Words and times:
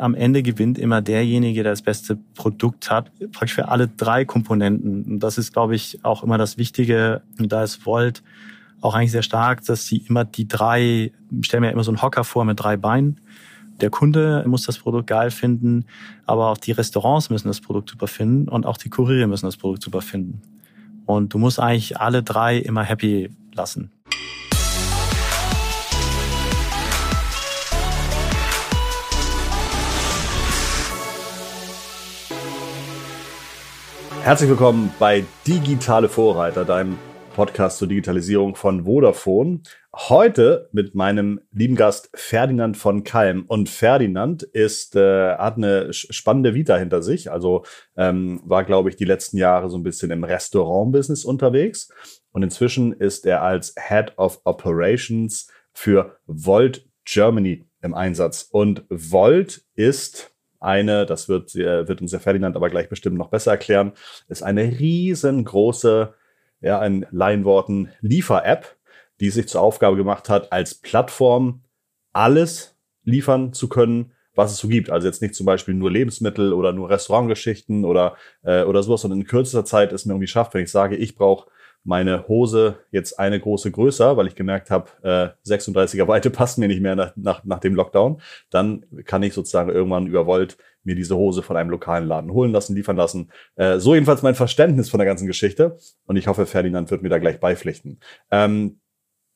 am 0.00 0.14
Ende 0.14 0.42
gewinnt 0.42 0.78
immer 0.78 1.02
derjenige, 1.02 1.62
der 1.62 1.72
das 1.72 1.82
beste 1.82 2.18
Produkt 2.34 2.90
hat, 2.90 3.12
praktisch 3.32 3.54
für 3.54 3.68
alle 3.68 3.88
drei 3.88 4.24
Komponenten. 4.24 5.04
Und 5.04 5.20
das 5.20 5.38
ist, 5.38 5.52
glaube 5.52 5.74
ich, 5.74 6.04
auch 6.04 6.22
immer 6.22 6.38
das 6.38 6.58
Wichtige. 6.58 7.22
Und 7.38 7.52
da 7.52 7.62
ist 7.62 7.84
Volt 7.86 8.22
auch 8.80 8.94
eigentlich 8.94 9.12
sehr 9.12 9.22
stark, 9.22 9.64
dass 9.64 9.86
sie 9.86 9.98
immer 10.08 10.24
die 10.24 10.48
drei, 10.48 11.12
stellen 11.42 11.62
mir 11.62 11.70
immer 11.70 11.84
so 11.84 11.90
einen 11.90 12.02
Hocker 12.02 12.24
vor 12.24 12.44
mit 12.44 12.58
drei 12.58 12.76
Beinen. 12.76 13.20
Der 13.80 13.90
Kunde 13.90 14.44
muss 14.46 14.64
das 14.64 14.78
Produkt 14.78 15.06
geil 15.06 15.30
finden, 15.30 15.84
aber 16.26 16.48
auch 16.48 16.58
die 16.58 16.72
Restaurants 16.72 17.30
müssen 17.30 17.48
das 17.48 17.60
Produkt 17.60 17.90
super 17.90 18.08
finden 18.08 18.48
und 18.48 18.66
auch 18.66 18.76
die 18.76 18.90
Kuriere 18.90 19.26
müssen 19.26 19.46
das 19.46 19.56
Produkt 19.56 19.82
super 19.82 20.02
finden. 20.02 20.42
Und 21.06 21.32
du 21.34 21.38
musst 21.38 21.58
eigentlich 21.58 21.98
alle 21.98 22.22
drei 22.22 22.58
immer 22.58 22.82
happy 22.82 23.30
lassen. 23.54 23.90
Herzlich 34.22 34.50
willkommen 34.50 34.92
bei 34.98 35.24
Digitale 35.46 36.08
Vorreiter, 36.08 36.66
deinem 36.66 36.98
Podcast 37.34 37.78
zur 37.78 37.88
Digitalisierung 37.88 38.54
von 38.54 38.84
Vodafone. 38.84 39.62
Heute 39.96 40.68
mit 40.72 40.94
meinem 40.94 41.40
lieben 41.52 41.74
Gast 41.74 42.10
Ferdinand 42.14 42.76
von 42.76 43.02
Kalm. 43.02 43.44
Und 43.48 43.70
Ferdinand 43.70 44.42
ist, 44.42 44.94
äh, 44.94 45.36
hat 45.36 45.56
eine 45.56 45.92
spannende 45.94 46.54
Vita 46.54 46.76
hinter 46.76 47.02
sich. 47.02 47.32
Also 47.32 47.64
ähm, 47.96 48.42
war, 48.44 48.64
glaube 48.64 48.90
ich, 48.90 48.96
die 48.96 49.06
letzten 49.06 49.38
Jahre 49.38 49.70
so 49.70 49.78
ein 49.78 49.82
bisschen 49.82 50.10
im 50.10 50.22
Restaurant-Business 50.22 51.24
unterwegs. 51.24 51.88
Und 52.30 52.42
inzwischen 52.42 52.92
ist 52.92 53.24
er 53.24 53.42
als 53.42 53.74
Head 53.88 54.18
of 54.18 54.42
Operations 54.44 55.48
für 55.72 56.18
Volt 56.26 56.86
Germany 57.06 57.66
im 57.82 57.94
Einsatz. 57.94 58.46
Und 58.50 58.84
Volt 58.90 59.62
ist 59.74 60.29
eine, 60.60 61.06
das 61.06 61.28
wird, 61.28 61.54
wird 61.54 62.00
uns 62.00 62.10
der 62.10 62.20
Ferdinand 62.20 62.56
aber 62.56 62.70
gleich 62.70 62.88
bestimmt 62.88 63.16
noch 63.16 63.30
besser 63.30 63.52
erklären, 63.52 63.92
ist 64.28 64.42
eine 64.42 64.62
riesengroße, 64.62 66.14
ja, 66.60 66.84
in 66.84 67.06
Laienworten 67.10 67.90
Liefer-App, 68.00 68.76
die 69.20 69.30
sich 69.30 69.48
zur 69.48 69.62
Aufgabe 69.62 69.96
gemacht 69.96 70.28
hat, 70.28 70.52
als 70.52 70.74
Plattform 70.74 71.62
alles 72.12 72.76
liefern 73.04 73.52
zu 73.52 73.68
können, 73.68 74.12
was 74.34 74.52
es 74.52 74.58
so 74.58 74.68
gibt. 74.68 74.90
Also 74.90 75.06
jetzt 75.06 75.22
nicht 75.22 75.34
zum 75.34 75.46
Beispiel 75.46 75.74
nur 75.74 75.90
Lebensmittel 75.90 76.52
oder 76.52 76.72
nur 76.72 76.90
Restaurantgeschichten 76.90 77.84
oder, 77.84 78.16
äh, 78.42 78.62
oder 78.62 78.82
sowas, 78.82 79.02
sondern 79.02 79.20
in 79.20 79.26
kürzester 79.26 79.64
Zeit 79.64 79.92
es 79.92 80.06
mir 80.06 80.12
irgendwie 80.12 80.26
schafft, 80.26 80.54
wenn 80.54 80.64
ich 80.64 80.70
sage, 80.70 80.96
ich 80.96 81.16
brauche 81.16 81.50
meine 81.84 82.28
Hose 82.28 82.78
jetzt 82.90 83.18
eine 83.18 83.40
große 83.40 83.70
größer, 83.70 84.16
weil 84.16 84.26
ich 84.26 84.34
gemerkt 84.34 84.70
habe, 84.70 84.90
äh, 85.02 85.48
36er 85.48 86.06
Weite 86.08 86.30
passt 86.30 86.58
mir 86.58 86.68
nicht 86.68 86.82
mehr 86.82 86.96
nach, 86.96 87.12
nach, 87.16 87.44
nach 87.44 87.58
dem 87.58 87.74
Lockdown, 87.74 88.20
dann 88.50 88.84
kann 89.04 89.22
ich 89.22 89.34
sozusagen 89.34 89.70
irgendwann 89.70 90.06
über 90.06 90.26
Volt 90.26 90.58
mir 90.82 90.94
diese 90.94 91.16
Hose 91.16 91.42
von 91.42 91.56
einem 91.56 91.70
lokalen 91.70 92.06
Laden 92.06 92.32
holen 92.32 92.52
lassen, 92.52 92.74
liefern 92.74 92.96
lassen. 92.96 93.30
Äh, 93.56 93.78
so 93.78 93.94
jedenfalls 93.94 94.22
mein 94.22 94.34
Verständnis 94.34 94.88
von 94.88 94.98
der 94.98 95.06
ganzen 95.06 95.26
Geschichte. 95.26 95.76
Und 96.06 96.16
ich 96.16 96.26
hoffe, 96.26 96.46
Ferdinand 96.46 96.90
wird 96.90 97.02
mir 97.02 97.10
da 97.10 97.18
gleich 97.18 97.38
beipflichten. 97.38 98.00
Ähm, 98.30 98.80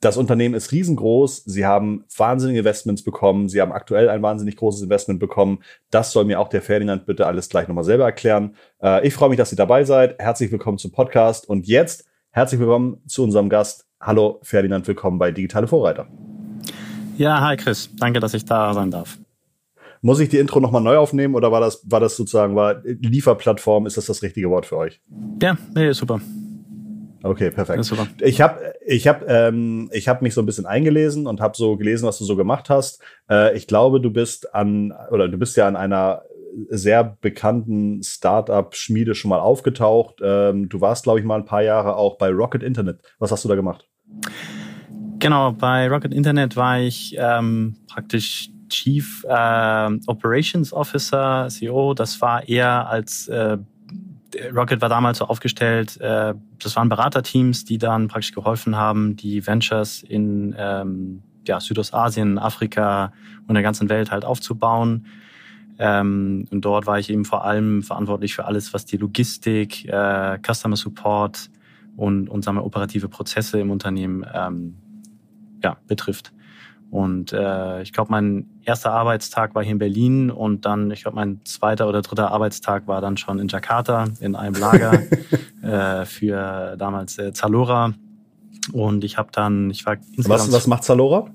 das 0.00 0.16
Unternehmen 0.18 0.54
ist 0.54 0.72
riesengroß. 0.72 1.44
Sie 1.44 1.64
haben 1.64 2.04
wahnsinnige 2.16 2.58
Investments 2.58 3.04
bekommen. 3.04 3.48
Sie 3.48 3.60
haben 3.60 3.72
aktuell 3.72 4.10
ein 4.10 4.22
wahnsinnig 4.22 4.56
großes 4.56 4.82
Investment 4.82 5.18
bekommen. 5.18 5.60
Das 5.90 6.12
soll 6.12 6.24
mir 6.24 6.40
auch 6.40 6.48
der 6.48 6.60
Ferdinand 6.62 7.06
bitte 7.06 7.26
alles 7.26 7.48
gleich 7.48 7.68
nochmal 7.68 7.84
selber 7.84 8.04
erklären. 8.04 8.56
Äh, 8.82 9.06
ich 9.06 9.14
freue 9.14 9.30
mich, 9.30 9.38
dass 9.38 9.52
ihr 9.52 9.56
dabei 9.56 9.84
seid. 9.84 10.18
Herzlich 10.18 10.52
willkommen 10.52 10.78
zum 10.78 10.92
Podcast. 10.92 11.48
Und 11.48 11.66
jetzt 11.66 12.04
Herzlich 12.36 12.58
willkommen 12.58 13.00
zu 13.06 13.22
unserem 13.22 13.48
Gast. 13.48 13.86
Hallo 14.00 14.40
Ferdinand, 14.42 14.88
willkommen 14.88 15.20
bei 15.20 15.30
Digitale 15.30 15.68
Vorreiter. 15.68 16.08
Ja, 17.16 17.40
hi 17.40 17.56
Chris. 17.56 17.88
Danke, 17.96 18.18
dass 18.18 18.34
ich 18.34 18.44
da 18.44 18.74
sein 18.74 18.90
darf. 18.90 19.18
Muss 20.02 20.18
ich 20.18 20.30
die 20.30 20.38
Intro 20.38 20.58
nochmal 20.58 20.82
neu 20.82 20.96
aufnehmen 20.96 21.36
oder 21.36 21.52
war 21.52 21.60
das, 21.60 21.88
war 21.88 22.00
das 22.00 22.16
sozusagen, 22.16 22.56
war 22.56 22.82
Lieferplattform, 22.82 23.86
ist 23.86 23.98
das 23.98 24.06
das 24.06 24.20
richtige 24.24 24.50
Wort 24.50 24.66
für 24.66 24.78
euch? 24.78 25.00
Ja, 25.40 25.56
nee, 25.76 25.92
super. 25.92 26.20
Okay, 27.22 27.52
perfekt. 27.52 27.84
Super. 27.84 28.08
Ich 28.20 28.40
habe 28.40 28.74
ich 28.84 29.06
hab, 29.06 29.30
ähm, 29.30 29.88
ich 29.92 30.08
hab 30.08 30.20
mich 30.20 30.34
so 30.34 30.42
ein 30.42 30.46
bisschen 30.46 30.66
eingelesen 30.66 31.28
und 31.28 31.40
habe 31.40 31.56
so 31.56 31.76
gelesen, 31.76 32.04
was 32.04 32.18
du 32.18 32.24
so 32.24 32.34
gemacht 32.34 32.68
hast. 32.68 33.00
Äh, 33.30 33.56
ich 33.56 33.68
glaube, 33.68 34.00
du 34.00 34.10
bist 34.10 34.52
an, 34.56 34.92
oder 35.12 35.28
du 35.28 35.38
bist 35.38 35.56
ja 35.56 35.68
an 35.68 35.76
einer 35.76 36.22
sehr 36.68 37.16
bekannten 37.20 38.02
Startup-Schmiede 38.02 39.14
schon 39.14 39.28
mal 39.28 39.40
aufgetaucht. 39.40 40.16
Ähm, 40.22 40.68
du 40.68 40.80
warst, 40.80 41.04
glaube 41.04 41.18
ich, 41.18 41.24
mal 41.24 41.36
ein 41.36 41.44
paar 41.44 41.62
Jahre 41.62 41.96
auch 41.96 42.18
bei 42.18 42.30
Rocket 42.30 42.62
Internet. 42.62 43.00
Was 43.18 43.32
hast 43.32 43.44
du 43.44 43.48
da 43.48 43.54
gemacht? 43.54 43.88
Genau, 45.18 45.52
bei 45.52 45.88
Rocket 45.88 46.12
Internet 46.12 46.56
war 46.56 46.80
ich 46.80 47.16
ähm, 47.18 47.76
praktisch 47.88 48.50
Chief 48.68 49.24
äh, 49.28 49.90
Operations 50.06 50.72
Officer, 50.72 51.48
CEO. 51.48 51.94
Das 51.94 52.20
war 52.20 52.48
eher 52.48 52.88
als 52.88 53.28
äh, 53.28 53.58
Rocket 54.54 54.80
war 54.80 54.88
damals 54.88 55.18
so 55.18 55.26
aufgestellt, 55.26 56.00
äh, 56.00 56.34
das 56.62 56.76
waren 56.76 56.88
Beraterteams, 56.88 57.64
die 57.64 57.78
dann 57.78 58.08
praktisch 58.08 58.32
geholfen 58.32 58.76
haben, 58.76 59.16
die 59.16 59.46
Ventures 59.46 60.02
in 60.02 60.54
ähm, 60.58 61.22
ja, 61.46 61.60
Südostasien, 61.60 62.38
Afrika 62.38 63.12
und 63.46 63.54
der 63.54 63.62
ganzen 63.62 63.88
Welt 63.88 64.10
halt 64.10 64.24
aufzubauen. 64.24 65.06
Ähm, 65.78 66.46
und 66.50 66.64
dort 66.64 66.86
war 66.86 66.98
ich 66.98 67.10
eben 67.10 67.24
vor 67.24 67.44
allem 67.44 67.82
verantwortlich 67.82 68.34
für 68.34 68.44
alles, 68.44 68.72
was 68.74 68.84
die 68.84 68.96
Logistik, 68.96 69.86
äh, 69.86 70.38
Customer 70.38 70.76
Support 70.76 71.50
und, 71.96 72.28
und 72.28 72.44
sagen 72.44 72.56
wir, 72.56 72.64
operative 72.64 73.08
Prozesse 73.08 73.58
im 73.58 73.70
Unternehmen 73.70 74.24
ähm, 74.32 74.76
ja, 75.62 75.76
betrifft. 75.86 76.32
Und 76.90 77.32
äh, 77.32 77.82
ich 77.82 77.92
glaube, 77.92 78.12
mein 78.12 78.46
erster 78.62 78.92
Arbeitstag 78.92 79.56
war 79.56 79.64
hier 79.64 79.72
in 79.72 79.78
Berlin 79.78 80.30
und 80.30 80.64
dann, 80.64 80.92
ich 80.92 81.02
glaube, 81.02 81.16
mein 81.16 81.40
zweiter 81.44 81.88
oder 81.88 82.02
dritter 82.02 82.30
Arbeitstag 82.30 82.86
war 82.86 83.00
dann 83.00 83.16
schon 83.16 83.40
in 83.40 83.48
Jakarta 83.48 84.04
in 84.20 84.36
einem 84.36 84.54
Lager 84.54 85.02
äh, 85.62 86.04
für 86.04 86.76
damals 86.76 87.18
äh, 87.18 87.32
Zalora. 87.32 87.94
Und 88.72 89.02
ich 89.02 89.18
habe 89.18 89.30
dann, 89.32 89.70
ich 89.70 89.84
war 89.86 89.96
was, 90.18 90.52
was 90.52 90.66
macht 90.68 90.84
Zalora? 90.84 91.30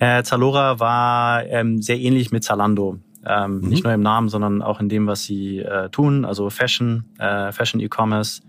Äh, 0.00 0.22
Zalora 0.22 0.78
war 0.80 1.46
ähm, 1.46 1.80
sehr 1.80 1.98
ähnlich 1.98 2.30
mit 2.30 2.44
Zalando. 2.44 2.98
Ähm, 3.26 3.60
mhm. 3.60 3.68
Nicht 3.68 3.84
nur 3.84 3.92
im 3.92 4.02
Namen, 4.02 4.28
sondern 4.28 4.62
auch 4.62 4.80
in 4.80 4.88
dem, 4.88 5.06
was 5.06 5.24
sie 5.24 5.60
äh, 5.60 5.88
tun. 5.90 6.24
Also 6.24 6.50
Fashion, 6.50 7.04
äh, 7.18 7.52
Fashion 7.52 7.80
E-Commerce 7.80 8.42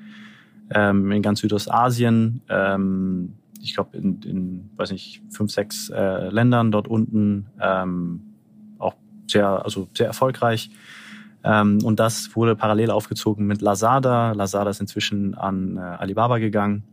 ähm, 0.70 1.12
in 1.12 1.22
ganz 1.22 1.40
Südostasien. 1.40 2.42
Ähm, 2.50 3.34
ich 3.62 3.74
glaube 3.74 3.98
in, 3.98 4.22
in, 4.24 4.70
weiß 4.76 4.92
nicht, 4.92 5.22
fünf, 5.30 5.52
sechs 5.52 5.90
äh, 5.90 6.30
Ländern 6.30 6.72
dort 6.72 6.88
unten. 6.88 7.48
Ähm, 7.60 8.22
auch 8.78 8.96
sehr, 9.28 9.64
also 9.64 9.88
sehr 9.94 10.08
erfolgreich. 10.08 10.70
Ähm, 11.44 11.80
und 11.84 12.00
das 12.00 12.36
wurde 12.36 12.56
parallel 12.56 12.92
aufgezogen 12.92 13.46
mit 13.46 13.62
Lazada. 13.62 14.34
Lazada 14.34 14.70
ist 14.70 14.82
inzwischen 14.82 15.36
an 15.36 15.78
äh, 15.78 15.80
Alibaba 15.80 16.40
gegangen 16.40 16.84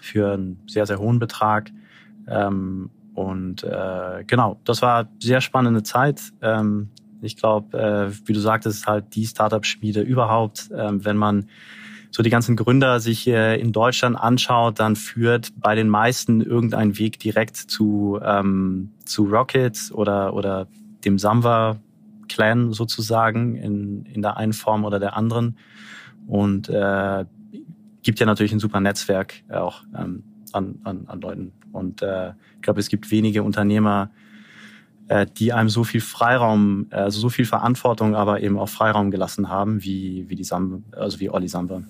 für 0.00 0.32
einen 0.32 0.60
sehr, 0.66 0.86
sehr 0.86 0.98
hohen 0.98 1.18
Betrag. 1.18 1.70
Ähm, 2.26 2.90
und 3.20 3.64
äh, 3.64 4.24
genau, 4.26 4.58
das 4.64 4.80
war 4.80 5.08
sehr 5.18 5.42
spannende 5.42 5.82
Zeit. 5.82 6.22
Ähm, 6.40 6.88
ich 7.20 7.36
glaube, 7.36 7.78
äh, 7.78 8.26
wie 8.26 8.32
du 8.32 8.40
sagtest, 8.40 8.86
halt 8.86 9.14
die 9.14 9.26
Startup-Schmiede 9.26 10.00
überhaupt. 10.00 10.70
Ähm, 10.74 11.04
wenn 11.04 11.18
man 11.18 11.46
so 12.10 12.22
die 12.22 12.30
ganzen 12.30 12.56
Gründer 12.56 12.98
sich 12.98 13.26
äh, 13.28 13.60
in 13.60 13.72
Deutschland 13.72 14.16
anschaut, 14.18 14.80
dann 14.80 14.96
führt 14.96 15.50
bei 15.56 15.74
den 15.74 15.90
meisten 15.90 16.40
irgendein 16.40 16.98
Weg 16.98 17.18
direkt 17.18 17.56
zu, 17.56 18.18
ähm, 18.22 18.92
zu 19.04 19.24
Rocket 19.24 19.90
oder, 19.92 20.32
oder 20.32 20.66
dem 21.04 21.18
Samwa 21.18 21.78
Clan 22.28 22.72
sozusagen 22.72 23.56
in, 23.56 24.06
in 24.06 24.22
der 24.22 24.38
einen 24.38 24.54
Form 24.54 24.86
oder 24.86 24.98
der 24.98 25.14
anderen. 25.14 25.58
Und 26.26 26.70
äh, 26.70 27.26
gibt 28.02 28.18
ja 28.18 28.24
natürlich 28.24 28.52
ein 28.52 28.60
super 28.60 28.80
Netzwerk 28.80 29.34
auch 29.52 29.82
ähm, 29.94 30.24
an, 30.52 30.78
an, 30.84 31.04
an 31.06 31.20
Leuten. 31.20 31.52
Und 31.72 32.02
äh, 32.02 32.30
ich 32.56 32.62
glaube, 32.62 32.80
es 32.80 32.88
gibt 32.88 33.10
wenige 33.10 33.42
Unternehmer, 33.42 34.10
äh, 35.08 35.26
die 35.26 35.52
einem 35.52 35.68
so 35.68 35.84
viel 35.84 36.00
Freiraum, 36.00 36.86
also 36.90 37.20
so 37.20 37.28
viel 37.28 37.44
Verantwortung, 37.44 38.14
aber 38.14 38.42
eben 38.42 38.58
auch 38.58 38.68
Freiraum 38.68 39.10
gelassen 39.10 39.48
haben, 39.48 39.82
wie, 39.82 40.28
wie 40.28 40.36
die 40.36 40.44
Sam, 40.44 40.84
also 40.92 41.20
wie 41.20 41.30
Olli 41.30 41.48
Samba. 41.48 41.82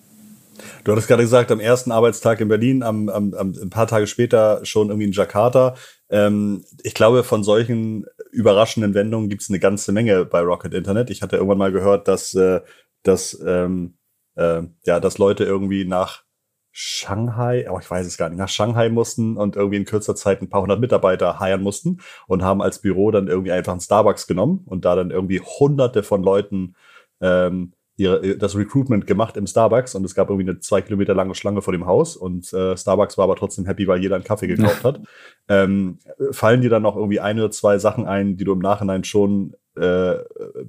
Du 0.85 0.93
hattest 0.93 1.09
gerade 1.09 1.23
gesagt, 1.23 1.51
am 1.51 1.61
ersten 1.61 1.93
Arbeitstag 1.93 2.41
in 2.41 2.49
Berlin, 2.49 2.83
am, 2.83 3.09
am, 3.09 3.35
am, 3.35 3.55
ein 3.61 3.71
paar 3.71 3.87
Tage 3.87 4.07
später 4.07 4.65
schon 4.65 4.89
irgendwie 4.89 5.07
in 5.07 5.13
Jakarta. 5.13 5.75
Ähm, 6.09 6.65
ich 6.83 6.95
glaube, 6.95 7.23
von 7.25 7.45
solchen 7.45 8.07
überraschenden 8.33 8.95
Wendungen 8.95 9.29
gibt 9.29 9.43
es 9.43 9.49
eine 9.49 9.59
ganze 9.59 9.93
Menge 9.93 10.25
bei 10.25 10.41
Rocket 10.41 10.75
Internet. 10.75 11.11
Ich 11.11 11.23
hatte 11.23 11.37
irgendwann 11.37 11.59
mal 11.59 11.73
gehört, 11.73 12.09
dass, 12.09 12.35
äh, 12.35 12.61
dass, 13.03 13.39
ähm, 13.47 13.99
äh, 14.37 14.63
ja, 14.85 15.01
dass 15.01 15.19
Leute 15.19 15.45
irgendwie 15.45 15.85
nach 15.85 16.25
Shanghai, 16.73 17.67
oh, 17.71 17.79
ich 17.81 17.91
weiß 17.91 18.07
es 18.07 18.17
gar 18.17 18.29
nicht, 18.29 18.39
nach 18.39 18.49
Shanghai 18.49 18.89
mussten 18.89 19.37
und 19.37 19.57
irgendwie 19.57 19.77
in 19.77 19.85
kürzer 19.85 20.15
Zeit 20.15 20.41
ein 20.41 20.49
paar 20.49 20.63
hundert 20.63 20.81
Mitarbeiter 20.81 21.41
heiren 21.41 21.63
mussten 21.63 21.99
und 22.27 22.43
haben 22.43 22.63
als 22.63 22.81
Büro 22.81 23.11
dann 23.11 23.27
irgendwie 23.27 23.53
einfach 23.53 23.73
einen 23.73 23.81
Starbucks 23.81 24.27
genommen 24.27 24.63
und 24.67 24.85
da 24.85 24.95
dann 24.95 25.11
irgendwie 25.11 25.41
hunderte 25.41 26.03
von 26.03 26.23
Leuten 26.23 26.77
ähm, 27.21 27.73
ihre, 27.97 28.37
das 28.37 28.57
Recruitment 28.57 29.07
gemacht 29.07 29.37
im 29.37 29.47
Starbucks 29.47 29.95
und 29.95 30.05
es 30.05 30.15
gab 30.15 30.31
irgendwie 30.31 30.49
eine 30.49 30.61
zwei 30.61 30.81
Kilometer 30.81 31.15
lange 31.15 31.35
Schlange 31.35 31.61
vor 31.61 31.73
dem 31.73 31.87
Haus 31.87 32.17
und 32.17 32.53
äh, 32.53 32.77
Starbucks 32.77 33.19
war 33.19 33.25
aber 33.25 33.37
trotzdem 33.37 33.67
happy, 33.67 33.87
weil 33.89 34.01
jeder 34.01 34.15
einen 34.15 34.25
Kaffee 34.25 34.47
gekauft 34.47 34.85
hat. 34.85 35.01
Ähm, 35.49 35.99
fallen 36.31 36.63
dir 36.63 36.71
dann 36.71 36.83
noch 36.83 36.97
irgendwie 36.97 37.21
ein 37.21 37.39
oder 37.39 37.51
zwei 37.51 37.79
Sachen 37.79 38.07
ein, 38.07 38.37
die 38.37 38.45
du 38.45 38.53
im 38.53 38.61
Nachhinein 38.61 39.03
schon 39.03 39.55
äh, 39.77 40.15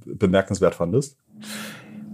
bemerkenswert 0.05 0.73
fandest? 0.75 1.17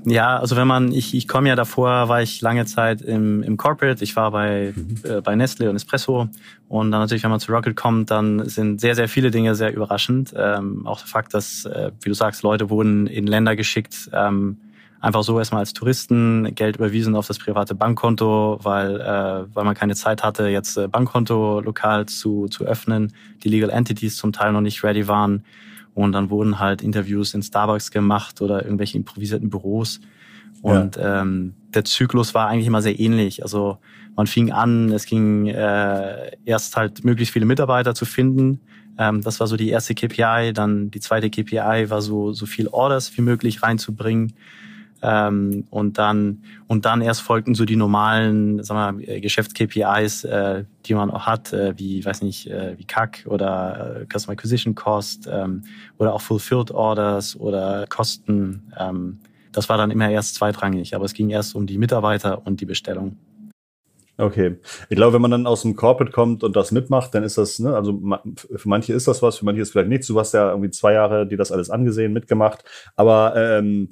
Ja, 0.09 0.39
also 0.39 0.55
wenn 0.55 0.67
man, 0.67 0.93
ich, 0.93 1.13
ich 1.13 1.27
komme 1.27 1.49
ja 1.49 1.55
davor, 1.57 2.07
war 2.07 2.21
ich 2.21 2.39
lange 2.39 2.65
Zeit 2.65 3.01
im, 3.01 3.43
im 3.43 3.57
Corporate, 3.57 4.01
ich 4.01 4.15
war 4.15 4.31
bei, 4.31 4.73
mhm. 4.73 4.99
äh, 5.03 5.19
bei 5.19 5.35
Nestle 5.35 5.69
und 5.69 5.75
Espresso 5.75 6.29
und 6.69 6.91
dann 6.91 7.01
natürlich, 7.01 7.23
wenn 7.23 7.29
man 7.29 7.41
zu 7.41 7.51
Rocket 7.51 7.75
kommt, 7.75 8.09
dann 8.09 8.47
sind 8.47 8.79
sehr, 8.79 8.95
sehr 8.95 9.09
viele 9.09 9.31
Dinge 9.31 9.53
sehr 9.53 9.75
überraschend. 9.75 10.33
Ähm, 10.33 10.87
auch 10.87 10.99
der 10.99 11.09
Fakt, 11.09 11.33
dass, 11.33 11.65
äh, 11.65 11.91
wie 12.01 12.07
du 12.07 12.15
sagst, 12.15 12.41
Leute 12.41 12.69
wurden 12.69 13.07
in 13.07 13.27
Länder 13.27 13.57
geschickt, 13.57 14.09
ähm, 14.13 14.61
einfach 15.01 15.23
so 15.23 15.39
erstmal 15.39 15.59
als 15.59 15.73
Touristen, 15.73 16.55
Geld 16.55 16.77
überwiesen 16.77 17.13
auf 17.13 17.27
das 17.27 17.37
private 17.37 17.75
Bankkonto, 17.75 18.59
weil, 18.63 19.01
äh, 19.01 19.53
weil 19.53 19.65
man 19.65 19.75
keine 19.75 19.95
Zeit 19.95 20.23
hatte, 20.23 20.47
jetzt 20.47 20.77
äh, 20.77 20.87
Bankkonto 20.87 21.59
lokal 21.59 22.05
zu, 22.05 22.47
zu 22.47 22.63
öffnen, 22.63 23.11
die 23.43 23.49
Legal 23.49 23.71
Entities 23.71 24.15
zum 24.15 24.31
Teil 24.31 24.53
noch 24.53 24.61
nicht 24.61 24.85
ready 24.85 25.09
waren. 25.09 25.43
Und 25.97 26.11
dann 26.11 26.29
wurden 26.29 26.59
halt 26.59 26.83
Interviews 26.83 27.33
in 27.33 27.41
Starbucks 27.41 27.89
gemacht 27.89 28.39
oder 28.43 28.63
irgendwelche 28.63 28.97
improvisierten 28.97 29.49
Büros. 29.49 29.99
Und 30.61 30.95
ja. 30.95 31.21
ähm, 31.21 31.55
der 31.73 31.85
Zyklus 31.85 32.35
war 32.35 32.47
eigentlich 32.47 32.67
immer 32.67 32.83
sehr 32.83 32.99
ähnlich. 32.99 33.41
Also 33.41 33.79
man 34.15 34.27
fing 34.27 34.51
an, 34.51 34.91
es 34.91 35.07
ging 35.07 35.47
äh, 35.47 36.37
erst 36.45 36.77
halt 36.77 37.03
möglichst 37.03 37.33
viele 37.33 37.47
Mitarbeiter 37.47 37.95
zu 37.95 38.05
finden. 38.05 38.59
Ähm, 38.99 39.23
das 39.23 39.39
war 39.39 39.47
so 39.47 39.57
die 39.57 39.69
erste 39.69 39.95
KPI. 39.95 40.53
Dann 40.53 40.91
die 40.91 40.99
zweite 40.99 41.31
KPI 41.31 41.89
war 41.89 42.03
so, 42.03 42.31
so 42.31 42.45
viel 42.45 42.67
Orders 42.67 43.17
wie 43.17 43.23
möglich 43.23 43.63
reinzubringen. 43.63 44.33
Ähm, 45.01 45.65
und 45.69 45.97
dann 45.97 46.43
und 46.67 46.85
dann 46.85 47.01
erst 47.01 47.21
folgten 47.21 47.55
so 47.55 47.65
die 47.65 47.75
normalen, 47.75 48.63
sagen 48.63 48.99
wir, 48.99 49.21
Geschäfts-KPIs, 49.21 50.23
äh, 50.23 50.63
die 50.85 50.93
man 50.93 51.11
auch 51.11 51.25
hat, 51.25 51.53
äh, 51.53 51.77
wie 51.77 52.03
weiß 52.03 52.21
nicht, 52.21 52.49
äh, 52.49 52.75
wie 52.77 52.85
CAC 52.85 53.25
oder 53.27 54.01
äh, 54.01 54.05
Customer 54.05 54.33
Acquisition 54.33 54.75
Cost 54.75 55.29
ähm, 55.31 55.63
oder 55.97 56.13
auch 56.13 56.21
Fulfilled 56.21 56.71
Orders 56.71 57.39
oder 57.39 57.85
Kosten. 57.87 58.71
Ähm, 58.77 59.19
das 59.51 59.69
war 59.69 59.77
dann 59.77 59.91
immer 59.91 60.09
erst 60.09 60.35
zweitrangig, 60.35 60.95
aber 60.95 61.05
es 61.05 61.13
ging 61.13 61.29
erst 61.29 61.55
um 61.55 61.67
die 61.67 61.77
Mitarbeiter 61.77 62.45
und 62.45 62.61
die 62.61 62.65
Bestellung. 62.65 63.17
Okay. 64.19 64.57
Ich 64.89 64.95
glaube, 64.95 65.13
wenn 65.13 65.21
man 65.21 65.31
dann 65.31 65.45
aus 65.45 65.61
dem 65.61 65.75
Corporate 65.75 66.11
kommt 66.11 66.43
und 66.43 66.55
das 66.55 66.71
mitmacht, 66.71 67.13
dann 67.13 67.23
ist 67.23 67.37
das, 67.37 67.59
ne, 67.59 67.75
also 67.75 68.01
für 68.55 68.67
manche 68.67 68.93
ist 68.93 69.07
das 69.07 69.21
was, 69.21 69.37
für 69.37 69.45
manche 69.45 69.61
ist 69.61 69.71
vielleicht 69.71 69.89
nichts. 69.89 70.07
Du 70.07 70.19
hast 70.19 70.33
ja 70.33 70.49
irgendwie 70.49 70.71
zwei 70.71 70.93
Jahre, 70.93 71.27
die 71.27 71.37
das 71.37 71.51
alles 71.51 71.69
angesehen, 71.69 72.13
mitgemacht. 72.13 72.63
Aber 72.95 73.35
ähm, 73.35 73.89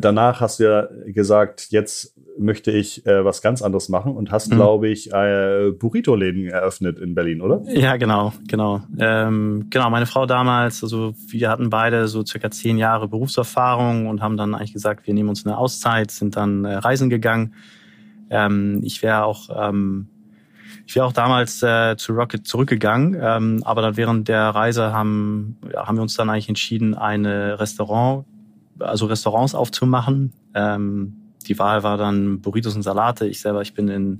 danach 0.00 0.40
hast 0.40 0.60
du 0.60 0.64
ja 0.64 0.88
gesagt, 1.06 1.68
jetzt 1.70 2.14
möchte 2.38 2.70
ich 2.70 3.06
äh, 3.06 3.24
was 3.24 3.42
ganz 3.42 3.62
anderes 3.62 3.88
machen 3.88 4.14
und 4.14 4.30
hast, 4.30 4.50
mhm. 4.50 4.56
glaube 4.56 4.88
ich, 4.88 5.12
äh, 5.12 5.72
Burrito-Läden 5.72 6.46
eröffnet 6.46 6.98
in 6.98 7.14
Berlin, 7.14 7.40
oder? 7.40 7.62
Ja, 7.66 7.96
genau, 7.96 8.32
genau. 8.46 8.82
Ähm, 8.98 9.66
genau, 9.70 9.90
meine 9.90 10.06
Frau 10.06 10.26
damals, 10.26 10.82
also 10.82 11.14
wir 11.28 11.50
hatten 11.50 11.70
beide 11.70 12.08
so 12.08 12.24
circa 12.24 12.50
zehn 12.50 12.78
Jahre 12.78 13.08
Berufserfahrung 13.08 14.06
und 14.06 14.20
haben 14.20 14.36
dann 14.36 14.54
eigentlich 14.54 14.72
gesagt, 14.72 15.06
wir 15.06 15.14
nehmen 15.14 15.28
uns 15.28 15.46
eine 15.46 15.56
Auszeit, 15.56 16.10
sind 16.10 16.36
dann 16.36 16.64
äh, 16.64 16.74
reisen 16.74 17.08
gegangen. 17.10 17.54
Ähm, 18.28 18.80
ich 18.82 19.02
wäre 19.02 19.24
auch 19.24 19.70
ähm, 19.70 20.08
ich 20.86 20.94
wäre 20.94 21.04
auch 21.04 21.12
damals 21.12 21.62
äh, 21.62 21.96
zu 21.96 22.12
Rocket 22.12 22.46
zurückgegangen, 22.46 23.16
ähm, 23.20 23.62
aber 23.64 23.82
dann 23.82 23.96
während 23.96 24.28
der 24.28 24.50
Reise 24.50 24.92
haben, 24.92 25.56
ja, 25.72 25.86
haben 25.86 25.96
wir 25.96 26.02
uns 26.02 26.14
dann 26.14 26.30
eigentlich 26.30 26.48
entschieden, 26.48 26.94
eine 26.94 27.58
Restaurant 27.58 28.24
also 28.78 29.06
Restaurants 29.06 29.54
aufzumachen. 29.54 30.32
Ähm, 30.54 31.16
die 31.46 31.58
Wahl 31.58 31.82
war 31.82 31.96
dann 31.96 32.40
Burritos 32.40 32.74
und 32.74 32.82
Salate. 32.82 33.26
Ich 33.26 33.40
selber, 33.40 33.62
ich 33.62 33.74
bin 33.74 33.88
in, 33.88 34.18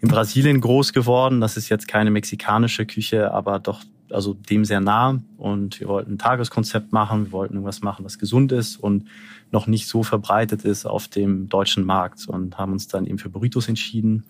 in 0.00 0.08
Brasilien 0.08 0.60
groß 0.60 0.92
geworden. 0.92 1.40
Das 1.40 1.56
ist 1.56 1.68
jetzt 1.68 1.88
keine 1.88 2.10
mexikanische 2.10 2.86
Küche, 2.86 3.32
aber 3.32 3.58
doch 3.58 3.82
also 4.10 4.34
dem 4.34 4.64
sehr 4.64 4.80
nah. 4.80 5.20
Und 5.36 5.80
wir 5.80 5.88
wollten 5.88 6.12
ein 6.12 6.18
Tageskonzept 6.18 6.92
machen. 6.92 7.26
Wir 7.26 7.32
wollten 7.32 7.54
irgendwas 7.54 7.82
machen, 7.82 8.04
was 8.04 8.18
gesund 8.18 8.52
ist 8.52 8.76
und 8.76 9.04
noch 9.50 9.66
nicht 9.66 9.88
so 9.88 10.02
verbreitet 10.02 10.64
ist 10.64 10.86
auf 10.86 11.08
dem 11.08 11.48
deutschen 11.48 11.84
Markt 11.84 12.26
und 12.28 12.58
haben 12.58 12.72
uns 12.72 12.88
dann 12.88 13.06
eben 13.06 13.18
für 13.18 13.28
Burritos 13.28 13.68
entschieden. 13.68 14.24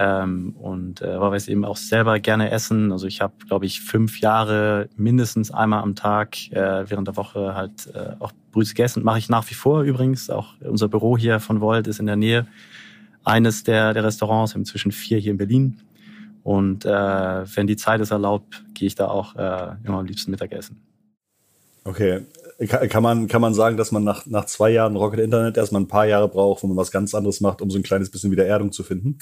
Ähm, 0.00 0.54
und 0.56 1.02
äh, 1.02 1.20
weil 1.20 1.32
wir 1.32 1.36
es 1.36 1.48
eben 1.48 1.64
auch 1.64 1.76
selber 1.76 2.20
gerne 2.20 2.52
essen. 2.52 2.92
Also 2.92 3.08
ich 3.08 3.20
habe, 3.20 3.34
glaube 3.48 3.66
ich, 3.66 3.80
fünf 3.80 4.20
Jahre 4.20 4.88
mindestens 4.96 5.50
einmal 5.50 5.82
am 5.82 5.96
Tag 5.96 6.36
äh, 6.52 6.88
während 6.88 7.08
der 7.08 7.16
Woche 7.16 7.56
halt 7.56 7.92
äh, 7.94 8.12
auch 8.20 8.30
Brühe 8.52 8.64
gegessen. 8.64 9.02
Mache 9.02 9.18
ich 9.18 9.28
nach 9.28 9.50
wie 9.50 9.54
vor 9.54 9.82
übrigens. 9.82 10.30
Auch 10.30 10.54
unser 10.60 10.86
Büro 10.86 11.18
hier 11.18 11.40
von 11.40 11.60
Volt 11.60 11.88
ist 11.88 11.98
in 11.98 12.06
der 12.06 12.14
Nähe 12.14 12.46
eines 13.24 13.64
der, 13.64 13.92
der 13.92 14.04
Restaurants, 14.04 14.54
inzwischen 14.54 14.92
vier 14.92 15.18
hier 15.18 15.32
in 15.32 15.38
Berlin. 15.38 15.80
Und 16.44 16.84
äh, 16.84 16.88
wenn 17.56 17.66
die 17.66 17.76
Zeit 17.76 18.00
es 18.00 18.12
erlaubt, 18.12 18.64
gehe 18.74 18.86
ich 18.86 18.94
da 18.94 19.08
auch 19.08 19.34
äh, 19.34 19.74
immer 19.84 19.98
am 19.98 20.06
liebsten 20.06 20.30
Mittagessen. 20.30 20.80
Okay. 21.82 22.22
Kann 22.88 23.02
man, 23.02 23.26
kann 23.26 23.40
man 23.40 23.54
sagen, 23.54 23.76
dass 23.76 23.90
man 23.90 24.04
nach, 24.04 24.26
nach 24.26 24.44
zwei 24.44 24.70
Jahren 24.70 24.94
Rocket 24.94 25.20
Internet 25.20 25.56
erstmal 25.56 25.82
ein 25.82 25.88
paar 25.88 26.06
Jahre 26.06 26.28
braucht, 26.28 26.62
wo 26.62 26.68
man 26.68 26.76
was 26.76 26.90
ganz 26.92 27.14
anderes 27.14 27.40
macht, 27.40 27.62
um 27.62 27.70
so 27.70 27.78
ein 27.78 27.82
kleines 27.82 28.10
bisschen 28.10 28.30
wieder 28.30 28.46
Erdung 28.46 28.70
zu 28.70 28.84
finden? 28.84 29.18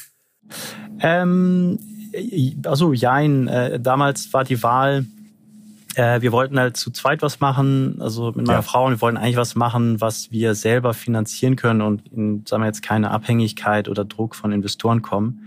Ähm, 1.00 1.78
also 2.64 2.92
jein, 2.92 3.48
äh, 3.48 3.78
damals 3.80 4.32
war 4.32 4.44
die 4.44 4.62
Wahl, 4.62 5.06
äh, 5.94 6.20
wir 6.20 6.32
wollten 6.32 6.58
halt 6.58 6.76
zu 6.76 6.90
zweit 6.90 7.22
was 7.22 7.40
machen, 7.40 7.96
also 8.00 8.26
mit 8.26 8.46
meiner 8.46 8.58
ja. 8.58 8.62
Frau, 8.62 8.86
und 8.86 8.92
wir 8.92 9.00
wollten 9.00 9.16
eigentlich 9.16 9.36
was 9.36 9.54
machen, 9.54 10.00
was 10.00 10.30
wir 10.30 10.54
selber 10.54 10.94
finanzieren 10.94 11.56
können 11.56 11.80
und 11.80 12.06
in, 12.12 12.44
sagen 12.46 12.62
wir 12.62 12.66
jetzt, 12.66 12.82
keine 12.82 13.10
Abhängigkeit 13.10 13.88
oder 13.88 14.04
Druck 14.04 14.34
von 14.34 14.52
Investoren 14.52 15.02
kommen. 15.02 15.46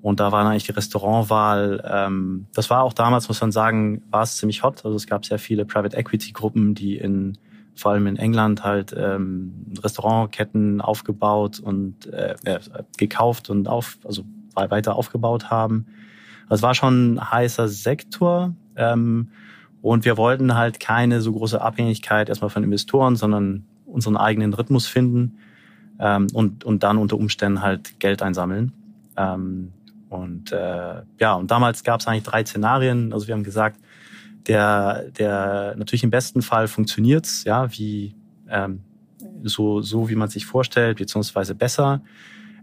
Und 0.00 0.20
da 0.20 0.30
war 0.30 0.46
eigentlich 0.46 0.64
die 0.64 0.72
Restaurantwahl, 0.72 1.82
ähm, 1.90 2.46
das 2.54 2.70
war 2.70 2.82
auch 2.82 2.92
damals, 2.92 3.28
muss 3.28 3.40
man 3.40 3.50
sagen, 3.50 4.02
war 4.10 4.22
es 4.22 4.36
ziemlich 4.36 4.62
hot. 4.62 4.84
Also 4.84 4.96
es 4.96 5.06
gab 5.06 5.26
sehr 5.26 5.38
viele 5.38 5.64
Private 5.64 5.96
Equity 5.96 6.32
Gruppen, 6.32 6.74
die 6.74 6.96
in 6.96 7.36
vor 7.78 7.92
allem 7.92 8.08
in 8.08 8.16
England 8.16 8.64
halt 8.64 8.94
ähm, 8.96 9.72
Restaurantketten 9.80 10.80
aufgebaut 10.80 11.60
und 11.60 12.06
äh, 12.12 12.34
äh, 12.44 12.58
gekauft 12.96 13.50
und 13.50 13.68
auf, 13.68 13.98
also 14.04 14.24
weiter 14.54 14.96
aufgebaut 14.96 15.50
haben. 15.50 15.86
Das 16.48 16.60
war 16.62 16.74
schon 16.74 17.14
ein 17.14 17.30
heißer 17.30 17.68
Sektor. 17.68 18.54
Ähm, 18.76 19.28
und 19.80 20.04
wir 20.04 20.16
wollten 20.16 20.56
halt 20.56 20.80
keine 20.80 21.20
so 21.20 21.32
große 21.32 21.60
Abhängigkeit 21.60 22.28
erstmal 22.28 22.50
von 22.50 22.64
Investoren, 22.64 23.14
sondern 23.14 23.64
unseren 23.86 24.16
eigenen 24.16 24.52
Rhythmus 24.54 24.88
finden 24.88 25.38
ähm, 26.00 26.26
und, 26.32 26.64
und 26.64 26.82
dann 26.82 26.98
unter 26.98 27.16
Umständen 27.16 27.62
halt 27.62 28.00
Geld 28.00 28.22
einsammeln. 28.22 28.72
Ähm, 29.16 29.72
und 30.08 30.50
äh, 30.50 31.02
ja, 31.20 31.34
und 31.34 31.50
damals 31.50 31.84
gab 31.84 32.00
es 32.00 32.08
eigentlich 32.08 32.24
drei 32.24 32.44
Szenarien. 32.44 33.12
Also 33.12 33.28
wir 33.28 33.34
haben 33.34 33.44
gesagt, 33.44 33.78
der, 34.48 35.10
der 35.10 35.74
natürlich 35.76 36.02
im 36.02 36.10
besten 36.10 36.42
Fall 36.42 36.68
funktioniert's, 36.68 37.44
ja, 37.44 37.70
wie 37.72 38.14
ähm, 38.48 38.80
so, 39.42 39.80
so 39.82 40.08
wie 40.08 40.16
man 40.16 40.28
sich 40.28 40.46
vorstellt, 40.46 40.98
beziehungsweise 40.98 41.54
besser. 41.54 42.02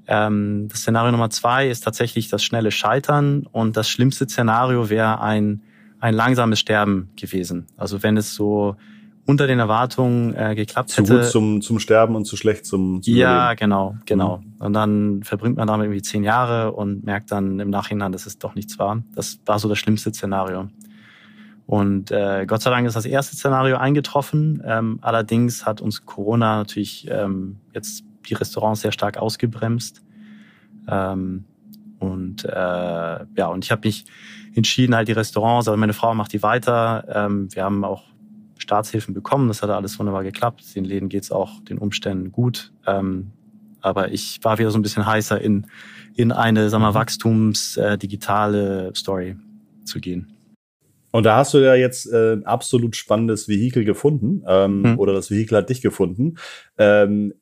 Ähm, 0.08 0.68
das 0.70 0.80
Szenario 0.82 1.12
Nummer 1.12 1.30
zwei 1.30 1.70
ist 1.70 1.82
tatsächlich 1.82 2.30
das 2.30 2.44
schnelle 2.44 2.72
Scheitern 2.72 3.48
und 3.52 3.78
das 3.78 3.90
schlimmste 3.90 4.26
Szenario 4.26 4.90
wäre 4.90 5.22
ein, 5.22 5.62
ein 6.00 6.14
langsames 6.14 6.60
Sterben 6.60 7.10
gewesen. 7.16 7.68
Also 7.78 8.04
wenn 8.04 8.18
es 8.18 8.36
so 8.36 8.76
unter 9.28 9.48
den 9.48 9.58
Erwartungen 9.58 10.36
äh, 10.36 10.54
geklappt 10.54 10.90
zu 10.90 11.02
hätte. 11.02 11.08
Zu 11.08 11.18
gut 11.18 11.26
zum, 11.32 11.62
zum 11.62 11.80
Sterben 11.80 12.16
und 12.16 12.26
zu 12.26 12.38
schlecht 12.38 12.66
zum, 12.66 13.02
zum 13.02 13.16
Ja, 13.16 13.52
Überleben. 13.54 13.60
genau, 13.60 13.96
genau. 14.06 14.38
Mhm. 14.38 14.54
Und 14.60 14.74
dann 14.74 15.24
verbringt 15.24 15.58
man 15.58 15.68
damit 15.68 15.86
irgendwie 15.86 16.04
zehn 16.04 16.24
Jahre 16.24 16.74
und 16.74 17.04
merkt 17.04 17.32
dann 17.32 17.60
im 17.60 17.72
Nachhinein, 17.72 18.12
dass 18.12 18.28
es 18.28 18.38
doch 18.38 18.54
nichts 18.54 18.78
war. 18.78 19.02
Das 19.16 19.40
war 19.46 19.58
so 19.58 19.68
das 19.68 19.80
schlimmste 19.80 20.14
Szenario. 20.14 20.70
Und 21.68 22.12
äh, 22.12 22.46
Gott 22.46 22.62
sei 22.62 22.70
Dank 22.70 22.86
ist 22.88 22.96
das 22.96 23.06
erste 23.06 23.36
Szenario 23.36 23.78
eingetroffen. 23.78 24.62
Ähm, 24.66 25.00
allerdings 25.02 25.66
hat 25.66 25.82
uns 25.82 26.06
Corona 26.06 26.58
natürlich 26.58 27.08
ähm, 27.10 27.58
jetzt 27.74 28.04
die 28.30 28.36
Restaurants 28.36 28.82
sehr 28.82 28.92
stark 28.92 29.18
ausgebremst. 29.18 30.04
Ähm, 30.88 31.46
und 32.00 32.46
äh, 32.46 32.50
ja, 32.50 33.48
und 33.48 33.66
ich 33.66 33.72
habe 33.72 33.88
mich 33.88 34.06
entschieden, 34.54 34.96
halt 34.96 35.08
die 35.08 35.14
Restaurants, 35.14 35.68
also 35.68 35.78
meine 35.78 35.94
Frau 35.94 36.14
macht 36.14 36.34
die 36.34 36.44
weiter. 36.44 37.06
Ähm, 37.10 37.54
wir 37.54 37.64
haben 37.64 37.84
auch 37.84 38.04
Staatshilfen 38.58 39.14
bekommen, 39.14 39.48
das 39.48 39.62
hat 39.62 39.70
alles 39.70 39.98
wunderbar 40.00 40.24
geklappt. 40.24 40.76
Den 40.76 40.86
Läden 40.86 41.10
geht's 41.10 41.32
auch 41.32 41.60
den 41.62 41.78
Umständen 41.78 42.32
gut. 42.32 42.72
Ähm, 42.86 43.32
aber 43.82 44.12
ich 44.12 44.40
war 44.44 44.58
wieder 44.58 44.72
so 44.72 44.80
ein 44.80 44.82
bisschen 44.82 45.06
heißer 45.06 45.40
in, 45.42 45.68
in 46.16 46.32
eine, 46.32 46.70
sagen 46.70 46.84
wir, 46.84 46.92
mhm. 46.92 46.96
Wachstums 46.96 47.78
äh, 47.78 47.98
Story 48.94 49.36
zu 49.84 50.00
gehen. 50.00 50.35
Und 51.16 51.24
da 51.24 51.38
hast 51.38 51.54
du 51.54 51.60
ja 51.60 51.76
jetzt 51.76 52.12
äh, 52.12 52.34
ein 52.34 52.46
absolut 52.46 52.98
spannendes 52.98 53.48
Vehikel 53.48 53.86
gefunden 53.86 54.44
ähm, 54.50 54.84
hm. 54.84 55.00
oder 55.00 55.14
das 55.14 55.32
Vehikel 55.32 55.58
hat 55.58 55.70
dich 55.70 55.82
gefunden. 55.82 56.36
Ähm, 56.78 57.34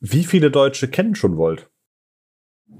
wie 0.00 0.24
viele 0.24 0.50
Deutsche 0.50 0.88
kennen 0.88 1.14
schon 1.14 1.36
Volt? 1.36 1.70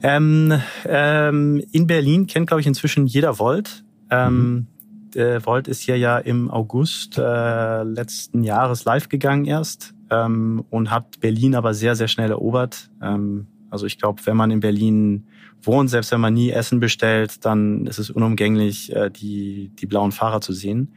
Ähm, 0.03 0.53
ähm, 0.85 1.63
in 1.71 1.87
Berlin 1.87 2.27
kennt, 2.27 2.49
glaube 2.49 2.61
ich, 2.61 2.67
inzwischen 2.67 3.07
jeder 3.07 3.39
Volt. 3.39 3.85
Ähm, 4.11 4.67
mhm. 5.15 5.21
äh, 5.21 5.47
Volt 5.47 5.69
ist 5.69 5.83
hier 5.83 5.97
ja 5.97 6.19
im 6.19 6.51
August 6.51 7.17
äh, 7.17 7.85
letzten 7.85 8.43
Jahres 8.43 8.85
live 8.85 9.09
gegangen 9.09 9.45
erst 9.45 9.95
ähm, 10.11 10.65
und 10.71 10.91
hat 10.91 11.21
Berlin 11.21 11.55
aber 11.55 11.73
sehr, 11.73 11.95
sehr 11.95 12.09
schnell 12.09 12.33
erobert. 12.33 12.91
Ähm, 13.01 13.47
also 13.75 13.87
ich 13.87 13.99
glaube, 13.99 14.23
wenn 14.25 14.37
man 14.37 14.53
in 14.53 14.61
Berlin 14.61 15.27
wohnt, 15.61 15.91
selbst 15.91 16.13
wenn 16.13 16.21
man 16.21 16.33
nie 16.33 16.51
Essen 16.51 16.79
bestellt, 16.79 17.45
dann 17.45 17.87
ist 17.87 17.99
es 17.99 18.09
unumgänglich, 18.09 18.95
äh, 18.95 19.11
die, 19.11 19.73
die 19.75 19.87
blauen 19.87 20.13
Fahrer 20.13 20.41
zu 20.41 20.53
sehen. 20.53 20.95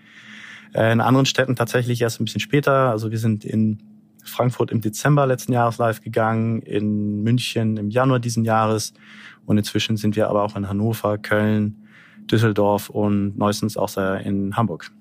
Äh, 0.75 0.93
in 0.93 1.01
anderen 1.01 1.25
Städten 1.25 1.55
tatsächlich 1.55 1.99
erst 2.03 2.21
ein 2.21 2.25
bisschen 2.25 2.39
später. 2.39 2.91
Also 2.91 3.09
wir 3.09 3.17
sind 3.17 3.43
in 3.43 3.79
Frankfurt 4.23 4.69
im 4.69 4.79
Dezember 4.79 5.25
letzten 5.25 5.53
Jahres 5.53 5.79
live 5.79 6.01
gegangen, 6.01 6.61
in 6.61 7.23
München 7.23 7.77
im 7.77 7.89
Januar 7.89 8.19
diesen 8.19 8.45
Jahres 8.45 8.93
und 9.47 9.57
inzwischen 9.57 9.97
sind 9.97 10.15
wir 10.15 10.29
aber 10.29 10.43
auch 10.43 10.55
in 10.55 10.69
Hannover, 10.69 11.17
Köln, 11.17 11.87
Düsseldorf 12.29 12.91
und 12.91 13.39
neuestens 13.39 13.75
auch 13.75 13.97
in 13.97 14.55
Hamburg. 14.55 14.91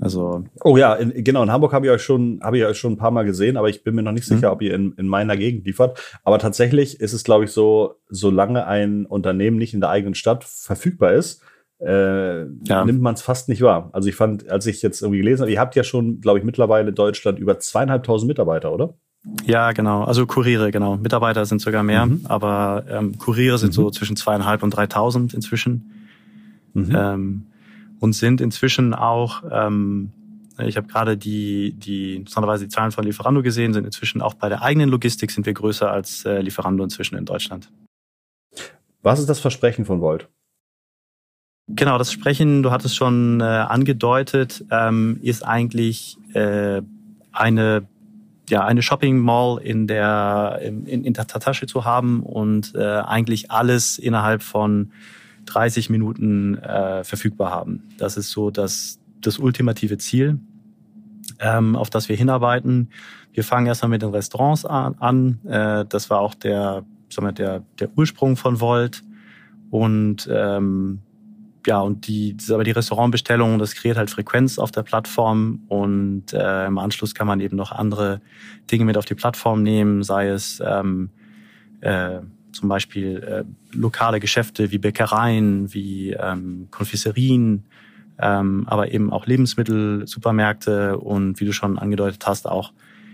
Also 0.00 0.44
oh 0.62 0.76
ja, 0.76 0.94
in, 0.94 1.24
genau 1.24 1.42
in 1.42 1.50
Hamburg 1.50 1.72
habe 1.72 1.86
ich 1.86 1.92
euch 1.92 2.02
schon 2.02 2.40
habe 2.42 2.58
ich 2.58 2.64
euch 2.64 2.78
schon 2.78 2.92
ein 2.92 2.98
paar 2.98 3.10
Mal 3.10 3.24
gesehen, 3.24 3.56
aber 3.56 3.68
ich 3.68 3.82
bin 3.82 3.94
mir 3.94 4.02
noch 4.02 4.12
nicht 4.12 4.26
sicher, 4.26 4.48
mhm. 4.48 4.52
ob 4.52 4.62
ihr 4.62 4.74
in, 4.74 4.92
in 4.92 5.08
meiner 5.08 5.36
Gegend 5.36 5.66
liefert. 5.66 6.00
Aber 6.24 6.38
tatsächlich 6.38 7.00
ist 7.00 7.12
es, 7.12 7.24
glaube 7.24 7.44
ich, 7.44 7.50
so, 7.50 7.96
solange 8.08 8.66
ein 8.66 9.06
Unternehmen 9.06 9.58
nicht 9.58 9.74
in 9.74 9.80
der 9.80 9.90
eigenen 9.90 10.14
Stadt 10.14 10.44
verfügbar 10.44 11.12
ist, 11.12 11.42
äh, 11.80 12.44
ja. 12.44 12.84
nimmt 12.84 13.00
man 13.00 13.14
es 13.14 13.22
fast 13.22 13.48
nicht 13.48 13.62
wahr. 13.62 13.90
Also 13.92 14.08
ich 14.08 14.16
fand, 14.16 14.48
als 14.50 14.66
ich 14.66 14.82
jetzt 14.82 15.02
irgendwie 15.02 15.18
gelesen 15.18 15.42
habe, 15.42 15.52
ihr 15.52 15.60
habt 15.60 15.76
ja 15.76 15.84
schon, 15.84 16.20
glaube 16.20 16.38
ich, 16.38 16.44
mittlerweile 16.44 16.88
in 16.88 16.94
Deutschland 16.94 17.38
über 17.38 17.58
zweieinhalbtausend 17.58 18.28
Mitarbeiter, 18.28 18.72
oder? 18.72 18.94
Ja, 19.44 19.72
genau. 19.72 20.04
Also 20.04 20.26
Kuriere, 20.26 20.70
genau. 20.70 20.96
Mitarbeiter 20.96 21.44
sind 21.44 21.60
sogar 21.60 21.82
mehr, 21.82 22.06
mhm. 22.06 22.22
aber 22.24 22.84
ähm, 22.88 23.18
Kuriere 23.18 23.58
sind 23.58 23.70
mhm. 23.70 23.74
so 23.74 23.90
zwischen 23.90 24.16
zweieinhalb 24.16 24.62
und 24.62 24.70
dreitausend 24.70 25.34
inzwischen. 25.34 25.92
Mhm. 26.74 26.92
Ähm, 26.94 27.46
und 28.00 28.12
sind 28.12 28.40
inzwischen 28.40 28.94
auch, 28.94 29.42
ähm, 29.50 30.12
ich 30.58 30.76
habe 30.76 30.88
gerade 30.88 31.16
die, 31.16 31.72
die 31.72 32.16
interessanterweise 32.16 32.64
die 32.64 32.70
Zahlen 32.70 32.92
von 32.92 33.04
Lieferando 33.04 33.42
gesehen, 33.42 33.72
sind 33.72 33.84
inzwischen 33.84 34.20
auch 34.22 34.34
bei 34.34 34.48
der 34.48 34.62
eigenen 34.62 34.88
Logistik 34.88 35.30
sind 35.30 35.46
wir 35.46 35.54
größer 35.54 35.90
als 35.90 36.24
äh, 36.24 36.40
Lieferando 36.40 36.82
inzwischen 36.82 37.16
in 37.16 37.24
Deutschland. 37.24 37.70
Was 39.02 39.20
ist 39.20 39.28
das 39.28 39.40
Versprechen 39.40 39.84
von 39.84 40.00
Volt? 40.00 40.28
Genau, 41.68 41.98
das 41.98 42.12
Sprechen, 42.12 42.62
du 42.62 42.70
hattest 42.70 42.96
schon 42.96 43.40
äh, 43.40 43.44
angedeutet, 43.44 44.64
ähm, 44.70 45.18
ist 45.22 45.46
eigentlich 45.46 46.16
äh, 46.32 46.80
eine 47.30 47.86
ja 48.48 48.64
eine 48.64 48.80
Shopping 48.80 49.18
Mall 49.18 49.60
in 49.62 49.86
der 49.86 50.60
in, 50.62 50.86
in 50.86 51.12
der 51.12 51.26
Tasche 51.26 51.66
zu 51.66 51.84
haben 51.84 52.22
und 52.22 52.74
äh, 52.74 52.82
eigentlich 52.82 53.50
alles 53.50 53.98
innerhalb 53.98 54.42
von 54.42 54.92
30 55.52 55.90
Minuten 55.90 56.58
äh, 56.58 57.04
verfügbar 57.04 57.50
haben. 57.50 57.88
Das 57.98 58.16
ist 58.16 58.30
so 58.30 58.50
das 58.50 58.98
das 59.20 59.38
ultimative 59.38 59.98
Ziel, 59.98 60.38
ähm, 61.40 61.74
auf 61.74 61.90
das 61.90 62.08
wir 62.08 62.16
hinarbeiten. 62.16 62.90
Wir 63.32 63.42
fangen 63.42 63.66
erstmal 63.66 63.90
mit 63.90 64.02
den 64.02 64.10
Restaurants 64.10 64.64
an. 64.64 64.94
an. 64.98 65.40
Äh, 65.44 65.84
das 65.88 66.10
war 66.10 66.20
auch 66.20 66.34
der 66.34 66.84
sagen 67.10 67.28
wir, 67.28 67.32
der 67.32 67.62
der 67.78 67.90
Ursprung 67.96 68.36
von 68.36 68.60
Volt 68.60 69.02
und 69.70 70.28
ähm, 70.30 71.00
ja, 71.66 71.80
und 71.80 72.06
die, 72.06 72.34
aber 72.50 72.64
die 72.64 72.70
Restaurantbestellung, 72.70 73.58
das 73.58 73.74
kreiert 73.74 73.98
halt 73.98 74.08
Frequenz 74.08 74.58
auf 74.58 74.70
der 74.70 74.82
Plattform 74.82 75.64
und 75.68 76.32
äh, 76.32 76.66
im 76.66 76.78
Anschluss 76.78 77.14
kann 77.14 77.26
man 77.26 77.40
eben 77.40 77.56
noch 77.56 77.72
andere 77.72 78.22
Dinge 78.70 78.86
mit 78.86 78.96
auf 78.96 79.04
die 79.04 79.14
Plattform 79.14 79.62
nehmen, 79.62 80.02
sei 80.02 80.28
es 80.28 80.62
ähm, 80.64 81.10
äh, 81.82 82.20
zum 82.58 82.68
Beispiel 82.68 83.22
äh, 83.22 83.44
lokale 83.76 84.20
Geschäfte 84.20 84.70
wie 84.70 84.78
Bäckereien, 84.78 85.72
wie 85.72 86.10
ähm, 86.10 86.68
Konfiserien, 86.70 87.64
ähm, 88.18 88.64
aber 88.66 88.90
eben 88.92 89.12
auch 89.12 89.26
Lebensmittel, 89.26 90.06
Supermärkte 90.06 90.98
und 90.98 91.38
wie 91.40 91.44
du 91.44 91.52
schon 91.52 91.78
angedeutet 91.78 92.26
hast, 92.26 92.48
auch 92.48 92.72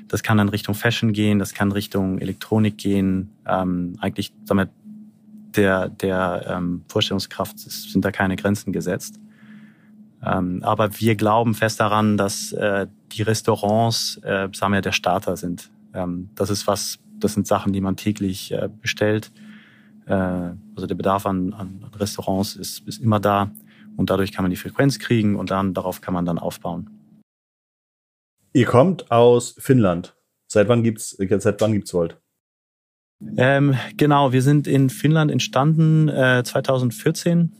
das 0.08 0.22
kann 0.22 0.38
dann 0.38 0.48
Richtung 0.48 0.74
Fashion 0.74 1.12
gehen, 1.12 1.38
das 1.38 1.54
kann 1.54 1.72
Richtung 1.72 2.18
Elektronik 2.18 2.78
gehen. 2.78 3.30
Ähm, 3.46 3.96
eigentlich 4.00 4.32
damit 4.46 4.70
der, 5.56 5.88
der 5.88 6.44
ähm, 6.48 6.82
Vorstellungskraft 6.88 7.58
sind 7.58 8.04
da 8.04 8.10
keine 8.10 8.36
Grenzen 8.36 8.72
gesetzt. 8.72 9.20
Ähm, 10.24 10.60
aber 10.62 11.00
wir 11.00 11.16
glauben 11.16 11.54
fest 11.54 11.80
daran, 11.80 12.16
dass 12.16 12.52
äh, 12.52 12.86
die 13.12 13.22
Restaurants, 13.22 14.18
äh, 14.22 14.48
sagen 14.52 14.72
wir, 14.72 14.80
der 14.80 14.92
Starter 14.92 15.36
sind. 15.36 15.70
Ähm, 15.92 16.30
das 16.34 16.50
ist 16.50 16.66
was, 16.66 16.98
das 17.18 17.34
sind 17.34 17.46
Sachen, 17.46 17.72
die 17.72 17.80
man 17.80 17.96
täglich 17.96 18.52
äh, 18.52 18.68
bestellt. 18.80 19.32
Äh, 20.06 20.12
also 20.12 20.86
der 20.86 20.94
Bedarf 20.94 21.26
an, 21.26 21.52
an 21.52 21.90
Restaurants 21.96 22.56
ist, 22.56 22.86
ist 22.86 23.00
immer 23.00 23.20
da 23.20 23.50
und 23.96 24.10
dadurch 24.10 24.32
kann 24.32 24.44
man 24.44 24.50
die 24.50 24.56
Frequenz 24.56 24.98
kriegen 24.98 25.36
und 25.36 25.50
dann 25.50 25.74
darauf 25.74 26.00
kann 26.00 26.14
man 26.14 26.24
dann 26.24 26.38
aufbauen. 26.38 26.90
Ihr 28.52 28.66
kommt 28.66 29.10
aus 29.10 29.56
Finnland. 29.58 30.14
Seit 30.46 30.68
wann 30.68 30.82
gibt's, 30.82 31.16
seit 31.18 31.60
wann 31.60 31.72
gibt's 31.72 31.92
Volt? 31.92 32.20
Ähm, 33.36 33.74
genau, 33.96 34.32
wir 34.32 34.42
sind 34.42 34.66
in 34.66 34.90
Finnland 34.90 35.30
entstanden 35.30 36.08
äh, 36.08 36.42
2014. 36.44 37.52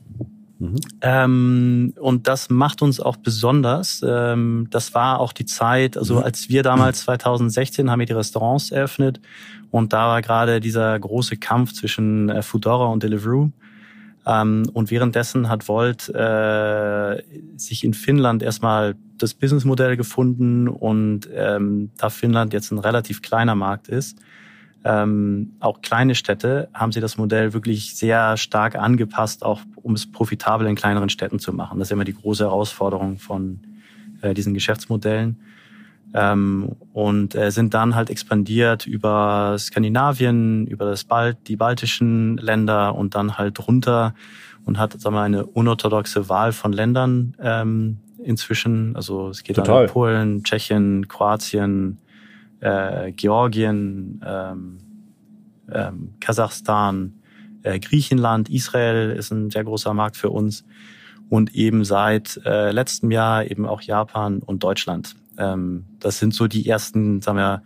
Mhm. 0.59 0.75
Ähm, 1.01 1.93
und 1.99 2.27
das 2.27 2.49
macht 2.49 2.81
uns 2.81 2.99
auch 2.99 3.17
besonders. 3.17 4.01
Ähm, 4.07 4.67
das 4.69 4.93
war 4.93 5.19
auch 5.19 5.33
die 5.33 5.45
Zeit, 5.45 5.97
also 5.97 6.15
mhm. 6.15 6.23
als 6.23 6.49
wir 6.49 6.63
damals 6.63 7.01
2016 7.01 7.91
haben 7.91 7.99
wir 7.99 8.05
die 8.05 8.13
Restaurants 8.13 8.71
eröffnet 8.71 9.19
und 9.71 9.91
da 9.91 10.07
war 10.07 10.21
gerade 10.21 10.59
dieser 10.61 10.97
große 10.97 11.37
Kampf 11.37 11.73
zwischen 11.73 12.29
äh, 12.29 12.41
Foodora 12.41 12.85
und 12.85 13.03
Deliveroo. 13.03 13.51
Ähm, 14.25 14.63
und 14.73 14.89
währenddessen 14.89 15.49
hat 15.49 15.67
Volt 15.67 16.09
äh, 16.09 17.21
sich 17.57 17.83
in 17.83 17.93
Finnland 17.93 18.41
erstmal 18.41 18.95
das 19.17 19.33
Businessmodell 19.33 19.97
gefunden 19.97 20.67
und 20.67 21.29
ähm, 21.33 21.91
da 21.97 22.09
Finnland 22.09 22.53
jetzt 22.53 22.71
ein 22.71 22.79
relativ 22.79 23.21
kleiner 23.21 23.55
Markt 23.55 23.87
ist, 23.87 24.17
ähm, 24.87 25.53
auch 25.59 25.81
kleine 25.81 26.13
Städte 26.13 26.69
haben 26.71 26.91
sie 26.91 26.99
das 27.01 27.17
Modell 27.17 27.53
wirklich 27.53 27.95
sehr 27.95 28.37
stark 28.37 28.75
angepasst, 28.75 29.43
auch 29.43 29.61
um 29.81 29.95
es 29.95 30.11
profitabel 30.11 30.67
in 30.67 30.75
kleineren 30.75 31.09
Städten 31.09 31.39
zu 31.39 31.53
machen. 31.53 31.79
Das 31.79 31.87
ist 31.87 31.91
immer 31.91 32.03
die 32.03 32.13
große 32.13 32.43
Herausforderung 32.43 33.17
von 33.17 33.61
äh, 34.21 34.35
diesen 34.35 34.53
Geschäftsmodellen. 34.53 35.39
Ähm, 36.13 36.75
und 36.93 37.33
äh, 37.33 37.49
sind 37.49 37.73
dann 37.73 37.95
halt 37.95 38.11
expandiert 38.11 38.85
über 38.85 39.55
Skandinavien, 39.57 40.67
über 40.67 40.85
das 40.85 41.03
Balt, 41.03 41.37
die 41.47 41.55
baltischen 41.55 42.37
Länder 42.37 42.93
und 42.93 43.15
dann 43.15 43.39
halt 43.39 43.67
runter 43.67 44.13
und 44.65 44.77
hat 44.77 44.99
sagen 45.01 45.15
wir, 45.15 45.21
eine 45.21 45.47
unorthodoxe 45.47 46.29
Wahl 46.29 46.51
von 46.51 46.71
Ländern 46.71 47.33
ähm, 47.41 47.97
inzwischen. 48.23 48.95
Also 48.95 49.29
es 49.29 49.43
geht 49.43 49.55
Total. 49.55 49.85
an 49.85 49.89
Polen, 49.89 50.43
Tschechien, 50.43 51.07
Kroatien, 51.07 51.97
äh, 52.65 53.11
Georgien, 53.11 54.21
ähm, 54.25 54.77
ähm, 55.71 56.13
Kasachstan, 56.19 57.13
äh, 57.61 57.79
Griechenland, 57.79 58.49
Israel 58.49 59.11
ist 59.11 59.31
ein 59.31 59.51
sehr 59.51 59.63
großer 59.63 59.93
Markt 59.93 60.17
für 60.17 60.31
uns 60.31 60.65
und 61.29 61.53
eben 61.53 61.85
seit 61.85 62.41
äh, 62.43 62.71
letztem 62.71 63.11
Jahr 63.11 63.49
eben 63.49 63.67
auch 63.67 63.81
Japan 63.81 64.39
und 64.39 64.63
Deutschland. 64.63 65.15
Ähm, 65.37 65.85
das 65.99 66.17
sind 66.17 66.33
so 66.33 66.47
die 66.47 66.67
ersten, 66.67 67.21
sagen 67.21 67.37
wir, 67.37 67.61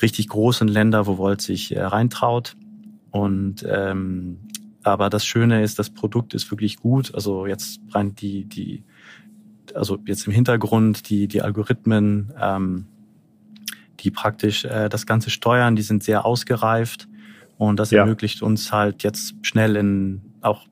richtig 0.00 0.28
großen 0.28 0.68
Länder, 0.68 1.06
wo 1.06 1.18
Volt 1.18 1.42
sich 1.42 1.76
äh, 1.76 1.82
reintraut. 1.82 2.56
Und 3.10 3.64
ähm, 3.68 4.38
aber 4.82 5.10
das 5.10 5.24
Schöne 5.24 5.62
ist, 5.62 5.78
das 5.78 5.90
Produkt 5.90 6.34
ist 6.34 6.50
wirklich 6.50 6.78
gut. 6.78 7.14
Also 7.14 7.46
jetzt 7.46 7.80
rein 7.92 8.14
die 8.14 8.44
die 8.44 8.84
also 9.74 9.98
jetzt 10.06 10.26
im 10.26 10.32
Hintergrund 10.32 11.08
die 11.08 11.28
die 11.28 11.42
Algorithmen 11.42 12.32
ähm, 12.40 12.86
die 14.00 14.10
praktisch 14.10 14.64
äh, 14.64 14.88
das 14.88 15.06
Ganze 15.06 15.30
steuern. 15.30 15.76
Die 15.76 15.82
sind 15.82 16.02
sehr 16.02 16.24
ausgereift 16.24 17.08
und 17.56 17.78
das 17.78 17.90
ja. 17.90 18.00
ermöglicht 18.00 18.42
uns 18.42 18.72
halt 18.72 19.02
jetzt 19.02 19.34
schnell 19.42 19.76
in 19.76 20.22
auch 20.40 20.66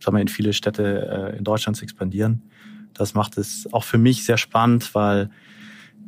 sagen 0.00 0.16
wir, 0.16 0.20
in 0.20 0.28
viele 0.28 0.52
Städte 0.52 1.32
äh, 1.32 1.38
in 1.38 1.44
Deutschland 1.44 1.76
zu 1.76 1.84
expandieren. 1.84 2.42
Das 2.94 3.14
macht 3.14 3.36
es 3.36 3.68
auch 3.72 3.84
für 3.84 3.98
mich 3.98 4.24
sehr 4.24 4.38
spannend, 4.38 4.94
weil 4.94 5.30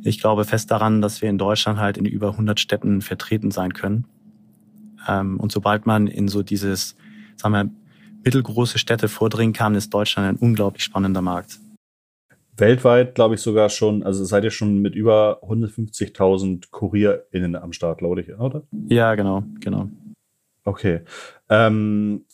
ich 0.03 0.19
glaube 0.19 0.43
fest 0.45 0.71
daran, 0.71 1.01
dass 1.01 1.21
wir 1.21 1.29
in 1.29 1.37
Deutschland 1.37 1.79
halt 1.79 1.97
in 1.97 2.05
über 2.05 2.31
100 2.31 2.59
Städten 2.59 3.01
vertreten 3.01 3.51
sein 3.51 3.73
können. 3.73 4.05
Ähm, 5.07 5.39
und 5.39 5.51
sobald 5.51 5.85
man 5.85 6.07
in 6.07 6.27
so 6.27 6.41
dieses, 6.41 6.95
sagen 7.35 7.53
wir, 7.53 7.69
mittelgroße 8.23 8.79
Städte 8.79 9.07
vordringen 9.07 9.53
kann, 9.53 9.75
ist 9.75 9.93
Deutschland 9.93 10.27
ein 10.27 10.35
unglaublich 10.35 10.83
spannender 10.83 11.21
Markt 11.21 11.59
weltweit, 12.59 13.15
glaube 13.15 13.35
ich, 13.35 13.41
sogar 13.41 13.69
schon, 13.69 14.03
also 14.03 14.23
seid 14.23 14.43
ihr 14.43 14.51
schon 14.51 14.79
mit 14.79 14.95
über 14.95 15.41
150.000 15.43 16.69
KurierInnen 16.71 17.55
am 17.55 17.73
Start, 17.73 17.99
glaube 17.99 18.21
ich, 18.21 18.33
oder? 18.37 18.63
Ja, 18.87 19.15
genau, 19.15 19.43
genau. 19.59 19.89
Okay. 20.63 21.01
Ähm, 21.49 22.25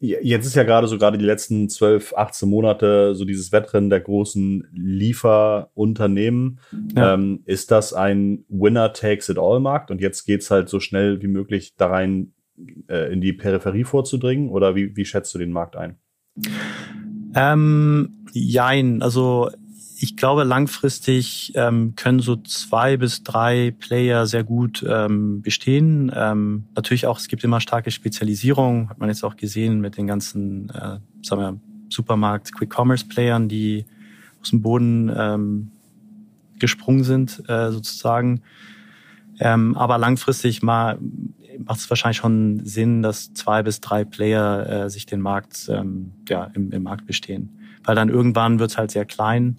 jetzt 0.00 0.46
ist 0.46 0.54
ja 0.54 0.64
gerade 0.64 0.86
so 0.86 0.98
gerade 0.98 1.18
die 1.18 1.24
letzten 1.24 1.68
12, 1.68 2.14
18 2.14 2.48
Monate 2.48 3.14
so 3.14 3.24
dieses 3.24 3.52
Wettrennen 3.52 3.90
der 3.90 4.00
großen 4.00 4.68
Lieferunternehmen. 4.72 6.60
Ja. 6.94 7.14
Ähm, 7.14 7.42
ist 7.46 7.70
das 7.70 7.92
ein 7.92 8.44
Winner-Takes-it-all-Markt 8.48 9.90
und 9.90 10.00
jetzt 10.00 10.24
geht 10.24 10.42
es 10.42 10.50
halt 10.50 10.68
so 10.68 10.80
schnell 10.80 11.22
wie 11.22 11.28
möglich 11.28 11.74
da 11.76 11.88
rein 11.88 12.34
äh, 12.88 13.12
in 13.12 13.20
die 13.20 13.32
Peripherie 13.32 13.84
vorzudringen 13.84 14.50
oder 14.50 14.74
wie, 14.74 14.96
wie 14.96 15.04
schätzt 15.04 15.34
du 15.34 15.38
den 15.38 15.50
Markt 15.50 15.76
ein? 15.76 15.98
Ähm, 17.34 18.26
jein, 18.32 19.02
also 19.02 19.50
ich 19.98 20.16
glaube, 20.16 20.44
langfristig 20.44 21.52
ähm, 21.54 21.94
können 21.96 22.20
so 22.20 22.36
zwei 22.36 22.96
bis 22.96 23.22
drei 23.22 23.74
Player 23.78 24.26
sehr 24.26 24.44
gut 24.44 24.84
ähm, 24.86 25.40
bestehen. 25.40 26.12
Ähm, 26.14 26.64
natürlich 26.74 27.06
auch, 27.06 27.18
es 27.18 27.28
gibt 27.28 27.44
immer 27.44 27.60
starke 27.60 27.90
Spezialisierung, 27.90 28.90
hat 28.90 28.98
man 28.98 29.08
jetzt 29.08 29.24
auch 29.24 29.36
gesehen 29.36 29.80
mit 29.80 29.96
den 29.96 30.06
ganzen, 30.06 30.68
äh, 30.70 30.98
sagen 31.22 31.40
wir, 31.40 31.60
Supermarkt, 31.88 32.54
Quick-Commerce-Playern, 32.54 33.48
die 33.48 33.86
aus 34.42 34.50
dem 34.50 34.62
Boden 34.62 35.12
ähm, 35.16 35.70
gesprungen 36.58 37.04
sind, 37.04 37.42
äh, 37.48 37.70
sozusagen. 37.70 38.42
Ähm, 39.40 39.76
aber 39.76 39.98
langfristig 39.98 40.62
mal 40.62 40.98
macht 41.58 41.80
es 41.80 41.90
wahrscheinlich 41.90 42.18
schon 42.18 42.64
Sinn, 42.64 43.02
dass 43.02 43.32
zwei 43.34 43.62
bis 43.62 43.80
drei 43.80 44.04
Player 44.04 44.84
äh, 44.84 44.90
sich 44.90 45.06
den 45.06 45.20
Markt, 45.20 45.68
ähm, 45.68 46.12
ja, 46.28 46.50
im, 46.54 46.70
im 46.72 46.82
Markt 46.82 47.06
bestehen. 47.06 47.58
Weil 47.84 47.94
dann 47.94 48.08
irgendwann 48.08 48.58
wird 48.58 48.70
es 48.70 48.78
halt 48.78 48.90
sehr 48.90 49.04
klein. 49.04 49.58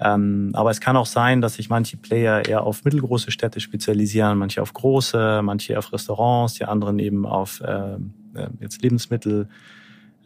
Ähm, 0.00 0.50
aber 0.52 0.70
es 0.70 0.80
kann 0.80 0.96
auch 0.96 1.06
sein, 1.06 1.40
dass 1.40 1.54
sich 1.54 1.68
manche 1.68 1.96
Player 1.96 2.46
eher 2.46 2.62
auf 2.62 2.84
mittelgroße 2.84 3.30
Städte 3.30 3.60
spezialisieren, 3.60 4.38
manche 4.38 4.62
auf 4.62 4.72
große, 4.72 5.40
manche 5.42 5.76
auf 5.76 5.92
Restaurants, 5.92 6.54
die 6.54 6.64
anderen 6.64 6.98
eben 6.98 7.26
auf 7.26 7.60
äh, 7.60 7.96
jetzt 8.60 8.82
Lebensmittel. 8.82 9.48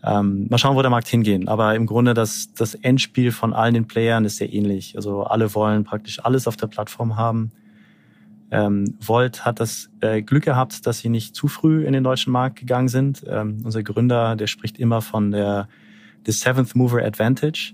Ähm, 0.05 0.49
mal 0.51 0.59
schauen, 0.59 0.77
wo 0.77 0.83
der 0.83 0.91
Markt 0.91 1.09
hingehen. 1.09 1.49
Aber 1.49 1.75
im 1.75 1.87
Grunde 1.87 2.13
das, 2.13 2.53
das 2.55 2.75
Endspiel 2.75 3.33
von 3.33 3.53
allen 3.53 3.75
den 3.75 3.87
Playern 3.87 4.25
ist 4.25 4.37
sehr 4.37 4.53
ähnlich. 4.53 4.97
Also 4.97 5.23
alle 5.23 5.55
wollen 5.55 5.85
praktisch 5.85 6.23
alles 6.25 6.47
auf 6.47 6.57
der 6.57 6.67
Plattform 6.67 7.17
haben. 7.17 7.53
Ähm, 8.53 8.99
Volt 9.01 9.47
hat 9.47 9.61
das 9.61 9.89
äh, 10.01 10.21
Glück 10.21 10.45
gehabt, 10.45 10.87
dass 10.87 10.99
sie 10.99 11.09
nicht 11.09 11.35
zu 11.35 11.49
früh 11.49 11.87
in 11.87 11.95
den 11.95 12.05
deutschen 12.05 12.33
Markt 12.33 12.59
gegangen 12.59 12.89
sind. 12.89 13.25
Ähm, 13.27 13.63
unser 13.65 13.83
Gründer, 13.83 14.37
der 14.37 14.47
spricht 14.47 14.79
immer 14.79 15.01
von 15.01 15.31
der 15.31 15.69
the 16.27 16.33
Seventh 16.33 16.77
Mover 16.77 17.03
Advantage. 17.03 17.73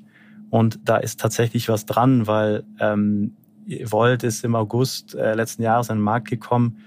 Und 0.51 0.79
da 0.85 0.97
ist 0.99 1.19
tatsächlich 1.19 1.69
was 1.69 1.85
dran, 1.85 2.29
weil 2.29 2.63
ähm, 2.79 3.35
Volt 3.85 4.23
ist 4.23 4.45
im 4.45 4.55
August 4.55 5.17
äh, 5.17 5.35
letzten 5.35 5.63
Jahres 5.63 5.91
an 5.91 5.99
den 5.99 6.05
Markt 6.05 6.29
gekommen, 6.29 6.79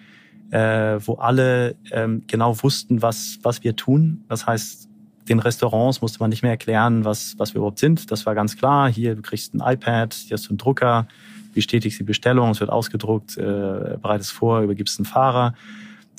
äh, 0.52 0.98
wo 1.06 1.16
alle 1.16 1.76
ähm, 1.92 2.24
genau 2.28 2.64
wussten, 2.64 3.02
was, 3.02 3.40
was 3.44 3.62
wir 3.62 3.76
tun. 3.76 4.24
Das 4.30 4.48
heißt, 4.48 4.88
den 5.30 5.40
Restaurants 5.40 6.02
musste 6.02 6.20
man 6.20 6.30
nicht 6.30 6.42
mehr 6.42 6.52
erklären, 6.52 7.06
was, 7.06 7.36
was 7.38 7.54
wir 7.54 7.60
überhaupt 7.60 7.80
sind. 7.80 8.12
Das 8.12 8.26
war 8.26 8.36
ganz 8.36 8.58
klar. 8.58 8.90
Hier, 8.90 9.16
du 9.16 9.22
kriegst 9.22 9.54
ein 9.54 9.62
iPad, 9.62 10.14
hier 10.14 10.36
hast 10.36 10.46
du 10.46 10.50
einen 10.50 10.58
Drucker, 10.58 11.08
bestätigst 11.54 12.00
die 12.00 12.04
Bestellung, 12.04 12.52
es 12.52 12.60
wird 12.60 12.70
ausgedruckt, 12.70 13.38
äh, 13.38 13.98
bereitest 14.02 14.32
vor, 14.32 14.62
übergibst 14.62 15.00
einen 15.00 15.06
Fahrer. 15.06 15.54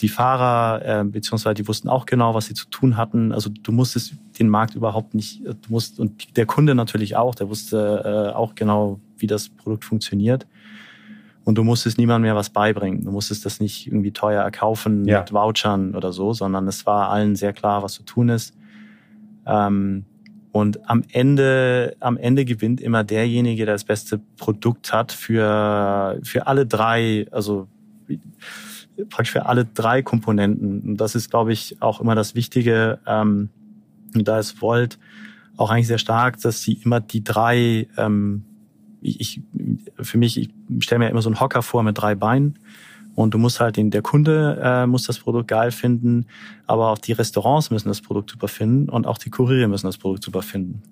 Die 0.01 0.09
Fahrer, 0.09 1.01
äh, 1.01 1.05
beziehungsweise 1.05 1.55
die 1.55 1.69
wussten 1.69 1.89
auch 1.89 2.07
genau, 2.07 2.35
was 2.35 2.47
sie 2.47 2.55
zu 2.55 2.67
tun 2.67 2.97
hatten. 2.97 3.33
Also 3.33 3.51
du 3.51 3.73
musstest 3.73 4.15
den 4.39 4.49
Markt 4.49 4.75
überhaupt 4.75 5.15
nicht, 5.15 5.45
du 5.45 5.57
musst, 5.69 6.01
und 6.01 6.37
der 6.37 6.47
Kunde 6.47 6.75
natürlich 6.75 7.17
auch, 7.17 7.35
der 7.35 7.49
wusste 7.49 8.31
äh, 8.33 8.35
auch 8.35 8.55
genau, 8.55 9.01
wie 9.19 9.27
das 9.27 9.49
Produkt 9.49 9.85
funktioniert. 9.85 10.47
Und 11.45 11.57
du 11.57 11.65
musstest 11.65 11.99
niemandem 11.99 12.23
mehr 12.23 12.37
was 12.37 12.51
beibringen. 12.51 13.05
Du 13.05 13.11
musstest 13.11 13.45
das 13.45 13.61
nicht 13.61 13.89
irgendwie 13.89 14.13
teuer 14.13 14.43
erkaufen 14.43 15.05
ja. 15.07 15.21
mit 15.21 15.33
Vouchern 15.33 15.95
oder 15.97 16.13
so, 16.13 16.33
sondern 16.33 16.69
es 16.69 16.87
war 16.87 17.11
allen 17.11 17.35
sehr 17.35 17.53
klar, 17.53 17.83
was 17.83 17.95
zu 17.95 18.05
tun 18.05 18.29
ist. 18.29 18.55
Ähm, 19.47 20.05
und 20.53 20.89
am 20.89 21.03
Ende, 21.11 21.97
am 22.01 22.19
Ende 22.19 22.45
gewinnt 22.45 22.81
immer 22.81 23.05
derjenige, 23.05 23.65
der 23.65 23.75
das 23.75 23.85
beste 23.85 24.21
Produkt 24.37 24.93
hat 24.93 25.11
für, 25.11 26.19
für 26.23 26.47
alle 26.47 26.67
drei, 26.67 27.27
also 27.31 27.69
praktisch 29.09 29.33
für 29.33 29.47
alle 29.47 29.65
drei 29.65 30.03
Komponenten. 30.03 30.81
Und 30.83 30.97
das 30.99 31.15
ist, 31.15 31.31
glaube 31.31 31.53
ich, 31.53 31.81
auch 31.81 32.01
immer 32.01 32.15
das 32.15 32.35
Wichtige. 32.35 32.99
Ähm, 33.07 33.49
da 34.13 34.39
ist 34.39 34.61
Volt 34.61 34.99
auch 35.57 35.71
eigentlich 35.71 35.87
sehr 35.87 35.99
stark, 35.99 36.41
dass 36.41 36.63
sie 36.63 36.75
immer 36.85 37.01
die 37.01 37.25
drei, 37.25 37.89
ähm, 37.97 38.45
ich, 39.01 39.41
für 40.01 40.19
mich, 40.19 40.39
ich 40.39 40.51
stelle 40.81 41.01
mir 41.01 41.11
immer 41.11 41.23
so 41.23 41.31
einen 41.31 41.41
Hocker 41.41 41.63
vor 41.63 41.83
mit 41.83 41.99
drei 41.99 42.15
Beinen. 42.15 42.59
Und 43.15 43.35
du 43.35 43.39
musst 43.39 43.61
halt 43.61 43.77
den, 43.77 43.91
der 43.91 44.03
Kunde 44.03 44.59
äh, 44.63 44.87
muss 44.87 45.07
das 45.07 45.19
Produkt 45.19 45.49
geil 45.49 45.71
finden, 45.71 46.27
aber 46.67 46.91
auch 46.91 46.99
die 46.99 47.13
Restaurants 47.13 47.71
müssen 47.71 47.89
das 47.89 48.01
Produkt 48.01 48.31
super 48.31 48.49
finden 48.49 48.89
und 48.89 49.07
auch 49.07 49.19
die 49.19 49.31
Kuriere 49.31 49.69
müssen 49.69 49.87
das 49.87 49.99
Produkt 49.99 50.25
super 50.25 50.43
finden. 50.43 50.83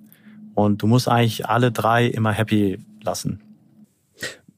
Und 0.55 0.83
du 0.83 0.87
musst 0.87 1.09
eigentlich 1.09 1.47
alle 1.47 1.73
drei 1.73 2.07
immer 2.07 2.33
happy 2.33 2.79
lassen. 3.03 3.41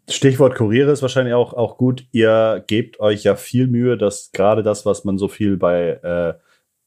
Stichwort 0.08 0.56
Kuriere 0.56 0.90
ist 0.90 1.02
wahrscheinlich 1.02 1.34
auch, 1.34 1.54
auch 1.54 1.76
gut. 1.76 2.06
Ihr 2.10 2.64
gebt 2.66 2.98
euch 2.98 3.22
ja 3.22 3.36
viel 3.36 3.68
Mühe, 3.68 3.96
dass 3.96 4.32
gerade 4.32 4.62
das, 4.62 4.84
was 4.84 5.04
man 5.04 5.16
so 5.16 5.28
viel 5.28 5.56
bei, 5.56 6.00
äh, 6.02 6.34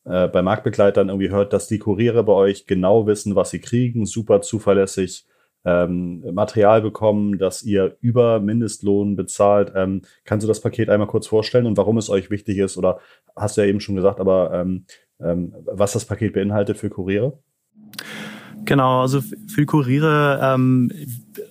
äh, 0.09 0.27
bei 0.27 0.41
Marktbegleitern 0.41 1.09
irgendwie 1.09 1.29
hört, 1.29 1.53
dass 1.53 1.67
die 1.67 1.79
Kuriere 1.79 2.23
bei 2.23 2.33
euch 2.33 2.67
genau 2.67 3.07
wissen, 3.07 3.35
was 3.35 3.51
sie 3.51 3.59
kriegen, 3.59 4.05
super 4.05 4.41
zuverlässig 4.41 5.25
ähm, 5.65 6.23
Material 6.33 6.81
bekommen, 6.81 7.37
das 7.37 7.63
ihr 7.63 7.97
über 8.01 8.39
Mindestlohn 8.39 9.15
bezahlt. 9.15 9.73
Ähm, 9.75 10.01
kannst 10.23 10.43
du 10.43 10.47
das 10.47 10.61
Paket 10.61 10.89
einmal 10.89 11.07
kurz 11.07 11.27
vorstellen 11.27 11.65
und 11.65 11.77
warum 11.77 11.97
es 11.97 12.09
euch 12.09 12.29
wichtig 12.29 12.57
ist? 12.59 12.77
Oder 12.77 12.99
hast 13.35 13.57
du 13.57 13.61
ja 13.61 13.67
eben 13.67 13.79
schon 13.79 13.95
gesagt, 13.95 14.19
aber 14.19 14.51
ähm, 14.53 14.85
ähm, 15.19 15.53
was 15.65 15.93
das 15.93 16.05
Paket 16.05 16.33
beinhaltet 16.33 16.77
für 16.77 16.89
Kuriere? 16.89 17.39
Genau, 18.63 19.01
also 19.01 19.21
für 19.21 19.65
Kuriere, 19.65 20.39
ähm, 20.41 20.91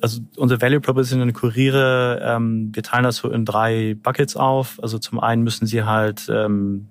also 0.00 0.20
unsere 0.36 0.60
Value 0.60 0.80
Proposition 0.80 1.20
in 1.20 1.32
Kuriere, 1.32 2.20
ähm, 2.24 2.70
wir 2.72 2.82
teilen 2.82 3.04
das 3.04 3.16
so 3.16 3.30
in 3.30 3.44
drei 3.44 3.96
Buckets 4.02 4.36
auf. 4.36 4.80
Also 4.82 4.98
zum 4.98 5.20
einen 5.20 5.42
müssen 5.42 5.66
sie 5.66 5.84
halt 5.84 6.28
ähm, 6.28 6.88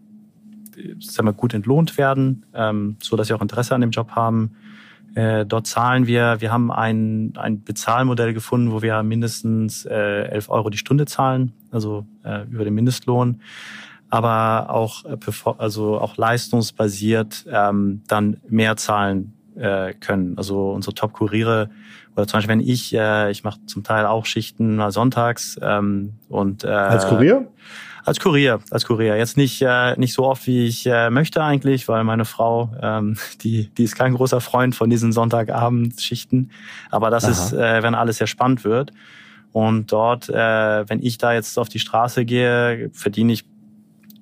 sagen 0.99 1.27
wir, 1.27 1.33
gut 1.33 1.53
entlohnt 1.53 1.97
werden, 1.97 2.45
ähm, 2.53 2.97
so 3.01 3.15
dass 3.15 3.27
sie 3.27 3.33
auch 3.33 3.41
Interesse 3.41 3.75
an 3.75 3.81
dem 3.81 3.91
Job 3.91 4.11
haben. 4.11 4.51
Äh, 5.15 5.45
dort 5.45 5.67
zahlen 5.67 6.07
wir, 6.07 6.41
wir 6.41 6.51
haben 6.51 6.71
ein, 6.71 7.33
ein 7.37 7.63
Bezahlmodell 7.63 8.33
gefunden, 8.33 8.71
wo 8.71 8.81
wir 8.81 9.03
mindestens 9.03 9.85
äh, 9.85 10.23
11 10.29 10.49
Euro 10.49 10.69
die 10.69 10.77
Stunde 10.77 11.05
zahlen, 11.05 11.53
also 11.71 12.05
äh, 12.23 12.45
über 12.49 12.63
den 12.63 12.73
Mindestlohn, 12.73 13.41
aber 14.09 14.71
auch, 14.71 15.05
äh, 15.05 15.17
also 15.57 15.99
auch 15.99 16.17
leistungsbasiert 16.17 17.45
ähm, 17.51 18.01
dann 18.07 18.37
mehr 18.47 18.75
zahlen 18.75 19.33
äh, 19.55 19.93
können. 19.93 20.37
Also 20.37 20.71
unsere 20.71 20.95
Top-Kuriere, 20.95 21.69
oder 22.15 22.27
zum 22.27 22.37
Beispiel 22.37 22.49
wenn 22.49 22.59
ich, 22.59 22.93
äh, 22.95 23.29
ich 23.29 23.43
mache 23.43 23.59
zum 23.67 23.83
Teil 23.83 24.05
auch 24.07 24.25
Schichten 24.25 24.77
mal 24.77 24.91
sonntags 24.91 25.59
ähm, 25.61 26.13
und 26.27 26.63
äh, 26.63 26.67
als 26.67 27.07
Kurier? 27.07 27.47
Als 28.05 28.19
Kurier, 28.19 28.59
als 28.69 28.85
Kurier. 28.85 29.15
Jetzt 29.15 29.37
nicht 29.37 29.61
äh, 29.61 29.95
nicht 29.97 30.13
so 30.13 30.25
oft 30.25 30.45
wie 30.47 30.65
ich 30.65 30.85
äh, 30.85 31.09
möchte 31.09 31.43
eigentlich, 31.43 31.87
weil 31.87 32.03
meine 32.03 32.25
Frau, 32.25 32.71
ähm, 32.81 33.17
die 33.43 33.69
die 33.77 33.83
ist 33.83 33.95
kein 33.95 34.13
großer 34.13 34.41
Freund 34.41 34.75
von 34.75 34.89
diesen 34.89 35.11
Sonntagabendschichten. 35.11 36.51
Aber 36.91 37.09
das 37.09 37.25
Aha. 37.25 37.31
ist, 37.31 37.53
äh, 37.53 37.83
wenn 37.83 37.95
alles 37.95 38.17
sehr 38.17 38.27
spannend 38.27 38.63
wird. 38.63 38.91
Und 39.51 39.91
dort, 39.91 40.29
äh, 40.29 40.89
wenn 40.89 41.01
ich 41.01 41.19
da 41.19 41.33
jetzt 41.33 41.59
auf 41.59 41.69
die 41.69 41.79
Straße 41.79 42.25
gehe, 42.25 42.89
verdiene 42.91 43.33
ich 43.33 43.45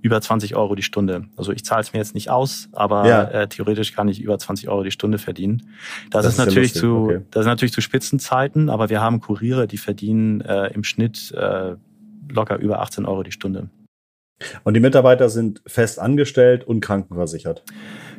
über 0.01 0.19
20 0.19 0.55
Euro 0.55 0.75
die 0.75 0.83
Stunde. 0.83 1.25
Also 1.37 1.51
ich 1.51 1.63
zahle 1.63 1.81
es 1.81 1.93
mir 1.93 1.99
jetzt 1.99 2.15
nicht 2.15 2.29
aus, 2.29 2.69
aber 2.71 3.07
ja. 3.07 3.23
äh, 3.23 3.47
theoretisch 3.47 3.93
kann 3.93 4.07
ich 4.07 4.19
über 4.19 4.37
20 4.37 4.67
Euro 4.67 4.83
die 4.83 4.91
Stunde 4.91 5.19
verdienen. 5.19 5.69
Das, 6.09 6.25
das 6.25 6.33
ist, 6.33 6.39
natürlich 6.39 6.73
zu, 6.73 7.03
okay. 7.03 7.21
das 7.31 7.41
ist 7.41 7.47
natürlich 7.47 7.73
zu 7.73 7.81
Spitzenzeiten, 7.81 8.69
aber 8.69 8.89
wir 8.89 8.99
haben 8.99 9.19
Kuriere, 9.21 9.67
die 9.67 9.77
verdienen 9.77 10.41
äh, 10.41 10.73
im 10.73 10.83
Schnitt 10.83 11.31
äh, 11.31 11.75
locker 12.31 12.57
über 12.57 12.81
18 12.81 13.05
Euro 13.05 13.23
die 13.23 13.31
Stunde. 13.31 13.69
Und 14.63 14.73
die 14.73 14.79
Mitarbeiter 14.79 15.29
sind 15.29 15.61
fest 15.67 15.99
angestellt 15.99 16.63
und 16.63 16.79
krankenversichert. 16.81 17.63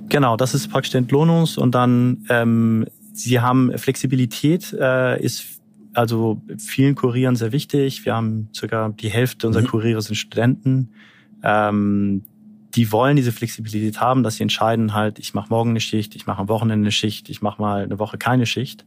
Genau, 0.08 0.36
das 0.36 0.54
ist 0.54 0.68
praktisch 0.70 0.94
Entlohnungs 0.94 1.58
und 1.58 1.74
dann 1.74 2.24
ähm, 2.28 2.86
sie 3.12 3.40
haben 3.40 3.76
Flexibilität, 3.76 4.72
äh, 4.72 5.20
ist 5.22 5.60
also 5.94 6.40
vielen 6.58 6.94
Kurieren 6.94 7.36
sehr 7.36 7.52
wichtig. 7.52 8.04
Wir 8.04 8.14
haben 8.14 8.48
circa 8.54 8.90
die 8.90 9.10
Hälfte 9.10 9.46
unserer 9.46 9.64
mhm. 9.64 9.68
Kuriere 9.68 10.00
sind 10.00 10.14
Studenten. 10.14 10.94
Ähm, 11.42 12.22
die 12.74 12.90
wollen 12.90 13.16
diese 13.16 13.32
Flexibilität 13.32 14.00
haben, 14.00 14.22
dass 14.22 14.36
sie 14.36 14.42
entscheiden 14.42 14.94
halt, 14.94 15.18
ich 15.18 15.34
mache 15.34 15.48
morgen 15.50 15.70
eine 15.70 15.80
Schicht, 15.80 16.14
ich 16.14 16.26
mache 16.26 16.40
am 16.40 16.48
Wochenende 16.48 16.84
eine 16.84 16.92
Schicht, 16.92 17.28
ich 17.28 17.42
mache 17.42 17.60
mal 17.60 17.82
eine 17.82 17.98
Woche 17.98 18.16
keine 18.16 18.46
Schicht. 18.46 18.86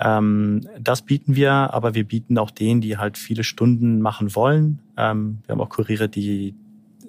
Ähm, 0.00 0.68
das 0.78 1.02
bieten 1.02 1.36
wir, 1.36 1.52
aber 1.52 1.94
wir 1.94 2.04
bieten 2.04 2.38
auch 2.38 2.50
denen, 2.50 2.80
die 2.80 2.98
halt 2.98 3.16
viele 3.16 3.44
Stunden 3.44 4.00
machen 4.00 4.34
wollen. 4.34 4.80
Ähm, 4.96 5.38
wir 5.46 5.52
haben 5.52 5.60
auch 5.60 5.70
Kuriere, 5.70 6.08
die, 6.08 6.54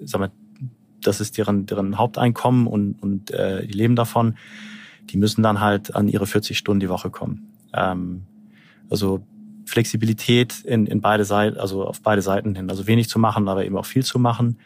sagen 0.02 0.24
wir, 0.24 0.32
das 1.02 1.20
ist 1.20 1.38
deren, 1.38 1.66
deren 1.66 1.98
Haupteinkommen 1.98 2.66
und, 2.66 3.02
und 3.02 3.30
äh, 3.30 3.66
die 3.66 3.72
leben 3.72 3.96
davon. 3.96 4.36
Die 5.10 5.16
müssen 5.16 5.42
dann 5.42 5.60
halt 5.60 5.94
an 5.94 6.08
ihre 6.08 6.26
40 6.26 6.56
Stunden 6.56 6.80
die 6.80 6.88
Woche 6.88 7.10
kommen. 7.10 7.52
Ähm, 7.72 8.22
also 8.90 9.22
Flexibilität 9.66 10.62
in, 10.64 10.86
in 10.86 11.00
beide 11.00 11.24
Seiten, 11.24 11.58
also 11.58 11.84
auf 11.84 12.00
beide 12.00 12.22
Seiten 12.22 12.54
hin. 12.54 12.70
Also 12.70 12.86
wenig 12.86 13.08
zu 13.08 13.18
machen, 13.18 13.48
aber 13.48 13.64
eben 13.64 13.76
auch 13.76 13.86
viel 13.86 14.04
zu 14.04 14.18
machen. 14.18 14.58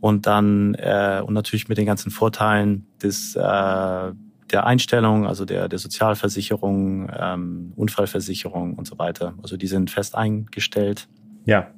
Und 0.00 0.26
dann 0.26 0.74
äh, 0.74 1.22
und 1.24 1.32
natürlich 1.32 1.68
mit 1.68 1.78
den 1.78 1.86
ganzen 1.86 2.10
Vorteilen 2.10 2.86
des 3.00 3.36
äh, 3.36 4.12
der 4.52 4.66
Einstellung, 4.66 5.26
also 5.26 5.44
der, 5.44 5.68
der 5.68 5.78
Sozialversicherung, 5.78 7.10
ähm, 7.18 7.72
Unfallversicherung 7.76 8.74
und 8.74 8.86
so 8.86 8.98
weiter. 8.98 9.34
Also 9.42 9.56
die 9.56 9.66
sind 9.66 9.90
fest 9.90 10.14
eingestellt. 10.14 11.08
Ja. 11.46 11.70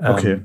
Okay. 0.00 0.42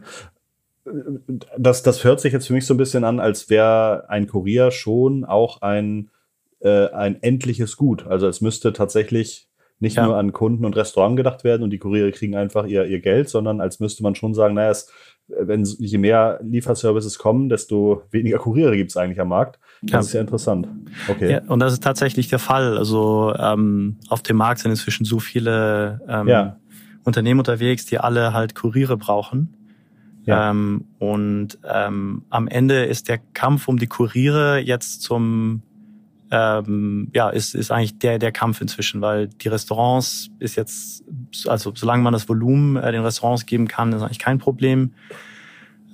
Ähm, 0.86 1.22
das, 1.58 1.84
das 1.84 2.04
hört 2.04 2.20
sich 2.22 2.34
jetzt 2.34 2.48
für 2.48 2.54
mich 2.54 2.66
so 2.66 2.74
ein 2.74 2.78
bisschen 2.78 3.04
an, 3.04 3.20
als 3.20 3.50
wäre 3.50 4.10
ein 4.10 4.28
Kurier 4.28 4.72
schon 4.72 5.26
auch 5.26 5.62
ein, 5.62 6.10
äh, 6.60 6.88
ein 6.90 7.22
endliches 7.22 7.78
Gut. 7.78 8.08
Also 8.08 8.28
es 8.28 8.42
müsste 8.42 8.74
tatsächlich 8.74 9.48
nicht 9.80 9.98
ja. 9.98 10.06
nur 10.06 10.18
an 10.18 10.34
Kunden 10.34 10.66
und 10.66 10.76
Restaurant 10.76 11.18
gedacht 11.18 11.44
werden 11.44 11.63
und 11.63 11.70
die 11.70 11.78
Kuriere 11.78 12.12
kriegen 12.12 12.36
einfach 12.36 12.66
ihr, 12.66 12.86
ihr 12.86 13.00
Geld, 13.00 13.30
sondern 13.30 13.62
als 13.62 13.80
müsste 13.80 14.04
man 14.04 14.16
schon 14.16 14.34
sagen, 14.34 14.56
naja, 14.56 14.72
es, 14.72 14.92
wenn 15.28 15.63
je 15.63 15.98
mehr 15.98 16.40
Lieferservices 16.42 17.20
kommen, 17.20 17.50
desto 17.50 18.04
weniger 18.12 18.40
Kuriere 18.40 18.76
gibt 18.76 18.92
es 18.92 18.98
eigentlich 18.98 19.20
am 19.20 19.30
Markt. 19.30 19.60
Das 19.82 19.92
ja. 19.92 20.00
ist 20.00 20.13
ja 20.13 20.22
interessant. 20.22 20.68
Okay. 21.08 21.32
Ja, 21.32 21.42
und 21.48 21.60
das 21.60 21.74
ist 21.74 21.84
tatsächlich 21.84 22.28
der 22.30 22.40
Fall. 22.40 22.78
Also 22.78 23.34
ähm, 23.38 23.98
auf 24.10 24.24
dem 24.24 24.38
Markt 24.38 24.62
sind 24.62 24.72
inzwischen 24.72 25.06
so 25.06 25.20
viele 25.20 26.02
ähm, 26.08 26.28
ja. 26.28 26.58
Unternehmen 27.04 27.40
unterwegs, 27.40 27.86
die 27.86 28.00
alle 28.00 28.34
halt 28.34 28.56
Kuriere 28.56 28.98
brauchen. 28.98 29.54
Ja. 30.26 30.50
Ähm, 30.50 30.86
und 31.00 31.58
ähm, 31.63 32.24
am 32.30 32.48
Ende 32.48 32.86
ist 32.86 33.08
der 33.08 33.20
Kampf 33.34 33.68
um 33.68 33.78
die 33.78 33.88
Kuriere 33.88 34.60
jetzt 34.60 35.02
zum 35.02 35.62
ähm, 36.32 37.10
ja, 37.13 37.30
ist, 37.30 37.56
ist 37.56 37.72
eigentlich 37.72 38.00
der, 38.00 38.20
der 38.20 38.32
Kampf 38.32 38.62
inzwischen, 38.62 39.02
weil 39.02 39.28
die 39.28 39.48
Restaurants 39.48 40.30
ist 40.40 40.56
jetzt, 40.56 41.04
also 41.48 41.72
solange 41.74 42.04
man 42.04 42.13
das 42.13 42.28
Volumen 42.28 42.76
äh, 42.76 42.92
den 42.92 43.02
Restaurants 43.02 43.46
geben 43.46 43.68
kann, 43.68 43.94
ist 43.94 44.02
eigentlich 44.02 44.20
kein 44.20 44.38
Problem. 44.38 44.94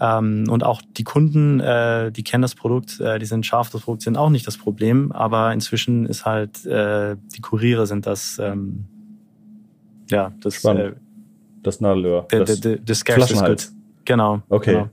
Ähm, 0.02 0.46
und 0.50 0.63
auch 0.63 0.82
die 0.98 1.04
Kunden, 1.04 1.60
äh, 1.60 2.12
die 2.12 2.24
kennen 2.24 2.41
das 2.41 2.56
Produkt, 2.56 3.00
äh, 3.00 3.19
die 3.19 3.26
sind 3.26 3.46
scharf, 3.46 3.69
das 3.69 3.82
Produkt 3.82 4.02
sind 4.02 4.17
auch 4.17 4.30
nicht 4.30 4.48
das 4.48 4.58
Problem, 4.58 5.12
aber 5.12 5.54
inzwischen 5.54 6.08
ist 6.08 6.26
halt, 6.26 6.65
äh, 6.65 7.15
die 7.36 7.41
Kuriere 7.41 7.86
sind 7.86 8.08
das, 8.08 8.39
ähm, 8.39 8.86
ja, 10.10 10.34
das, 10.41 10.63
äh, 10.65 10.93
das 11.62 11.80
Nadelöhr. 11.80 12.26
Das, 12.30 12.60
der, 12.60 12.76
der, 12.78 12.78
der 12.78 12.96
Genau. 14.06 14.41
Okay. 14.50 14.74
Genau. 14.74 14.89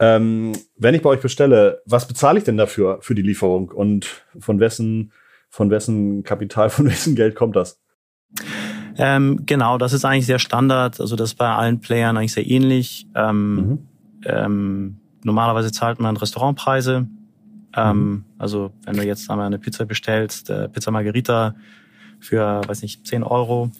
Ähm, 0.00 0.52
wenn 0.78 0.94
ich 0.94 1.02
bei 1.02 1.10
euch 1.10 1.20
bestelle, 1.20 1.82
was 1.84 2.08
bezahle 2.08 2.38
ich 2.38 2.44
denn 2.44 2.56
dafür 2.56 2.98
für 3.02 3.14
die 3.14 3.22
Lieferung 3.22 3.68
und 3.68 4.24
von 4.38 4.58
wessen, 4.58 5.12
von 5.50 5.70
wessen 5.70 6.24
Kapital, 6.24 6.70
von 6.70 6.86
wessen 6.86 7.14
Geld 7.14 7.34
kommt 7.34 7.54
das? 7.54 7.78
Ähm, 8.96 9.44
genau, 9.44 9.76
das 9.76 9.92
ist 9.92 10.04
eigentlich 10.04 10.26
sehr 10.26 10.38
Standard. 10.38 11.00
Also 11.00 11.16
das 11.16 11.30
ist 11.30 11.36
bei 11.36 11.48
allen 11.48 11.80
Playern 11.80 12.16
eigentlich 12.16 12.32
sehr 12.32 12.48
ähnlich. 12.48 13.06
Ähm, 13.14 13.54
mhm. 13.54 13.78
ähm, 14.24 14.96
normalerweise 15.22 15.70
zahlt 15.70 16.00
man 16.00 16.16
Restaurantpreise. 16.16 17.06
Ähm, 17.76 18.10
mhm. 18.10 18.24
Also 18.38 18.72
wenn 18.84 18.96
du 18.96 19.04
jetzt 19.04 19.30
einmal 19.30 19.46
eine 19.46 19.58
Pizza 19.58 19.84
bestellst, 19.84 20.48
äh, 20.48 20.68
Pizza 20.68 20.90
Margherita 20.90 21.54
für, 22.20 22.62
weiß 22.66 22.82
nicht, 22.82 23.06
10 23.06 23.22
Euro, 23.22 23.70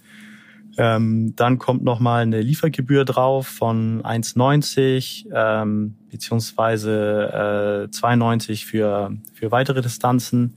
ähm, 0.78 1.35
dann 1.37 1.59
kommt 1.59 1.83
nochmal 1.83 2.22
eine 2.22 2.40
Liefergebühr 2.40 3.04
drauf 3.04 3.46
von 3.46 4.02
1,90 4.02 5.26
ähm, 5.35 5.96
beziehungsweise 6.11 7.88
äh, 7.92 7.96
2,90 7.96 8.66
für, 8.66 9.12
für 9.35 9.50
weitere 9.50 9.83
Distanzen. 9.83 10.54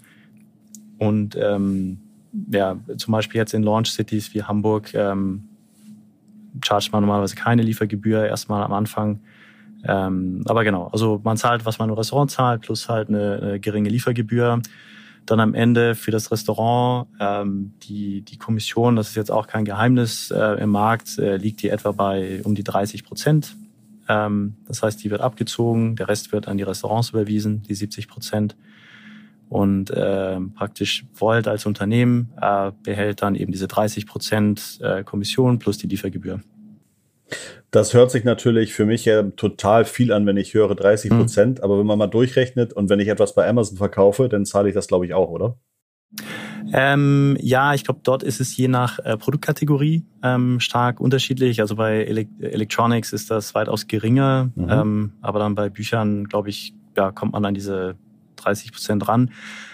Und 1.00 1.36
ähm, 1.36 2.00
ja, 2.52 2.78
zum 2.98 3.12
Beispiel 3.12 3.40
jetzt 3.40 3.54
in 3.54 3.64
Launch 3.64 3.92
Cities 3.92 4.34
wie 4.34 4.44
Hamburg 4.44 4.94
ähm, 4.94 5.50
chargt 6.64 6.92
man 6.92 7.02
normalerweise 7.02 7.36
keine 7.36 7.64
Liefergebühr 7.64 8.26
erstmal 8.26 8.64
am 8.64 8.74
Anfang. 8.74 9.20
Ähm, 9.86 10.44
aber 10.46 10.64
genau, 10.64 10.88
also 10.88 11.20
man 11.24 11.38
zahlt, 11.38 11.66
was 11.66 11.80
man 11.80 11.90
im 11.90 11.96
Restaurant 11.96 12.32
zahlt, 12.32 12.62
plus 12.62 12.88
halt 12.88 13.10
eine, 13.10 13.40
eine 13.42 13.60
geringe 13.60 13.90
Liefergebühr. 13.90 14.62
Dann 15.26 15.40
am 15.40 15.54
Ende 15.54 15.96
für 15.96 16.12
das 16.12 16.32
Restaurant 16.32 17.08
ähm, 17.20 17.74
die, 17.84 18.22
die 18.22 18.38
Kommission, 18.38 18.96
das 18.96 19.10
ist 19.10 19.16
jetzt 19.16 19.32
auch 19.32 19.48
kein 19.48 19.66
Geheimnis 19.66 20.32
äh, 20.32 20.62
im 20.62 20.70
Markt, 20.70 21.18
äh, 21.18 21.38
liegt 21.38 21.62
die 21.62 21.70
etwa 21.70 21.92
bei 21.92 22.42
um 22.44 22.56
die 22.56 22.64
30 22.64 23.04
Prozent. 23.04 23.56
Ähm, 24.10 24.56
das 24.68 24.84
heißt, 24.84 25.04
die 25.04 25.12
wird 25.12 25.22
abgezogen, 25.22 25.96
der 25.96 26.08
Rest 26.08 26.32
wird 26.32 26.48
an 26.48 26.58
die 26.58 26.64
Restaurants 26.64 27.10
überwiesen, 27.12 27.64
die 27.64 27.76
70 27.76 28.08
Prozent. 28.08 28.56
Und 29.50 29.92
äh, 29.92 30.40
praktisch 30.56 31.06
Volt 31.14 31.48
als 31.48 31.66
Unternehmen 31.66 32.34
äh, 32.42 32.72
behält 32.82 33.22
dann 33.22 33.36
eben 33.36 33.52
diese 33.52 33.68
30 33.68 34.08
Prozent 34.08 34.80
äh, 34.82 35.04
Kommission 35.04 35.60
plus 35.60 35.78
die 35.78 35.88
Liefergebühr. 35.88 36.42
Das 37.74 37.96
hört 37.96 38.12
sich 38.12 38.24
natürlich 38.24 38.72
für 38.72 38.86
mich 38.86 39.04
ja 39.06 39.24
total 39.24 39.84
viel 39.84 40.14
an, 40.14 40.28
wenn 40.28 40.38
ich 40.38 40.54
höre 40.54 40.76
30 40.76 41.10
Prozent. 41.10 41.58
Mhm. 41.58 41.64
Aber 41.64 41.80
wenn 41.80 41.88
man 41.88 41.98
mal 41.98 42.06
durchrechnet 42.06 42.72
und 42.72 42.88
wenn 42.92 43.00
ich 43.00 43.08
etwas 43.08 43.34
bei 43.34 43.50
Amazon 43.50 43.78
verkaufe, 43.78 44.30
dann 44.30 44.46
zahle 44.46 44.70
ich 44.70 44.76
das, 44.76 44.88
glaube 44.88 45.08
ich, 45.08 45.16
auch, 45.16 45.30
oder? 45.30 45.58
Ähm, 46.72 47.36
ja, 47.42 47.74
ich 47.74 47.84
glaube, 47.84 48.02
dort 48.04 48.22
ist 48.22 48.40
es 48.40 48.56
je 48.56 48.68
nach 48.68 49.00
äh, 49.00 49.18
Produktkategorie 49.18 50.06
ähm, 50.22 50.60
stark 50.60 51.00
unterschiedlich. 51.00 51.62
Also 51.62 51.76
bei 51.76 52.06
Ele 52.06 52.28
Electronics 52.40 53.12
ist 53.12 53.32
das 53.32 53.56
weitaus 53.56 53.88
geringer, 53.88 54.52
mhm. 54.54 54.70
ähm, 54.70 55.14
aber 55.22 55.40
dann 55.40 55.56
bei 55.56 55.70
Büchern, 55.70 56.26
glaube 56.26 56.50
ich, 56.50 56.76
ja, 56.96 57.12
kommt 57.12 57.34
man 57.34 57.44
an 57.44 57.56
diese 57.56 57.96
30 58.44 58.72
Prozent 58.72 59.08
ran. 59.08 59.32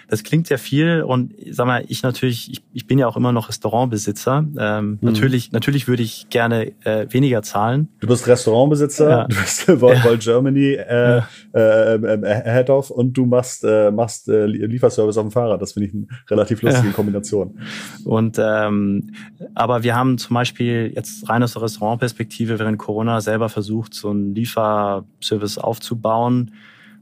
Das 0.10 0.24
klingt 0.24 0.48
sehr 0.48 0.58
viel 0.58 1.04
und 1.04 1.36
sag 1.52 1.68
mal, 1.68 1.84
ich 1.88 2.02
natürlich, 2.02 2.52
ich, 2.52 2.64
ich 2.74 2.88
bin 2.88 2.98
ja 2.98 3.08
auch 3.08 3.16
immer 3.16 3.32
noch 3.32 3.48
Restaurantbesitzer. 3.48 4.44
Ähm, 4.58 4.90
mhm. 4.90 4.98
Natürlich, 5.02 5.52
natürlich 5.52 5.88
würde 5.88 6.02
ich 6.02 6.30
gerne 6.32 6.72
äh, 6.84 7.06
weniger 7.12 7.44
zahlen. 7.44 7.90
Du 8.00 8.08
bist 8.08 8.28
Restaurantbesitzer, 8.28 9.10
ja. 9.10 9.28
du 9.28 9.36
bist 9.36 9.68
Volt 9.82 10.04
ja. 10.04 10.16
Germany 10.16 10.74
äh, 10.74 11.18
ja. 11.18 11.28
äh, 11.54 11.96
äh, 11.96 12.44
Head 12.44 12.72
of 12.72 12.90
und 12.90 13.14
du 13.14 13.28
machst 13.28 13.64
äh, 13.64 13.92
machst 13.92 14.28
äh, 14.30 14.48
Lieferservice 14.48 15.18
auf 15.18 15.28
dem 15.28 15.32
Fahrrad. 15.32 15.62
Das 15.62 15.74
finde 15.74 15.90
ich 15.90 15.94
eine 15.94 16.08
relativ 16.28 16.64
lustige 16.64 16.92
Kombination. 16.92 17.60
Und 18.04 18.40
ähm, 18.40 19.12
aber 19.54 19.84
wir 19.84 19.96
haben 19.96 20.18
zum 20.18 20.34
Beispiel 20.34 20.92
jetzt 20.96 21.30
rein 21.30 21.44
aus 21.44 21.54
der 21.54 21.62
Restaurantperspektive 21.62 22.58
während 22.58 22.80
Corona 22.80 23.22
selber 23.22 23.48
versucht, 23.48 23.94
so 23.94 24.10
einen 24.10 24.34
Lieferservice 24.34 25.60
aufzubauen 25.60 26.52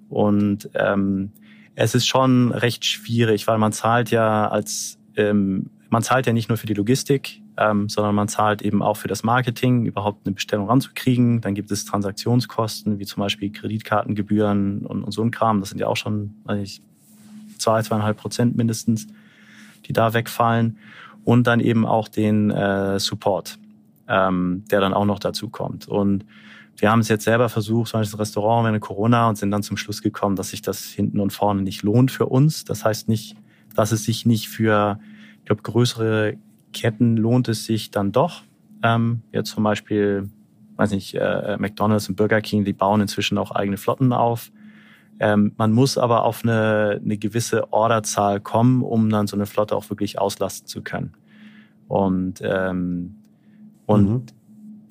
und 0.09 0.69
ähm, 0.73 1.31
es 1.79 1.93
ist 1.93 2.07
schon 2.07 2.51
recht 2.51 2.83
schwierig, 2.85 3.45
weil 3.47 3.59
man 3.59 3.71
zahlt 3.71 4.09
ja 4.09 4.47
als 4.47 4.97
ähm, 5.15 5.69
man 5.89 6.01
zahlt 6.01 6.25
ja 6.25 6.33
nicht 6.33 6.49
nur 6.49 6.57
für 6.57 6.65
die 6.65 6.73
Logistik, 6.73 7.39
ähm, 7.55 7.87
sondern 7.87 8.15
man 8.15 8.27
zahlt 8.27 8.63
eben 8.63 8.81
auch 8.81 8.97
für 8.97 9.07
das 9.07 9.23
Marketing, 9.23 9.85
überhaupt 9.85 10.25
eine 10.25 10.33
Bestellung 10.33 10.67
ranzukriegen. 10.67 11.39
Dann 11.39 11.53
gibt 11.53 11.71
es 11.71 11.85
Transaktionskosten, 11.85 12.97
wie 12.97 13.05
zum 13.05 13.21
Beispiel 13.21 13.51
Kreditkartengebühren 13.51 14.85
und, 14.85 15.03
und 15.03 15.11
so 15.11 15.21
ein 15.21 15.31
Kram. 15.31 15.59
Das 15.59 15.69
sind 15.69 15.77
ja 15.79 15.87
auch 15.87 15.95
schon 15.95 16.33
weiß 16.45 16.59
ich, 16.61 16.81
zwei, 17.59 17.81
zweieinhalb 17.83 18.17
Prozent 18.17 18.57
mindestens, 18.57 19.07
die 19.85 19.93
da 19.93 20.13
wegfallen. 20.15 20.79
Und 21.23 21.45
dann 21.45 21.59
eben 21.59 21.85
auch 21.85 22.07
den 22.07 22.49
äh, 22.49 22.99
Support, 22.99 23.59
ähm, 24.07 24.63
der 24.71 24.81
dann 24.81 24.93
auch 24.93 25.05
noch 25.05 25.19
dazu 25.19 25.49
kommt. 25.49 25.87
Und 25.87 26.25
wir 26.77 26.91
haben 26.91 26.99
es 26.99 27.07
jetzt 27.07 27.23
selber 27.23 27.49
versucht, 27.49 27.89
so 27.89 27.97
ein 27.97 28.03
Restaurant 28.03 28.65
während 28.65 28.81
Corona 28.81 29.27
und 29.27 29.37
sind 29.37 29.49
dann 29.49 29.63
zum 29.63 29.77
Schluss 29.77 30.03
gekommen, 30.03 30.35
dass 30.35 30.49
sich 30.49 30.61
das 30.61 30.85
hinten 30.85 31.19
und 31.19 31.33
vorne 31.33 31.63
nicht 31.63 31.81
lohnt 31.81 32.11
für 32.11 32.27
uns. 32.27 32.65
Das 32.65 32.85
heißt 32.85 33.09
nicht, 33.09 33.35
dass 33.75 33.91
es 33.91 34.03
sich 34.03 34.27
nicht 34.27 34.47
für, 34.47 34.99
ich 35.39 35.45
glaube, 35.45 35.63
größere 35.63 36.35
Ketten 36.73 37.17
lohnt 37.17 37.47
es 37.47 37.65
sich 37.65 37.89
dann 37.89 38.11
doch. 38.11 38.43
Ähm, 38.83 39.23
jetzt 39.31 39.49
zum 39.49 39.63
Beispiel, 39.63 40.29
weiß 40.75 40.91
nicht, 40.91 41.15
äh, 41.15 41.57
McDonald's 41.57 42.09
und 42.09 42.15
Burger 42.15 42.41
King, 42.41 42.63
die 42.63 42.73
bauen 42.73 43.01
inzwischen 43.01 43.39
auch 43.39 43.49
eigene 43.49 43.77
Flotten 43.77 44.13
auf. 44.13 44.51
Ähm, 45.19 45.53
man 45.57 45.71
muss 45.71 45.97
aber 45.97 46.25
auf 46.25 46.43
eine, 46.43 47.01
eine 47.03 47.17
gewisse 47.17 47.73
Orderzahl 47.73 48.39
kommen, 48.39 48.83
um 48.83 49.09
dann 49.09 49.25
so 49.25 49.35
eine 49.35 49.47
Flotte 49.47 49.75
auch 49.75 49.89
wirklich 49.89 50.19
auslasten 50.19 50.67
zu 50.67 50.83
können. 50.83 51.13
Und 51.87 52.39
ähm, 52.43 53.15
und 53.87 54.09
mhm 54.09 54.36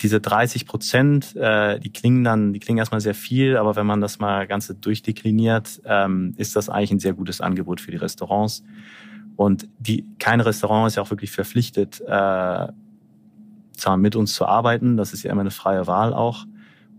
diese 0.01 0.21
30 0.21 0.65
Prozent, 0.65 1.35
äh, 1.35 1.79
die 1.79 1.91
klingen 1.91 2.23
dann, 2.23 2.53
die 2.53 2.59
klingen 2.59 2.77
erstmal 2.77 3.01
sehr 3.01 3.15
viel, 3.15 3.57
aber 3.57 3.75
wenn 3.75 3.85
man 3.85 4.01
das 4.01 4.19
mal 4.19 4.47
ganze 4.47 4.75
durchdekliniert, 4.75 5.81
ähm, 5.85 6.33
ist 6.37 6.55
das 6.55 6.69
eigentlich 6.69 6.91
ein 6.91 6.99
sehr 6.99 7.13
gutes 7.13 7.41
Angebot 7.41 7.81
für 7.81 7.91
die 7.91 7.97
Restaurants. 7.97 8.63
Und 9.35 9.67
die, 9.79 10.05
kein 10.19 10.41
Restaurant 10.41 10.87
ist 10.87 10.95
ja 10.95 11.03
auch 11.03 11.09
wirklich 11.09 11.31
verpflichtet, 11.31 12.01
äh, 12.01 12.67
zwar 13.73 13.97
mit 13.97 14.15
uns 14.15 14.33
zu 14.33 14.45
arbeiten, 14.45 14.97
das 14.97 15.13
ist 15.13 15.23
ja 15.23 15.31
immer 15.31 15.41
eine 15.41 15.51
freie 15.51 15.87
Wahl 15.87 16.13
auch. 16.13 16.45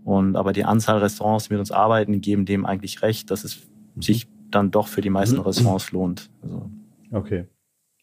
Und 0.03 0.35
aber 0.35 0.53
die 0.53 0.65
Anzahl 0.65 0.99
Restaurants, 0.99 1.47
die 1.47 1.53
mit 1.53 1.59
uns 1.59 1.71
arbeiten, 1.71 2.21
geben 2.21 2.45
dem 2.45 2.65
eigentlich 2.65 3.01
recht, 3.01 3.31
dass 3.31 3.43
es 3.43 3.67
sich 3.99 4.27
dann 4.49 4.71
doch 4.71 4.87
für 4.87 5.01
die 5.01 5.09
meisten 5.09 5.37
mhm. 5.37 5.43
Restaurants 5.43 5.91
lohnt. 5.91 6.29
Also. 6.41 6.69
Okay, 7.11 7.47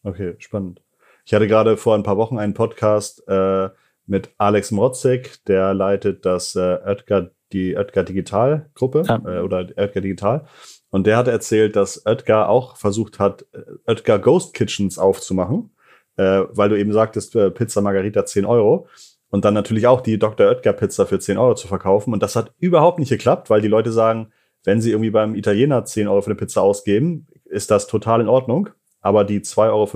okay, 0.03 0.35
spannend. 0.39 0.83
Ich 1.25 1.35
hatte 1.35 1.49
gerade 1.49 1.77
vor 1.77 1.95
ein 1.95 2.03
paar 2.03 2.17
Wochen 2.17 2.39
einen 2.39 2.55
Podcast. 2.55 3.27
Äh, 3.27 3.71
mit 4.07 4.31
Alex 4.39 4.71
Mrotzek, 4.71 5.45
der 5.47 5.75
leitet 5.75 6.25
das 6.25 6.55
äh, 6.55 6.79
Oetker, 6.85 7.31
die 7.53 7.77
Oetker 7.77 8.05
Digital 8.05 8.71
Gruppe 8.75 9.03
ja. 9.07 9.21
äh, 9.25 9.41
oder 9.41 9.67
Oetker 9.77 10.01
Digital. 10.01 10.47
Und 10.91 11.07
der 11.07 11.17
hat 11.17 11.29
erzählt, 11.29 11.77
dass 11.77 12.07
Oetker 12.07 12.49
auch 12.49 12.77
versucht 12.77 13.19
hat, 13.19 13.45
äh, 13.53 13.91
Oetker 13.91 14.19
Ghost 14.19 14.55
Kitchens 14.55 14.99
aufzumachen, 14.99 15.71
äh, 16.17 16.43
weil 16.51 16.69
du 16.69 16.79
eben 16.79 16.93
sagtest, 16.93 17.35
äh, 17.37 17.51
Pizza 17.51 17.81
Margarita 17.81 18.25
10 18.25 18.45
Euro. 18.45 18.89
Und 19.29 19.45
dann 19.45 19.55
natürlich 19.55 19.87
auch 19.87 20.01
die 20.01 20.19
Dr. 20.19 20.47
Oetker 20.47 20.73
Pizza 20.73 21.05
für 21.05 21.19
10 21.19 21.37
Euro 21.37 21.55
zu 21.55 21.67
verkaufen. 21.67 22.13
Und 22.13 22.23
das 22.23 22.37
hat 22.37 22.53
überhaupt 22.59 22.99
nicht 22.99 23.11
geklappt, 23.11 23.51
weil 23.51 23.61
die 23.61 23.69
Leute 23.69 23.91
sagen, 23.91 24.33
wenn 24.65 24.81
sie 24.81 24.91
irgendwie 24.91 25.11
beim 25.11 25.35
Italiener 25.35 25.85
10 25.85 26.09
Euro 26.09 26.23
für 26.23 26.31
eine 26.31 26.37
Pizza 26.37 26.63
ausgeben, 26.63 27.27
ist 27.45 27.71
das 27.71 27.87
total 27.87 28.21
in 28.21 28.29
Ordnung. 28.29 28.71
Aber 29.01 29.25
die 29.25 29.41
2,50 29.41 29.71
Euro 29.71 29.87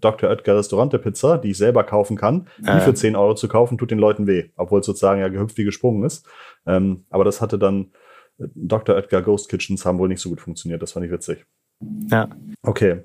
Dr. 0.00 0.30
Oetker 0.30 0.56
Restaurante 0.56 0.98
Pizza, 0.98 1.38
die 1.38 1.50
ich 1.50 1.58
selber 1.58 1.84
kaufen 1.84 2.16
kann, 2.16 2.46
die 2.58 2.68
äh. 2.68 2.80
für 2.80 2.94
10 2.94 3.16
Euro 3.16 3.34
zu 3.34 3.48
kaufen, 3.48 3.78
tut 3.78 3.90
den 3.90 3.98
Leuten 3.98 4.26
weh, 4.26 4.50
obwohl 4.56 4.80
es 4.80 4.86
sozusagen 4.86 5.20
ja 5.20 5.28
gehüpft 5.28 5.58
wie 5.58 5.64
gesprungen 5.64 6.04
ist. 6.04 6.26
Ähm, 6.66 7.04
aber 7.10 7.24
das 7.24 7.40
hatte 7.40 7.58
dann 7.58 7.92
äh, 8.38 8.46
Dr. 8.54 8.96
Oetker 8.96 9.22
Ghost 9.22 9.48
Kitchens 9.48 9.84
haben 9.84 9.98
wohl 9.98 10.08
nicht 10.08 10.20
so 10.20 10.28
gut 10.28 10.40
funktioniert. 10.40 10.82
Das 10.82 10.92
fand 10.92 11.06
ich 11.06 11.12
witzig. 11.12 11.46
Ja. 12.10 12.28
Okay. 12.62 13.04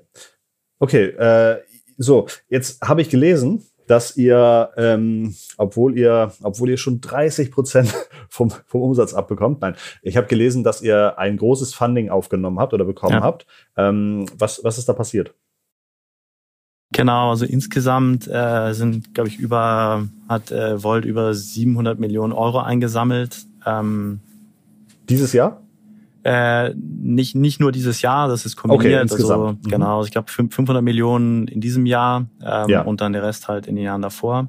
Okay, 0.78 1.06
äh, 1.06 1.58
so, 1.96 2.28
jetzt 2.48 2.80
habe 2.82 3.02
ich 3.02 3.10
gelesen, 3.10 3.64
dass 3.88 4.16
ihr, 4.16 4.70
ähm, 4.76 5.34
obwohl 5.56 5.98
ihr, 5.98 6.32
obwohl 6.42 6.70
ihr 6.70 6.76
schon 6.76 7.00
30 7.00 7.50
Prozent 7.50 7.94
vom, 8.28 8.50
vom 8.66 8.82
Umsatz 8.82 9.14
abbekommt, 9.14 9.60
nein, 9.62 9.74
ich 10.02 10.16
habe 10.16 10.26
gelesen, 10.26 10.62
dass 10.62 10.82
ihr 10.82 11.18
ein 11.18 11.36
großes 11.36 11.74
Funding 11.74 12.10
aufgenommen 12.10 12.60
habt 12.60 12.74
oder 12.74 12.84
bekommen 12.84 13.14
ja. 13.14 13.22
habt. 13.22 13.46
Ähm, 13.76 14.26
was, 14.36 14.62
was 14.62 14.78
ist 14.78 14.88
da 14.88 14.92
passiert? 14.92 15.34
Genau, 16.92 17.30
also 17.30 17.44
insgesamt 17.44 18.26
äh, 18.28 18.72
sind, 18.72 19.12
glaube 19.14 19.28
ich, 19.28 19.38
über, 19.38 20.08
hat 20.28 20.50
äh, 20.50 20.82
Volt 20.82 21.04
über 21.04 21.34
700 21.34 21.98
Millionen 21.98 22.32
Euro 22.32 22.60
eingesammelt. 22.60 23.44
Ähm, 23.66 24.20
Dieses 25.08 25.32
Jahr? 25.34 25.60
Äh, 26.24 26.74
nicht, 26.74 27.34
nicht 27.34 27.60
nur 27.60 27.72
dieses 27.72 28.02
Jahr, 28.02 28.28
das 28.28 28.44
ist 28.44 28.56
kombiniert. 28.56 29.12
Okay, 29.12 29.22
also, 29.22 29.52
mhm. 29.52 29.68
Genau, 29.68 29.98
also 29.98 30.06
ich 30.06 30.12
glaube 30.12 30.30
500 30.30 30.82
Millionen 30.82 31.46
in 31.46 31.60
diesem 31.60 31.86
Jahr 31.86 32.26
ähm, 32.42 32.68
ja. 32.68 32.82
und 32.82 33.00
dann 33.00 33.12
der 33.12 33.22
Rest 33.22 33.48
halt 33.48 33.66
in 33.66 33.76
den 33.76 33.84
Jahren 33.84 34.02
davor. 34.02 34.48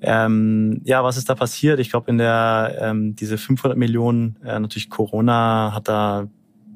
Ähm, 0.00 0.82
ja, 0.84 1.02
was 1.02 1.16
ist 1.16 1.28
da 1.28 1.34
passiert? 1.34 1.80
Ich 1.80 1.90
glaube, 1.90 2.10
in 2.10 2.18
der 2.18 2.76
ähm, 2.80 3.16
diese 3.16 3.38
500 3.38 3.78
Millionen, 3.78 4.36
äh, 4.44 4.58
natürlich 4.58 4.90
Corona 4.90 5.72
hat 5.74 5.88
da 5.88 6.28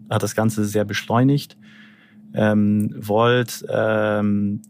hat 0.09 0.22
das 0.22 0.35
Ganze 0.35 0.64
sehr 0.64 0.85
beschleunigt. 0.85 1.56
Ähm, 2.34 2.94
Volt, 2.96 3.64
ähm, 3.68 4.62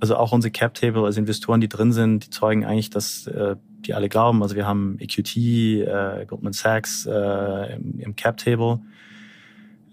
also 0.00 0.16
auch 0.16 0.32
unsere 0.32 0.52
Cap 0.52 0.74
Table, 0.74 1.04
also 1.04 1.18
Investoren, 1.18 1.60
die 1.60 1.68
drin 1.68 1.92
sind, 1.92 2.26
die 2.26 2.30
zeugen 2.30 2.64
eigentlich, 2.64 2.90
dass 2.90 3.26
äh, 3.26 3.56
die 3.80 3.94
alle 3.94 4.08
glauben. 4.08 4.42
Also 4.42 4.54
wir 4.54 4.66
haben 4.66 4.98
EQT, 5.00 5.36
äh, 5.36 6.26
Goldman 6.26 6.52
Sachs 6.52 7.06
äh, 7.06 7.74
im, 7.74 7.98
im 7.98 8.16
Cap 8.16 8.36
Table. 8.36 8.80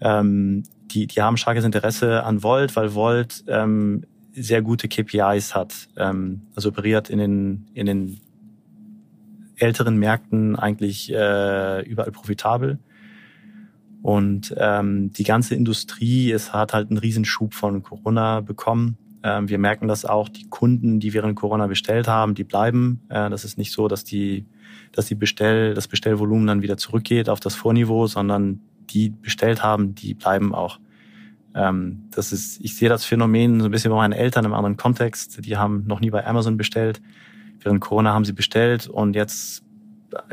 Ähm, 0.02 0.64
die, 0.92 1.08
die 1.08 1.22
haben 1.22 1.38
starkes 1.38 1.66
Interesse 1.66 2.24
an 2.24 2.44
Volt, 2.44 2.76
weil 2.76 2.94
Volt 2.94 3.44
ähm, 3.48 4.04
sehr 4.34 4.62
gute 4.62 4.88
KPIs 4.88 5.56
hat. 5.56 5.88
Ähm, 5.98 6.42
also 6.56 6.70
operiert 6.70 7.10
in 7.10 7.20
den, 7.20 7.68
in 7.74 7.86
den 7.86 8.20
älteren 9.58 9.98
Märkten 9.98 10.56
eigentlich 10.56 11.12
äh, 11.12 11.82
überall 11.82 12.12
profitabel. 12.12 12.80
Und 14.06 14.54
ähm, 14.60 15.12
die 15.14 15.24
ganze 15.24 15.56
Industrie 15.56 16.32
es 16.32 16.54
hat 16.54 16.76
halt 16.76 16.92
einen 16.92 17.00
Riesenschub 17.00 17.56
von 17.56 17.82
Corona 17.82 18.42
bekommen. 18.42 19.00
Ähm, 19.24 19.50
wir 19.50 19.58
merken 19.58 19.88
das 19.88 20.06
auch, 20.06 20.30
die 20.30 20.48
Kunden, 20.48 21.00
die 21.00 21.16
während 21.16 21.36
Corona 21.36 21.66
bestellt 21.66 22.08
haben, 22.08 22.36
die 22.36 22.44
bleiben. 22.44 23.02
Äh, 23.10 23.32
das 23.32 23.44
ist 23.44 23.58
nicht 23.58 23.72
so, 23.72 23.88
dass 23.88 24.04
die, 24.04 24.46
dass 24.92 25.08
die 25.08 25.16
Bestell, 25.16 25.74
das 25.74 25.88
Bestellvolumen 25.88 26.46
dann 26.46 26.62
wieder 26.62 26.78
zurückgeht 26.78 27.30
auf 27.30 27.40
das 27.40 27.56
Vorniveau, 27.56 28.06
sondern 28.06 28.62
die 28.92 29.10
bestellt 29.10 29.64
haben, 29.64 29.96
die 29.96 30.14
bleiben 30.14 30.54
auch. 30.54 30.80
Ähm, 31.56 32.04
das 32.12 32.32
ist, 32.32 32.60
ich 32.62 32.76
sehe 32.76 32.90
das 32.90 33.06
Phänomen 33.06 33.60
so 33.60 33.66
ein 33.66 33.72
bisschen 33.72 33.90
bei 33.90 33.98
meinen 33.98 34.14
Eltern 34.14 34.46
im 34.46 34.54
anderen 34.54 34.78
Kontext. 34.78 35.44
Die 35.44 35.58
haben 35.58 35.86
noch 35.88 36.00
nie 36.00 36.12
bei 36.12 36.28
Amazon 36.28 36.58
bestellt. 36.58 37.02
Während 37.60 37.82
Corona 37.82 38.14
haben 38.14 38.26
sie 38.26 38.34
bestellt 38.34 38.86
und 38.86 39.16
jetzt 39.16 39.65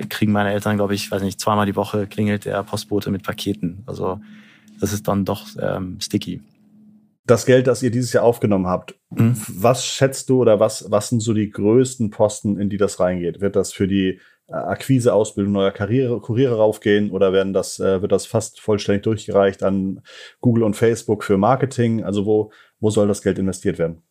kriegen 0.09 0.33
meine 0.33 0.53
Eltern, 0.53 0.77
glaube 0.77 0.95
ich, 0.95 1.11
weiß 1.11 1.23
nicht, 1.23 1.41
zweimal 1.41 1.67
die 1.67 1.77
Woche 1.77 2.07
klingelt 2.07 2.45
der 2.45 2.63
Postbote 2.63 3.11
mit 3.11 3.23
Paketen. 3.23 3.83
Also 3.87 4.21
das 4.81 4.93
ist 4.93 5.09
dann 5.09 5.25
doch 5.25 5.47
ähm, 5.61 6.01
sticky 6.01 6.43
das 7.25 7.47
Geld, 7.47 7.67
das 7.67 7.83
ihr 7.83 7.91
dieses 7.91 8.13
Jahr 8.13 8.25
aufgenommen 8.25 8.67
habt, 8.67 8.95
mhm. 9.11 9.37
was 9.49 9.87
schätzt 9.87 10.29
du 10.29 10.41
oder 10.41 10.59
was, 10.59 10.91
was 10.91 11.09
sind 11.09 11.21
so 11.21 11.33
die 11.35 11.51
größten 11.51 12.11
Posten, 12.11 12.59
in 12.59 12.69
die 12.69 12.79
das 12.79 12.99
reingeht? 12.99 13.41
Wird 13.41 13.55
das 13.55 13.73
für 13.73 13.87
die 13.87 14.19
äh, 14.49 14.55
Akquise, 14.55 15.15
Ausbildung 15.15 15.53
neuer 15.53 15.71
Karriere, 15.71 16.21
Kuriere 16.21 16.57
raufgehen 16.57 17.11
oder 17.11 17.33
werden 17.33 17.53
das, 17.53 17.79
äh, 17.79 18.03
wird 18.03 18.13
das 18.13 18.27
fast 18.27 18.61
vollständig 18.61 19.05
durchgereicht 19.05 19.63
an 19.63 20.03
Google 20.41 20.65
und 20.65 20.75
Facebook 20.75 21.23
für 21.23 21.39
Marketing? 21.39 22.03
Also 22.03 22.27
wo, 22.27 22.51
wo 22.81 22.91
soll 22.91 23.07
das 23.07 23.23
Geld 23.23 23.39
investiert 23.39 23.79
werden? 23.79 24.03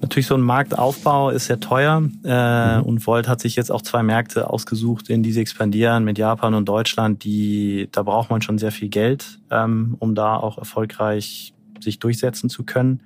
Natürlich, 0.00 0.26
so 0.26 0.34
ein 0.34 0.40
Marktaufbau 0.40 1.28
ist 1.28 1.46
sehr 1.46 1.60
teuer 1.60 2.02
äh, 2.24 2.78
mhm. 2.78 2.82
und 2.84 3.06
Volt 3.06 3.28
hat 3.28 3.40
sich 3.40 3.54
jetzt 3.54 3.70
auch 3.70 3.82
zwei 3.82 4.02
Märkte 4.02 4.48
ausgesucht, 4.48 5.10
in 5.10 5.22
die 5.22 5.32
sie 5.32 5.42
expandieren 5.42 6.04
mit 6.04 6.16
Japan 6.16 6.54
und 6.54 6.66
Deutschland. 6.66 7.22
Die, 7.22 7.88
da 7.92 8.02
braucht 8.02 8.30
man 8.30 8.40
schon 8.40 8.56
sehr 8.56 8.72
viel 8.72 8.88
Geld, 8.88 9.40
ähm, 9.50 9.96
um 9.98 10.14
da 10.14 10.36
auch 10.36 10.56
erfolgreich 10.56 11.52
sich 11.80 11.98
durchsetzen 11.98 12.48
zu 12.48 12.64
können. 12.64 13.02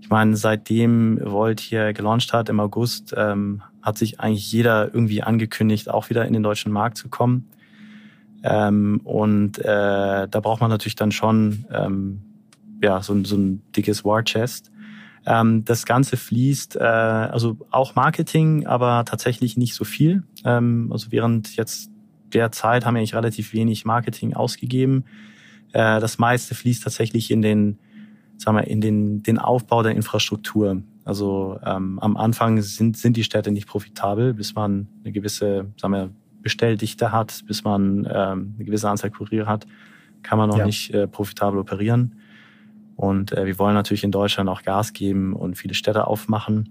Ich 0.00 0.10
meine, 0.10 0.36
seitdem 0.36 1.18
Volt 1.22 1.60
hier 1.60 1.94
gelauncht 1.94 2.32
hat 2.32 2.48
im 2.50 2.60
August, 2.60 3.14
ähm, 3.16 3.62
hat 3.80 3.96
sich 3.96 4.20
eigentlich 4.20 4.52
jeder 4.52 4.92
irgendwie 4.92 5.22
angekündigt, 5.22 5.88
auch 5.88 6.10
wieder 6.10 6.26
in 6.26 6.34
den 6.34 6.42
deutschen 6.42 6.70
Markt 6.70 6.98
zu 6.98 7.08
kommen. 7.08 7.48
Ähm, 8.42 9.00
und 9.04 9.58
äh, 9.58 10.28
da 10.28 10.40
braucht 10.40 10.60
man 10.60 10.70
natürlich 10.70 10.96
dann 10.96 11.12
schon 11.12 11.64
ähm, 11.72 12.20
ja 12.82 13.02
so, 13.02 13.24
so 13.24 13.36
ein 13.36 13.62
dickes 13.74 14.04
War 14.04 14.22
Chest. 14.22 14.70
Ähm, 15.26 15.64
das 15.64 15.84
Ganze 15.84 16.16
fließt, 16.16 16.76
äh, 16.76 16.80
also 16.80 17.58
auch 17.70 17.94
Marketing, 17.94 18.66
aber 18.66 19.04
tatsächlich 19.04 19.56
nicht 19.56 19.74
so 19.74 19.84
viel. 19.84 20.22
Ähm, 20.44 20.88
also 20.92 21.10
während 21.10 21.56
jetzt 21.56 21.90
der 22.32 22.52
Zeit 22.52 22.86
haben 22.86 22.94
wir 22.94 23.00
eigentlich 23.00 23.14
relativ 23.14 23.52
wenig 23.52 23.84
Marketing 23.84 24.34
ausgegeben. 24.34 25.04
Äh, 25.72 26.00
das 26.00 26.18
meiste 26.18 26.54
fließt 26.54 26.84
tatsächlich 26.84 27.30
in 27.30 27.42
den 27.42 27.78
sagen 28.38 28.58
wir, 28.58 28.66
in 28.66 28.80
den, 28.80 29.22
den 29.22 29.38
Aufbau 29.38 29.82
der 29.82 29.92
Infrastruktur. 29.92 30.82
Also 31.04 31.58
ähm, 31.64 31.98
am 32.00 32.16
Anfang 32.16 32.60
sind, 32.60 32.96
sind 32.96 33.16
die 33.16 33.24
Städte 33.24 33.50
nicht 33.50 33.66
profitabel, 33.66 34.34
bis 34.34 34.54
man 34.54 34.88
eine 35.02 35.12
gewisse 35.12 35.72
sagen 35.76 35.94
wir, 35.94 36.10
Bestelldichte 36.42 37.12
hat, 37.12 37.42
bis 37.46 37.64
man 37.64 38.06
ähm, 38.10 38.54
eine 38.56 38.64
gewisse 38.64 38.88
Anzahl 38.88 39.10
Kuriere 39.10 39.46
hat, 39.46 39.66
kann 40.22 40.38
man 40.38 40.48
noch 40.48 40.58
ja. 40.58 40.66
nicht 40.66 40.92
äh, 40.92 41.08
profitabel 41.08 41.58
operieren. 41.58 42.20
Und 42.96 43.32
äh, 43.32 43.46
wir 43.46 43.58
wollen 43.58 43.74
natürlich 43.74 44.04
in 44.04 44.10
Deutschland 44.10 44.48
auch 44.48 44.62
Gas 44.62 44.92
geben 44.92 45.34
und 45.34 45.56
viele 45.56 45.74
Städte 45.74 46.06
aufmachen. 46.06 46.70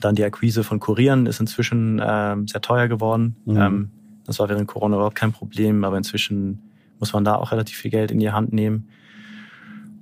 Dann 0.00 0.14
die 0.14 0.24
Akquise 0.24 0.64
von 0.64 0.80
Kurieren 0.80 1.26
ist 1.26 1.40
inzwischen 1.40 1.98
äh, 1.98 2.36
sehr 2.46 2.60
teuer 2.62 2.88
geworden. 2.88 3.36
Mhm. 3.44 3.56
Ähm, 3.56 3.90
das 4.24 4.38
war 4.38 4.48
während 4.48 4.66
Corona 4.66 4.96
überhaupt 4.96 5.16
kein 5.16 5.32
Problem, 5.32 5.84
aber 5.84 5.96
inzwischen 5.96 6.62
muss 6.98 7.12
man 7.12 7.24
da 7.24 7.34
auch 7.34 7.52
relativ 7.52 7.76
viel 7.76 7.90
Geld 7.90 8.10
in 8.10 8.18
die 8.18 8.30
Hand 8.30 8.52
nehmen. 8.52 8.88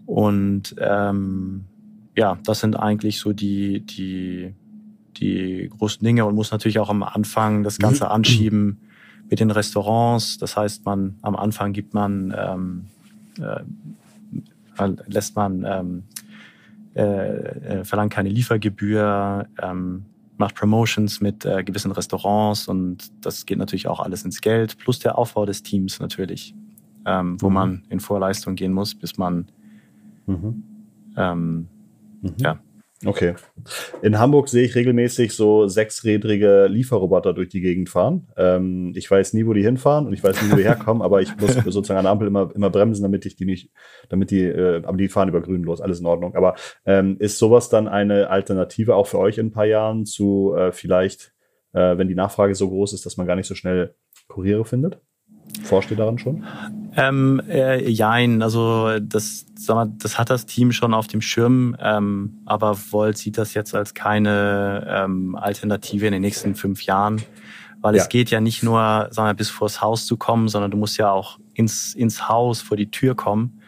Und 0.06 0.74
ähm, 0.78 1.64
ja, 2.16 2.38
das 2.44 2.60
sind 2.60 2.76
eigentlich 2.76 3.18
so 3.18 3.32
die, 3.32 3.80
die, 3.80 4.54
die 5.16 5.70
großen 5.76 6.04
Dinge 6.04 6.26
und 6.26 6.34
muss 6.34 6.50
natürlich 6.50 6.78
auch 6.78 6.90
am 6.90 7.02
Anfang 7.02 7.62
das 7.62 7.78
Ganze 7.78 8.04
mhm. 8.04 8.10
anschieben 8.10 8.80
mit 9.28 9.40
den 9.40 9.50
Restaurants. 9.50 10.38
Das 10.38 10.56
heißt, 10.56 10.84
man 10.84 11.16
am 11.22 11.36
Anfang 11.36 11.72
gibt 11.72 11.94
man 11.94 12.34
ähm, 12.36 12.84
äh, 13.38 13.62
lässt 15.06 15.36
man 15.36 15.64
ähm, 15.64 16.02
äh, 16.94 17.00
äh, 17.00 17.84
verlangt 17.84 18.12
keine 18.12 18.28
Liefergebühr, 18.28 19.46
ähm, 19.62 20.06
macht 20.38 20.54
Promotions 20.54 21.20
mit 21.20 21.44
äh, 21.44 21.62
gewissen 21.62 21.92
Restaurants 21.92 22.66
und 22.66 23.12
das 23.24 23.46
geht 23.46 23.58
natürlich 23.58 23.88
auch 23.88 24.00
alles 24.00 24.24
ins 24.24 24.40
Geld, 24.40 24.78
plus 24.78 24.98
der 24.98 25.18
Aufbau 25.18 25.46
des 25.46 25.62
Teams 25.62 26.00
natürlich, 26.00 26.54
ähm, 27.04 27.40
wo 27.40 27.48
mhm. 27.48 27.54
man 27.54 27.82
in 27.90 28.00
Vorleistung 28.00 28.54
gehen 28.54 28.72
muss, 28.72 28.94
bis 28.94 29.18
man 29.18 29.46
Mhm. 30.30 30.62
Ähm, 31.16 31.68
mhm. 32.22 32.34
Ja. 32.38 32.58
Okay. 33.04 33.34
In 34.02 34.18
Hamburg 34.18 34.50
sehe 34.50 34.64
ich 34.64 34.74
regelmäßig 34.74 35.34
so 35.34 35.66
sechsrädrige 35.66 36.66
Lieferroboter 36.66 37.32
durch 37.32 37.48
die 37.48 37.62
Gegend 37.62 37.88
fahren. 37.88 38.28
Ähm, 38.36 38.92
ich 38.94 39.10
weiß 39.10 39.32
nie, 39.32 39.46
wo 39.46 39.54
die 39.54 39.62
hinfahren 39.62 40.06
und 40.06 40.12
ich 40.12 40.22
weiß 40.22 40.42
nie, 40.42 40.52
wo 40.52 40.56
die 40.56 40.64
herkommen, 40.64 41.02
aber 41.02 41.22
ich 41.22 41.34
muss 41.38 41.54
sozusagen 41.64 41.98
an 41.98 42.04
der 42.04 42.12
Ampel 42.12 42.28
immer, 42.28 42.54
immer 42.54 42.68
bremsen, 42.68 43.02
damit 43.02 43.24
ich 43.24 43.36
die 43.36 43.46
nicht, 43.46 43.70
damit 44.10 44.30
die, 44.30 44.44
äh, 44.44 44.82
aber 44.84 44.98
die 44.98 45.08
fahren 45.08 45.30
über 45.30 45.40
grün 45.40 45.62
los, 45.62 45.80
alles 45.80 46.00
in 46.00 46.06
Ordnung. 46.06 46.34
Aber 46.34 46.56
ähm, 46.84 47.16
ist 47.18 47.38
sowas 47.38 47.70
dann 47.70 47.88
eine 47.88 48.28
Alternative 48.28 48.94
auch 48.94 49.06
für 49.06 49.18
euch 49.18 49.38
in 49.38 49.46
ein 49.46 49.52
paar 49.52 49.66
Jahren 49.66 50.04
zu 50.04 50.54
äh, 50.54 50.70
vielleicht, 50.70 51.32
äh, 51.72 51.96
wenn 51.96 52.08
die 52.08 52.14
Nachfrage 52.14 52.54
so 52.54 52.68
groß 52.68 52.92
ist, 52.92 53.06
dass 53.06 53.16
man 53.16 53.26
gar 53.26 53.36
nicht 53.36 53.46
so 53.46 53.54
schnell 53.54 53.94
Kuriere 54.28 54.66
findet? 54.66 55.00
Forscht 55.62 55.90
ihr 55.90 55.96
daran 55.96 56.18
schon? 56.18 56.44
Ähm, 56.96 57.40
äh, 57.48 57.88
jein, 57.88 58.42
also 58.42 58.98
das, 59.00 59.46
sag 59.54 59.74
mal, 59.74 59.92
das 59.98 60.18
hat 60.18 60.30
das 60.30 60.46
Team 60.46 60.72
schon 60.72 60.92
auf 60.92 61.06
dem 61.06 61.20
Schirm, 61.20 61.76
ähm, 61.78 62.40
aber 62.46 62.76
Volt 62.90 63.16
sieht 63.16 63.38
das 63.38 63.54
jetzt 63.54 63.74
als 63.74 63.94
keine 63.94 64.86
ähm, 64.88 65.36
Alternative 65.36 66.06
in 66.06 66.12
den 66.12 66.22
nächsten 66.22 66.56
fünf 66.56 66.82
Jahren, 66.82 67.22
weil 67.80 67.94
ja. 67.94 68.02
es 68.02 68.08
geht 68.08 68.30
ja 68.30 68.40
nicht 68.40 68.62
nur, 68.62 69.08
sag 69.10 69.24
mal, 69.24 69.34
bis 69.34 69.50
vors 69.50 69.80
Haus 69.80 70.06
zu 70.06 70.16
kommen, 70.16 70.48
sondern 70.48 70.72
du 70.72 70.76
musst 70.76 70.98
ja 70.98 71.10
auch 71.10 71.38
ins, 71.54 71.94
ins 71.94 72.28
Haus 72.28 72.60
vor 72.60 72.76
die 72.76 72.90
Tür 72.90 73.14
kommen 73.14 73.60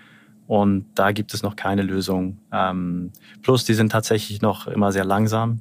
und 0.48 0.86
da 0.96 1.12
gibt 1.12 1.32
es 1.32 1.42
noch 1.42 1.54
keine 1.54 1.82
Lösung. 1.82 2.38
Ähm, 2.52 3.12
plus, 3.42 3.64
die 3.64 3.74
sind 3.74 3.92
tatsächlich 3.92 4.42
noch 4.42 4.66
immer 4.66 4.90
sehr 4.90 5.04
langsam. 5.04 5.60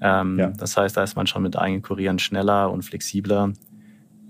Ähm, 0.00 0.38
ja. 0.38 0.50
Das 0.50 0.76
heißt, 0.76 0.96
da 0.96 1.02
ist 1.02 1.16
man 1.16 1.26
schon 1.26 1.42
mit 1.42 1.56
eigenen 1.56 1.82
Kurieren 1.82 2.18
schneller 2.18 2.70
und 2.70 2.82
flexibler. 2.82 3.52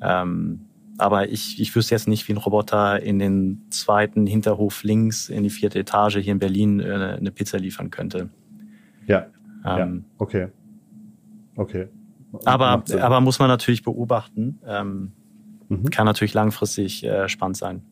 Ähm, 0.01 0.67
aber 1.03 1.29
ich, 1.29 1.61
ich 1.61 1.75
wüsste 1.75 1.95
jetzt 1.95 2.09
nicht, 2.09 2.29
wie 2.29 2.33
ein 2.33 2.39
Roboter 2.39 3.03
in 3.03 3.19
den 3.19 3.67
zweiten 3.71 4.27
Hinterhof 4.27 4.83
links 4.85 5.29
in 5.29 5.43
die 5.43 5.51
vierte 5.51 5.79
Etage 5.79 6.19
hier 6.19 6.33
in 6.33 6.39
Berlin 6.39 6.81
äh, 6.81 7.17
eine 7.19 7.31
Pizza 7.31 7.59
liefern 7.59 7.91
könnte. 7.91 8.31
Ja. 9.07 9.27
Ähm, 9.65 10.05
ja. 10.05 10.15
Okay. 10.19 10.49
Okay. 11.57 11.89
Aber, 12.45 12.83
aber 13.01 13.21
muss 13.21 13.39
man 13.39 13.49
natürlich 13.49 13.83
beobachten. 13.83 14.61
Ähm, 14.67 15.13
mhm. 15.69 15.91
Kann 15.91 16.07
natürlich 16.07 16.35
langfristig 16.35 17.05
äh, 17.05 17.29
spannend 17.29 17.57
sein. 17.57 17.83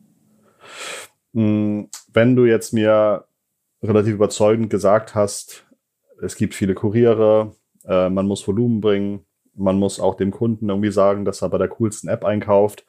Mm, 1.33 1.83
wenn 2.13 2.35
du 2.35 2.45
jetzt 2.45 2.73
mir 2.73 3.25
relativ 3.83 4.13
überzeugend 4.13 4.69
gesagt 4.69 5.15
hast, 5.15 5.65
es 6.21 6.35
gibt 6.35 6.55
viele 6.55 6.73
Kuriere, 6.73 7.55
äh, 7.85 8.09
man 8.09 8.27
muss 8.27 8.47
Volumen 8.47 8.81
bringen, 8.81 9.25
man 9.55 9.77
muss 9.77 9.99
auch 9.99 10.15
dem 10.15 10.31
Kunden 10.31 10.69
irgendwie 10.69 10.91
sagen, 10.91 11.25
dass 11.25 11.41
er 11.41 11.49
bei 11.49 11.57
der 11.57 11.67
coolsten 11.67 12.07
App 12.07 12.23
einkauft. 12.23 12.85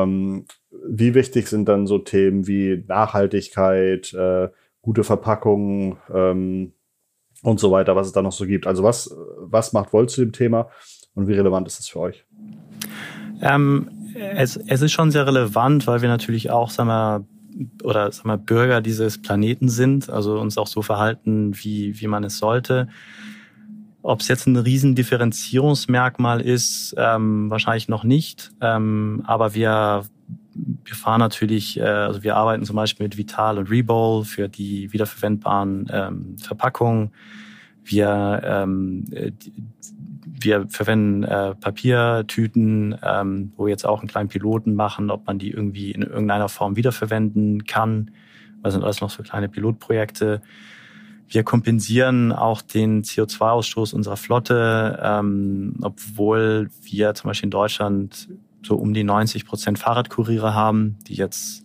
Ähm, 0.00 0.46
wie 0.86 1.14
wichtig 1.14 1.48
sind 1.48 1.68
dann 1.68 1.86
so 1.86 1.98
Themen 1.98 2.46
wie 2.46 2.84
Nachhaltigkeit, 2.86 4.12
äh, 4.14 4.48
gute 4.80 5.04
Verpackungen 5.04 5.96
ähm, 6.12 6.72
und 7.42 7.60
so 7.60 7.70
weiter, 7.70 7.96
was 7.96 8.08
es 8.08 8.12
da 8.12 8.22
noch 8.22 8.32
so 8.32 8.46
gibt? 8.46 8.66
Also 8.66 8.82
was, 8.82 9.14
was 9.38 9.72
macht 9.72 9.92
Volt 9.92 10.10
zu 10.10 10.20
dem 10.20 10.32
Thema 10.32 10.68
und 11.14 11.28
wie 11.28 11.34
relevant 11.34 11.66
ist 11.66 11.80
es 11.80 11.88
für 11.88 12.00
euch? 12.00 12.24
Ähm, 13.40 13.90
es, 14.14 14.56
es 14.56 14.82
ist 14.82 14.92
schon 14.92 15.10
sehr 15.10 15.26
relevant, 15.26 15.86
weil 15.86 16.02
wir 16.02 16.08
natürlich 16.08 16.50
auch, 16.50 16.70
sagen 16.70 16.88
wir, 16.88 17.26
oder 17.84 18.10
sagen 18.12 18.28
wir, 18.28 18.38
Bürger 18.38 18.80
dieses 18.80 19.20
Planeten 19.20 19.68
sind, 19.68 20.10
also 20.10 20.38
uns 20.38 20.58
auch 20.58 20.66
so 20.66 20.82
verhalten, 20.82 21.52
wie, 21.54 22.00
wie 22.00 22.06
man 22.06 22.24
es 22.24 22.38
sollte. 22.38 22.88
Ob 24.02 24.20
es 24.20 24.28
jetzt 24.28 24.46
ein 24.46 24.56
Riesendifferenzierungsmerkmal 24.56 26.40
ist, 26.40 26.94
ähm, 26.98 27.48
wahrscheinlich 27.50 27.88
noch 27.88 28.02
nicht. 28.02 28.50
Ähm, 28.60 29.22
aber 29.26 29.54
wir, 29.54 30.04
wir 30.54 30.94
fahren 30.94 31.20
natürlich, 31.20 31.78
äh, 31.78 31.84
also 31.84 32.24
wir 32.24 32.36
arbeiten 32.36 32.64
zum 32.64 32.74
Beispiel 32.74 33.04
mit 33.04 33.16
Vital 33.16 33.58
und 33.58 33.70
Rebowl 33.70 34.24
für 34.24 34.48
die 34.48 34.92
wiederverwendbaren 34.92 35.88
ähm, 35.92 36.36
Verpackungen. 36.38 37.12
Wir, 37.84 38.40
ähm, 38.44 39.04
wir 40.24 40.66
verwenden 40.68 41.22
äh, 41.22 41.54
Papiertüten, 41.54 42.96
ähm, 43.04 43.52
wo 43.56 43.66
wir 43.66 43.70
jetzt 43.70 43.86
auch 43.86 44.00
einen 44.00 44.08
kleinen 44.08 44.28
Piloten 44.28 44.74
machen, 44.74 45.10
ob 45.10 45.26
man 45.26 45.38
die 45.38 45.50
irgendwie 45.50 45.92
in 45.92 46.02
irgendeiner 46.02 46.48
Form 46.48 46.74
wiederverwenden 46.74 47.66
kann. 47.66 48.10
Das 48.64 48.74
sind 48.74 48.82
alles 48.82 49.00
noch 49.00 49.10
so 49.10 49.22
kleine 49.22 49.48
Pilotprojekte. 49.48 50.42
Wir 51.32 51.44
kompensieren 51.44 52.30
auch 52.30 52.60
den 52.60 53.04
CO2-Ausstoß 53.04 53.94
unserer 53.94 54.18
Flotte, 54.18 55.00
ähm, 55.02 55.76
obwohl 55.80 56.68
wir 56.82 57.14
zum 57.14 57.28
Beispiel 57.28 57.46
in 57.46 57.50
Deutschland 57.50 58.28
so 58.62 58.76
um 58.76 58.92
die 58.92 59.02
90 59.02 59.46
Prozent 59.46 59.78
Fahrradkuriere 59.78 60.52
haben, 60.52 60.98
die 61.08 61.14
jetzt, 61.14 61.64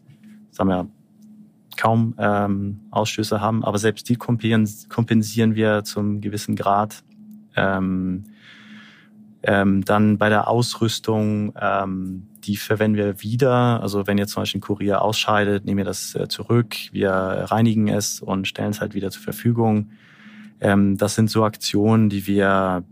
sagen 0.51 0.69
wir, 0.69 0.88
kaum 1.75 2.15
ähm, 2.17 2.80
Ausstöße 2.91 3.41
haben. 3.41 3.65
Aber 3.65 3.77
selbst 3.77 4.08
die 4.08 4.15
kompensieren 4.15 5.56
wir 5.56 5.84
zum 5.84 6.21
gewissen 6.21 6.56
Grad. 6.56 7.03
Ähm, 7.58 8.23
ähm, 9.43 9.84
dann 9.84 10.17
bei 10.17 10.30
der 10.30 10.47
Ausrüstung, 10.47 11.51
ähm, 11.60 12.27
die 12.47 12.55
verwenden 12.55 12.97
wir 12.97 13.21
wieder. 13.21 13.81
Also 13.81 14.07
wenn 14.07 14.17
jetzt 14.17 14.31
zum 14.31 14.41
Beispiel 14.41 14.60
ein 14.60 14.62
Kurier 14.62 15.01
ausscheidet, 15.01 15.65
nehmen 15.65 15.79
wir 15.79 15.86
das 15.86 16.15
äh, 16.15 16.27
zurück, 16.27 16.75
wir 16.91 17.12
reinigen 17.12 17.89
es 17.89 18.21
und 18.21 18.47
stellen 18.47 18.71
es 18.71 18.79
halt 18.79 18.93
wieder 18.93 19.12
zur 19.12 19.21
Verfügung. 19.21 19.91
Ähm, 20.62 20.97
das 20.97 21.15
sind 21.15 21.29
so 21.29 21.43
Aktionen, 21.43 22.10
die 22.10 22.25
wir, 22.25 22.83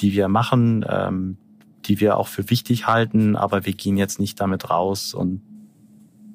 die 0.00 0.12
wir 0.12 0.28
machen, 0.28 0.84
ähm, 0.88 1.36
die 1.84 2.00
wir 2.00 2.16
auch 2.16 2.28
für 2.28 2.48
wichtig 2.48 2.86
halten, 2.86 3.34
aber 3.34 3.66
wir 3.66 3.72
gehen 3.72 3.96
jetzt 3.96 4.20
nicht 4.20 4.40
damit 4.40 4.70
raus 4.70 5.14
und, 5.14 5.42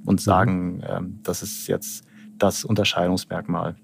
und 0.06 0.20
sagen, 0.20 0.84
ähm, 0.88 1.20
das 1.24 1.42
ist 1.42 1.68
jetzt 1.68 2.06
das 2.38 2.66
Unterscheidungsmerkmal. 2.66 3.76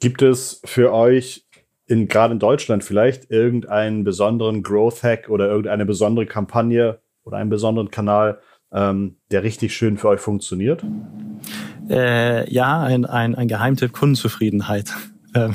Gibt 0.00 0.22
es 0.22 0.60
für 0.64 0.92
euch 0.92 1.46
in, 1.90 2.06
gerade 2.06 2.32
in 2.32 2.38
Deutschland 2.38 2.84
vielleicht 2.84 3.30
irgendeinen 3.32 4.04
besonderen 4.04 4.62
Growth 4.62 5.02
Hack 5.02 5.28
oder 5.28 5.48
irgendeine 5.48 5.84
besondere 5.84 6.24
Kampagne 6.24 7.00
oder 7.24 7.38
einen 7.38 7.50
besonderen 7.50 7.90
Kanal, 7.90 8.38
ähm, 8.72 9.16
der 9.32 9.42
richtig 9.42 9.74
schön 9.74 9.98
für 9.98 10.08
euch 10.08 10.20
funktioniert? 10.20 10.84
Äh, 11.88 12.48
ja, 12.48 12.80
ein, 12.80 13.04
ein, 13.06 13.34
ein 13.34 13.48
Geheimtipp 13.48 13.92
Kundenzufriedenheit. 13.92 14.94
Ähm, 15.32 15.54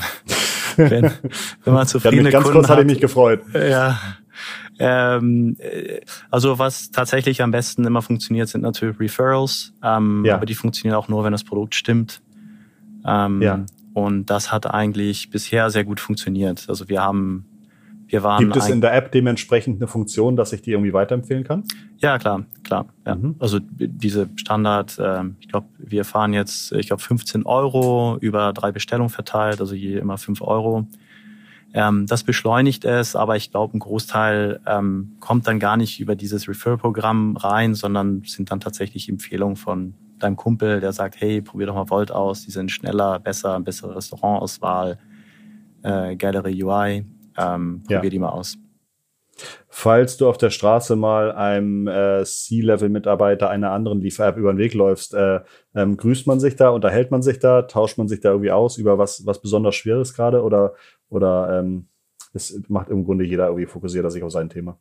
wenn, 0.77 1.11
wenn 1.65 1.73
man 1.73 1.85
zufriedene 1.85 2.29
ganz 2.29 2.45
Kunden 2.45 2.59
kurz 2.59 2.69
hat, 2.69 2.77
hatte 2.77 2.87
ich 2.87 2.93
mich 2.93 3.01
gefreut. 3.01 3.41
Ja. 3.53 3.99
Ähm, 4.79 5.57
äh, 5.59 5.99
also 6.31 6.57
was 6.59 6.91
tatsächlich 6.91 7.41
am 7.41 7.51
besten 7.51 7.83
immer 7.83 8.01
funktioniert, 8.01 8.47
sind 8.47 8.61
natürlich 8.61 8.97
Referrals, 8.97 9.73
ähm, 9.83 10.23
ja. 10.23 10.35
aber 10.35 10.45
die 10.45 10.55
funktionieren 10.55 10.97
auch 10.97 11.09
nur, 11.09 11.25
wenn 11.25 11.33
das 11.33 11.43
Produkt 11.43 11.75
stimmt. 11.75 12.21
Ähm, 13.05 13.41
ja. 13.41 13.65
Und 13.95 14.25
das 14.25 14.51
hat 14.51 14.69
eigentlich 14.69 15.29
bisher 15.29 15.69
sehr 15.69 15.85
gut 15.85 16.01
funktioniert. 16.01 16.65
Also 16.67 16.89
wir 16.89 17.01
haben, 17.01 17.45
wir 18.07 18.23
waren. 18.23 18.43
Gibt 18.43 18.57
es 18.57 18.67
in 18.67 18.81
der 18.81 18.93
App 18.93 19.13
dementsprechend 19.13 19.77
eine 19.77 19.87
Funktion, 19.87 20.35
dass 20.35 20.51
ich 20.51 20.61
die 20.61 20.71
irgendwie 20.71 20.91
weiterempfehlen 20.91 21.45
kann? 21.45 21.63
Ja, 21.99 22.19
klar, 22.19 22.43
klar. 22.65 22.87
Ja. 23.05 23.15
Mhm. 23.15 23.35
Also 23.39 23.59
diese 23.61 24.27
Standard, 24.35 24.99
äh, 24.99 25.23
ich 25.39 25.47
glaube, 25.47 25.67
wir 25.77 26.03
fahren 26.03 26.33
jetzt, 26.33 26.73
ich 26.73 26.87
glaube, 26.87 27.01
15 27.01 27.45
Euro 27.45 28.17
über 28.19 28.51
drei 28.51 28.73
Bestellungen 28.73 29.09
verteilt, 29.09 29.61
also 29.61 29.73
je 29.73 29.97
immer 29.97 30.17
5 30.17 30.41
Euro. 30.41 30.85
Ähm, 31.73 32.05
das 32.05 32.25
beschleunigt 32.25 32.83
es, 32.83 33.15
aber 33.15 33.37
ich 33.37 33.51
glaube, 33.51 33.77
ein 33.77 33.79
Großteil 33.79 34.59
ähm, 34.67 35.15
kommt 35.21 35.47
dann 35.47 35.61
gar 35.61 35.77
nicht 35.77 36.01
über 36.01 36.17
dieses 36.17 36.49
Refer-Programm 36.49 37.37
rein, 37.37 37.75
sondern 37.75 38.23
sind 38.25 38.51
dann 38.51 38.59
tatsächlich 38.59 39.07
Empfehlungen 39.07 39.55
von 39.55 39.93
deinem 40.19 40.35
Kumpel, 40.35 40.79
der 40.79 40.91
sagt, 40.91 41.19
hey, 41.19 41.41
probier 41.41 41.67
doch 41.67 41.75
mal 41.75 41.89
Volt 41.89 42.11
aus, 42.11 42.45
die 42.45 42.51
sind 42.51 42.71
schneller, 42.71 43.19
besser, 43.19 43.59
bessere 43.59 43.95
Restaurantauswahl, 43.95 44.97
äh, 45.83 46.15
geilere 46.15 46.49
UI, 46.49 47.05
ähm, 47.37 47.83
probier 47.83 48.03
ja. 48.03 48.09
die 48.09 48.19
mal 48.19 48.29
aus. 48.29 48.57
Falls 49.67 50.15
du 50.15 50.29
auf 50.29 50.37
der 50.37 50.49
Straße 50.49 50.95
mal 50.95 51.33
einem 51.33 51.87
äh, 51.87 52.23
C-Level-Mitarbeiter 52.23 53.49
einer 53.49 53.71
anderen 53.71 53.99
Liefer-App 53.99 54.37
über 54.37 54.53
den 54.53 54.57
Weg 54.57 54.73
läufst, 54.73 55.13
äh, 55.13 55.41
ähm, 55.75 55.97
grüßt 55.97 56.25
man 56.27 56.39
sich 56.39 56.55
da, 56.55 56.69
unterhält 56.69 57.11
man 57.11 57.21
sich 57.21 57.39
da, 57.39 57.63
tauscht 57.63 57.97
man 57.97 58.07
sich 58.07 58.21
da 58.21 58.29
irgendwie 58.29 58.51
aus 58.51 58.77
über 58.77 58.97
was, 58.97 59.25
was 59.25 59.41
besonders 59.41 59.75
Schweres 59.75 60.13
gerade 60.13 60.41
oder, 60.41 60.73
oder 61.09 61.59
ähm, 61.59 61.89
es 62.33 62.61
macht 62.69 62.89
im 62.89 63.03
Grunde 63.03 63.25
jeder 63.25 63.47
irgendwie 63.47 63.65
fokussiert 63.65 64.09
sich 64.11 64.23
auf 64.23 64.31
sein 64.31 64.49
Thema? 64.49 64.79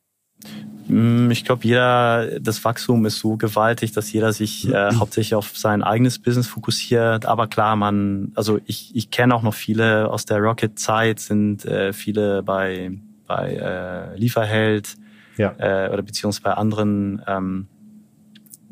Mm, 0.87 1.31
ich 1.31 1.45
glaube, 1.45 1.65
jeder, 1.65 2.39
das 2.39 2.63
Wachstum 2.63 3.05
ist 3.05 3.19
so 3.19 3.37
gewaltig, 3.37 3.91
dass 3.91 4.11
jeder 4.11 4.33
sich 4.33 4.67
äh, 4.71 4.93
hauptsächlich 4.95 5.35
auf 5.35 5.57
sein 5.57 5.83
eigenes 5.83 6.19
Business 6.19 6.47
fokussiert. 6.47 7.25
Aber 7.25 7.47
klar, 7.47 7.75
man, 7.75 8.31
also 8.35 8.59
ich, 8.65 8.95
ich 8.95 9.09
kenne 9.09 9.33
auch 9.33 9.41
noch 9.41 9.53
viele 9.53 10.09
aus 10.11 10.25
der 10.25 10.39
Rocket-Zeit, 10.39 11.19
sind 11.19 11.65
äh, 11.65 11.93
viele 11.93 12.43
bei, 12.43 12.91
bei 13.27 13.55
äh, 13.55 14.17
Lieferheld 14.17 14.95
ja. 15.37 15.55
äh, 15.57 15.91
oder 15.91 16.03
beziehungsweise 16.03 16.43
bei 16.43 16.53
anderen 16.53 17.21
ähm, 17.27 17.67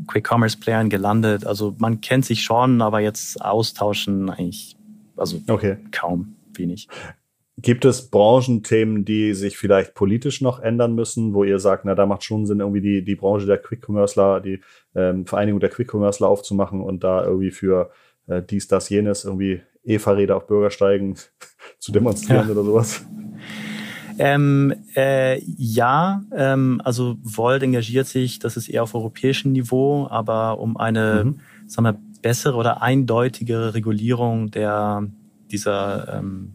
Quick-Commerce-Playern 0.08 0.90
gelandet. 0.90 1.46
Also 1.46 1.76
man 1.78 2.02
kennt 2.02 2.26
sich 2.26 2.44
schon, 2.44 2.82
aber 2.82 3.00
jetzt 3.00 3.42
austauschen 3.42 4.30
eigentlich, 4.30 4.76
also 5.16 5.42
okay. 5.48 5.78
kaum, 5.92 6.36
wenig. 6.54 6.88
Gibt 7.58 7.86
es 7.86 8.10
Branchenthemen, 8.10 9.06
die 9.06 9.36
sich 9.36 9.58
vielleicht 9.58 9.94
politisch 9.94 10.42
noch 10.42 10.60
ändern 10.60 10.96
müssen, 10.96 11.36
wo 11.36 11.44
ihr 11.44 11.60
sagt, 11.60 11.86
na, 11.86 11.94
da 11.94 12.08
macht 12.08 12.24
schon 12.24 12.48
Sinn, 12.48 12.62
irgendwie 12.62 12.82
die, 12.82 13.04
die 13.04 13.16
Branche 13.16 13.46
der 13.46 13.60
Quick-Commerceler, 13.60 14.42
die 14.42 14.62
ähm, 14.96 15.28
Vereinigung 15.28 15.60
der 15.60 15.70
Quick-Commerceler 15.70 16.28
aufzumachen 16.28 16.82
und 16.82 17.04
da 17.04 17.24
irgendwie 17.24 17.52
für 17.52 17.92
äh, 18.28 18.42
dies, 18.42 18.68
das, 18.68 18.90
jenes 18.90 19.24
irgendwie 19.24 19.62
E-Fahrräder 19.86 20.36
auf 20.36 20.48
Bürgersteigen 20.48 21.16
zu 21.80 21.92
demonstrieren 21.92 22.48
ja. 22.48 22.52
oder 22.54 22.64
sowas? 22.64 23.06
Ähm, 24.18 24.74
äh, 24.96 25.40
ja, 25.44 26.24
ähm, 26.36 26.82
also 26.84 27.18
Volt 27.22 27.64
engagiert 27.64 28.08
sich, 28.08 28.40
das 28.40 28.58
ist 28.58 28.68
eher 28.68 28.84
auf 28.84 28.96
europäischem 28.96 29.52
Niveau, 29.52 30.08
aber 30.10 30.60
um 30.60 30.78
eine, 30.78 31.24
mhm. 31.26 31.40
sagen 31.68 31.86
wir, 31.86 32.00
bessere 32.22 32.56
oder 32.56 32.82
eindeutigere 32.82 33.74
Regulierung 33.74 34.50
der 34.50 35.08
dieser 35.52 36.20
ähm, 36.20 36.54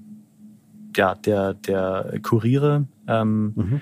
ja, 0.96 1.14
der, 1.14 1.55
der 1.55 2.18
Kuriere. 2.22 2.87
Ähm, 3.07 3.53
mhm. 3.55 3.81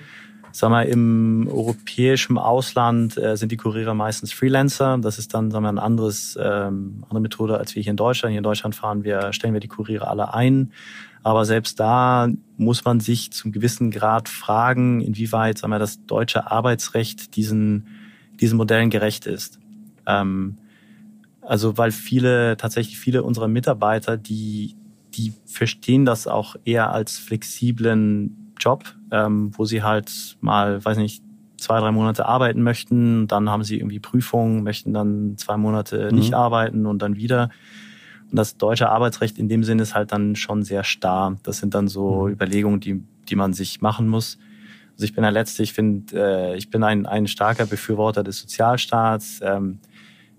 Sag 0.51 0.71
mal, 0.71 0.87
im 0.87 1.47
europäischen 1.51 2.37
Ausland 2.37 3.17
äh, 3.17 3.37
sind 3.37 3.51
die 3.51 3.57
Kuriere 3.57 3.93
meistens 3.93 4.33
Freelancer. 4.33 4.97
Das 4.97 5.19
ist 5.19 5.33
dann, 5.33 5.51
sagen 5.51 5.63
wir, 5.63 5.69
ein 5.69 5.77
anderes, 5.77 6.37
ähm, 6.41 7.03
andere 7.03 7.21
Methode 7.21 7.57
als 7.57 7.75
wir 7.75 7.83
hier 7.83 7.91
in 7.91 7.97
Deutschland. 7.97 8.31
Hier 8.31 8.39
in 8.39 8.43
Deutschland 8.43 8.73
fahren 8.73 9.03
wir, 9.03 9.33
stellen 9.33 9.53
wir 9.53 9.59
die 9.59 9.67
Kuriere 9.67 10.07
alle 10.07 10.33
ein. 10.33 10.71
Aber 11.21 11.45
selbst 11.45 11.79
da 11.79 12.29
muss 12.57 12.85
man 12.85 13.01
sich 13.01 13.31
zum 13.31 13.51
gewissen 13.51 13.91
Grad 13.91 14.29
fragen, 14.29 15.01
inwieweit, 15.01 15.57
sagen 15.57 15.73
wir, 15.73 15.79
das 15.79 16.05
deutsche 16.05 16.49
Arbeitsrecht 16.49 17.35
diesen, 17.35 17.87
diesen 18.39 18.57
Modellen 18.57 18.89
gerecht 18.89 19.27
ist. 19.27 19.59
Ähm, 20.07 20.57
also, 21.41 21.77
weil 21.77 21.91
viele, 21.91 22.57
tatsächlich 22.57 22.97
viele 22.97 23.23
unserer 23.23 23.47
Mitarbeiter, 23.47 24.17
die 24.17 24.75
die 25.17 25.33
verstehen 25.45 26.05
das 26.05 26.27
auch 26.27 26.55
eher 26.63 26.91
als 26.91 27.17
flexiblen 27.17 28.53
Job, 28.59 28.85
ähm, 29.11 29.51
wo 29.57 29.65
sie 29.65 29.83
halt 29.83 30.37
mal, 30.41 30.83
weiß 30.83 30.97
nicht, 30.97 31.23
zwei, 31.57 31.79
drei 31.79 31.91
Monate 31.91 32.25
arbeiten 32.25 32.61
möchten, 32.61 33.27
dann 33.27 33.49
haben 33.49 33.63
sie 33.63 33.77
irgendwie 33.77 33.99
Prüfungen, 33.99 34.63
möchten 34.63 34.93
dann 34.93 35.37
zwei 35.37 35.57
Monate 35.57 36.09
mhm. 36.11 36.19
nicht 36.19 36.33
arbeiten 36.33 36.85
und 36.85 37.01
dann 37.01 37.15
wieder. 37.15 37.49
Und 38.29 38.37
das 38.37 38.57
deutsche 38.57 38.89
Arbeitsrecht 38.89 39.37
in 39.37 39.49
dem 39.49 39.63
Sinne 39.63 39.83
ist 39.83 39.95
halt 39.95 40.11
dann 40.11 40.35
schon 40.35 40.63
sehr 40.63 40.83
starr. 40.83 41.37
Das 41.43 41.57
sind 41.57 41.73
dann 41.73 41.87
so 41.87 42.27
mhm. 42.27 42.33
Überlegungen, 42.33 42.79
die, 42.79 43.03
die 43.29 43.35
man 43.35 43.53
sich 43.53 43.81
machen 43.81 44.07
muss. 44.07 44.37
Also 44.93 45.05
ich 45.05 45.13
bin 45.13 45.23
der 45.23 45.31
Letzte, 45.31 45.63
ich 45.63 45.73
finde, 45.73 46.19
äh, 46.19 46.57
ich 46.57 46.69
bin 46.69 46.83
ein, 46.83 47.05
ein 47.05 47.27
starker 47.27 47.65
Befürworter 47.65 48.23
des 48.23 48.39
Sozialstaats. 48.39 49.39
Ähm, 49.43 49.79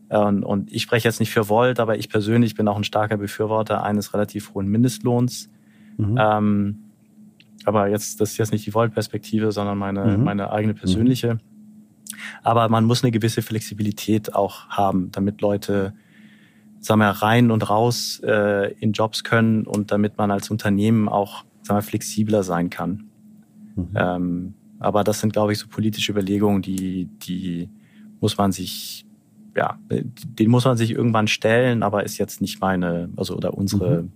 und, 0.09 0.43
und 0.43 0.73
ich 0.73 0.83
spreche 0.83 1.07
jetzt 1.07 1.21
nicht 1.21 1.31
für 1.31 1.49
Volt, 1.49 1.81
aber 1.81 1.99
ich 1.99 2.09
persönlich 2.09 2.55
bin 2.55 2.67
auch 2.69 2.77
ein 2.77 2.85
starker 2.85 3.19
Befürworter 3.19 3.83
eines 3.83 4.15
relativ 4.15 4.55
hohen 4.55 4.69
Mindestlohns. 4.69 5.51
Mhm. 5.99 6.19
Ähm, 6.19 6.79
aber 7.65 7.89
jetzt, 7.89 8.21
das 8.21 8.31
ist 8.33 8.39
jetzt 8.39 8.53
nicht 8.53 8.65
die 8.65 8.75
Volt-Perspektive, 8.75 9.53
sondern 9.53 9.77
meine, 9.77 10.17
mhm. 10.17 10.25
meine 10.25 10.51
eigene 10.51 10.75
persönliche. 10.75 11.35
Mhm. 11.35 11.41
Aber 12.43 12.69
man 12.69 12.85
muss 12.85 13.03
eine 13.03 13.11
gewisse 13.11 13.43
Flexibilität 13.43 14.35
auch 14.35 14.69
haben, 14.69 15.11
damit 15.13 15.41
Leute 15.41 15.93
sagen 16.81 17.01
wir, 17.01 17.11
rein 17.11 17.51
und 17.51 17.69
raus 17.69 18.21
äh, 18.25 18.73
in 18.75 18.93
Jobs 18.93 19.25
können 19.25 19.67
und 19.67 19.91
damit 19.91 20.17
man 20.17 20.31
als 20.31 20.51
Unternehmen 20.51 21.09
auch 21.09 21.45
sagen 21.63 21.79
wir, 21.79 21.83
flexibler 21.83 22.43
sein 22.43 22.71
kann. 22.71 23.05
Mhm. 23.77 23.89
Ähm, 23.95 24.55
aber 24.79 25.05
das 25.05 25.21
sind, 25.21 25.33
glaube 25.33 25.53
ich, 25.53 25.59
so 25.59 25.67
politische 25.69 26.13
Überlegungen, 26.13 26.63
die, 26.63 27.07
die 27.07 27.69
muss 28.21 28.39
man 28.39 28.53
sich, 28.53 29.07
ja, 29.59 29.77
den 29.91 30.51
muss 30.51 30.65
man 30.65 30.77
sich 30.77 30.93
irgendwann 30.93 31.27
stellen, 31.27 31.83
aber 31.83 32.05
ist 32.05 32.17
jetzt 32.17 32.41
nicht 32.41 32.61
meine, 32.61 33.11
also 33.17 33.37
oder 33.37 33.55
unsere 33.55 34.03
mhm. 34.03 34.13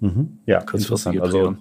Mhm. 0.00 0.38
Ja, 0.46 0.60
kurzfristige 0.60 1.20
Also 1.20 1.56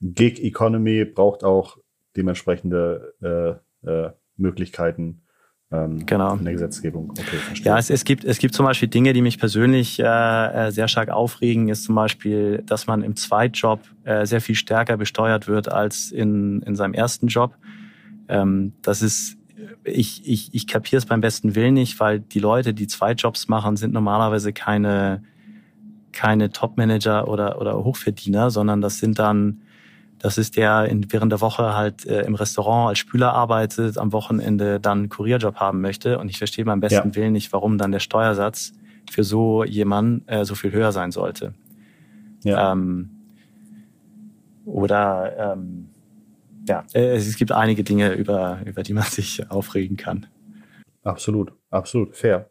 Gig 0.00 0.40
Economy 0.44 1.04
braucht 1.04 1.42
auch 1.42 1.78
dementsprechende 2.16 3.60
äh, 3.84 3.90
äh, 3.90 4.12
Möglichkeiten, 4.36 5.22
ähm, 5.72 6.06
genau. 6.06 6.36
in 6.36 6.44
der 6.44 6.52
Gesetzgebung. 6.52 7.10
Okay, 7.10 7.38
ja, 7.64 7.76
es, 7.76 7.90
es, 7.90 8.04
gibt, 8.04 8.24
es 8.24 8.38
gibt 8.38 8.54
zum 8.54 8.64
Beispiel 8.64 8.88
Dinge, 8.88 9.12
die 9.12 9.22
mich 9.22 9.40
persönlich 9.40 9.98
äh, 9.98 10.04
äh, 10.04 10.70
sehr 10.70 10.86
stark 10.86 11.08
aufregen, 11.08 11.68
ist 11.68 11.82
zum 11.82 11.96
Beispiel, 11.96 12.62
dass 12.64 12.86
man 12.86 13.02
im 13.02 13.16
Zweitjob 13.16 13.80
äh, 14.04 14.24
sehr 14.24 14.40
viel 14.40 14.54
stärker 14.54 14.96
besteuert 14.96 15.48
wird 15.48 15.68
als 15.68 16.12
in, 16.12 16.62
in 16.62 16.76
seinem 16.76 16.94
ersten 16.94 17.26
Job. 17.26 17.56
Ähm, 18.28 18.74
das 18.82 19.02
ist, 19.02 19.36
ich, 19.84 20.26
ich, 20.28 20.54
ich 20.54 20.66
kapiere 20.66 20.98
es 20.98 21.06
beim 21.06 21.20
besten 21.20 21.54
Willen 21.54 21.74
nicht, 21.74 21.98
weil 22.00 22.20
die 22.20 22.38
Leute, 22.38 22.74
die 22.74 22.86
Zweitjobs 22.86 23.48
machen, 23.48 23.76
sind 23.76 23.92
normalerweise 23.92 24.52
keine, 24.52 25.22
keine 26.12 26.50
Top-Manager 26.50 27.28
oder, 27.28 27.60
oder 27.60 27.82
Hochverdiener, 27.84 28.50
sondern 28.50 28.80
das 28.80 28.98
sind 28.98 29.18
dann 29.18 29.62
das 30.18 30.38
ist 30.38 30.56
der 30.56 30.86
in, 30.86 31.12
während 31.12 31.30
der 31.30 31.40
Woche 31.40 31.74
halt 31.74 32.06
äh, 32.06 32.22
im 32.22 32.34
Restaurant 32.34 32.88
als 32.88 32.98
Spüler 32.98 33.32
arbeitet, 33.34 33.98
am 33.98 34.12
Wochenende 34.12 34.80
dann 34.80 34.98
einen 34.98 35.08
Kurierjob 35.08 35.56
haben 35.56 35.80
möchte. 35.80 36.18
Und 36.18 36.28
ich 36.28 36.38
verstehe 36.38 36.64
beim 36.64 36.80
besten 36.80 37.10
ja. 37.10 37.14
Willen 37.14 37.32
nicht, 37.32 37.52
warum 37.52 37.78
dann 37.78 37.92
der 37.92 38.00
Steuersatz 38.00 38.72
für 39.10 39.24
so 39.24 39.64
jemanden 39.64 40.26
äh, 40.28 40.44
so 40.44 40.54
viel 40.54 40.72
höher 40.72 40.92
sein 40.92 41.12
sollte. 41.12 41.54
Ja. 42.42 42.72
Ähm, 42.72 43.10
oder 44.64 45.54
ähm, 45.54 45.90
ja, 46.66 46.84
äh, 46.94 47.16
es 47.16 47.36
gibt 47.36 47.52
einige 47.52 47.84
Dinge, 47.84 48.12
über, 48.12 48.60
über 48.64 48.82
die 48.82 48.92
man 48.92 49.04
sich 49.04 49.50
aufregen 49.50 49.96
kann. 49.96 50.26
Absolut, 51.02 51.52
absolut, 51.70 52.16
fair. 52.16 52.50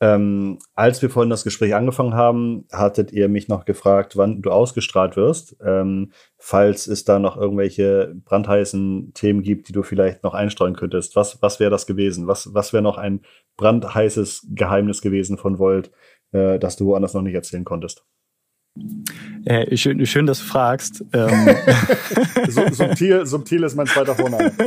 Ähm, 0.00 0.58
als 0.74 1.00
wir 1.02 1.08
vorhin 1.08 1.30
das 1.30 1.44
Gespräch 1.44 1.74
angefangen 1.74 2.14
haben, 2.14 2.66
hattet 2.72 3.12
ihr 3.12 3.28
mich 3.28 3.48
noch 3.48 3.64
gefragt, 3.64 4.16
wann 4.16 4.42
du 4.42 4.50
ausgestrahlt 4.50 5.16
wirst. 5.16 5.56
Ähm, 5.64 6.12
falls 6.36 6.88
es 6.88 7.04
da 7.04 7.18
noch 7.18 7.36
irgendwelche 7.36 8.14
brandheißen 8.24 9.12
Themen 9.14 9.42
gibt, 9.42 9.68
die 9.68 9.72
du 9.72 9.82
vielleicht 9.82 10.22
noch 10.24 10.34
einstreuen 10.34 10.76
könntest. 10.76 11.16
Was, 11.16 11.40
was 11.42 11.60
wäre 11.60 11.70
das 11.70 11.86
gewesen? 11.86 12.26
Was, 12.26 12.52
was 12.52 12.72
wäre 12.72 12.82
noch 12.82 12.98
ein 12.98 13.20
brandheißes 13.56 14.48
Geheimnis 14.50 15.00
gewesen 15.00 15.38
von 15.38 15.58
Volt, 15.58 15.90
äh, 16.32 16.58
das 16.58 16.76
du 16.76 16.86
woanders 16.86 17.14
noch 17.14 17.22
nicht 17.22 17.34
erzählen 17.34 17.64
konntest? 17.64 18.04
Äh, 19.44 19.76
schön, 19.76 20.04
schön, 20.06 20.26
dass 20.26 20.40
du 20.40 20.44
fragst. 20.46 21.04
Ähm. 21.12 21.56
subtil, 22.72 23.26
subtil 23.26 23.62
ist 23.62 23.76
mein 23.76 23.86
zweiter 23.86 24.14
Vorname. 24.14 24.52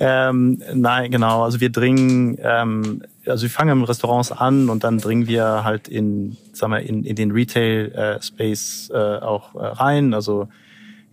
Ähm, 0.00 0.62
nein, 0.74 1.10
genau. 1.10 1.42
Also 1.42 1.60
wir 1.60 1.70
dringen, 1.70 2.38
ähm, 2.40 3.02
also 3.26 3.42
wir 3.42 3.50
fangen 3.50 3.80
mit 3.80 3.88
Restaurants 3.88 4.30
an 4.30 4.68
und 4.68 4.84
dann 4.84 4.98
dringen 4.98 5.26
wir 5.26 5.64
halt 5.64 5.88
in, 5.88 6.36
sagen 6.52 6.72
wir, 6.72 6.80
in, 6.80 7.02
in 7.02 7.16
den 7.16 7.32
Retail-Space 7.32 8.90
äh, 8.94 8.96
äh, 8.96 9.18
auch 9.18 9.56
äh, 9.56 9.58
rein. 9.58 10.14
Also 10.14 10.48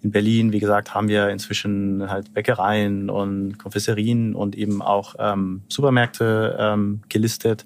in 0.03 0.11
Berlin, 0.11 0.51
wie 0.51 0.59
gesagt, 0.59 0.93
haben 0.93 1.07
wir 1.07 1.29
inzwischen 1.29 2.11
halt 2.11 2.31
Bäckereien 2.35 3.09
und 3.09 3.57
Konfesserien 3.57 4.35
und 4.35 4.55
eben 4.55 4.83
auch 4.83 5.15
ähm, 5.17 5.63
Supermärkte 5.67 6.55
ähm, 6.59 7.01
gelistet. 7.09 7.65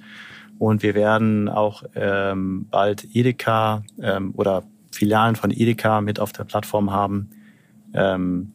Und 0.60 0.84
wir 0.84 0.94
werden 0.94 1.50
auch 1.50 1.84
ähm, 1.96 2.68
bald 2.70 3.16
Edeka 3.16 3.82
ähm, 4.02 4.34
oder 4.36 4.64
Filialen 4.92 5.36
von 5.36 5.52
Edeka 5.52 6.02
mit 6.02 6.20
auf 6.20 6.34
der 6.34 6.44
Plattform 6.44 6.92
haben. 6.92 7.30
Ähm, 7.94 8.54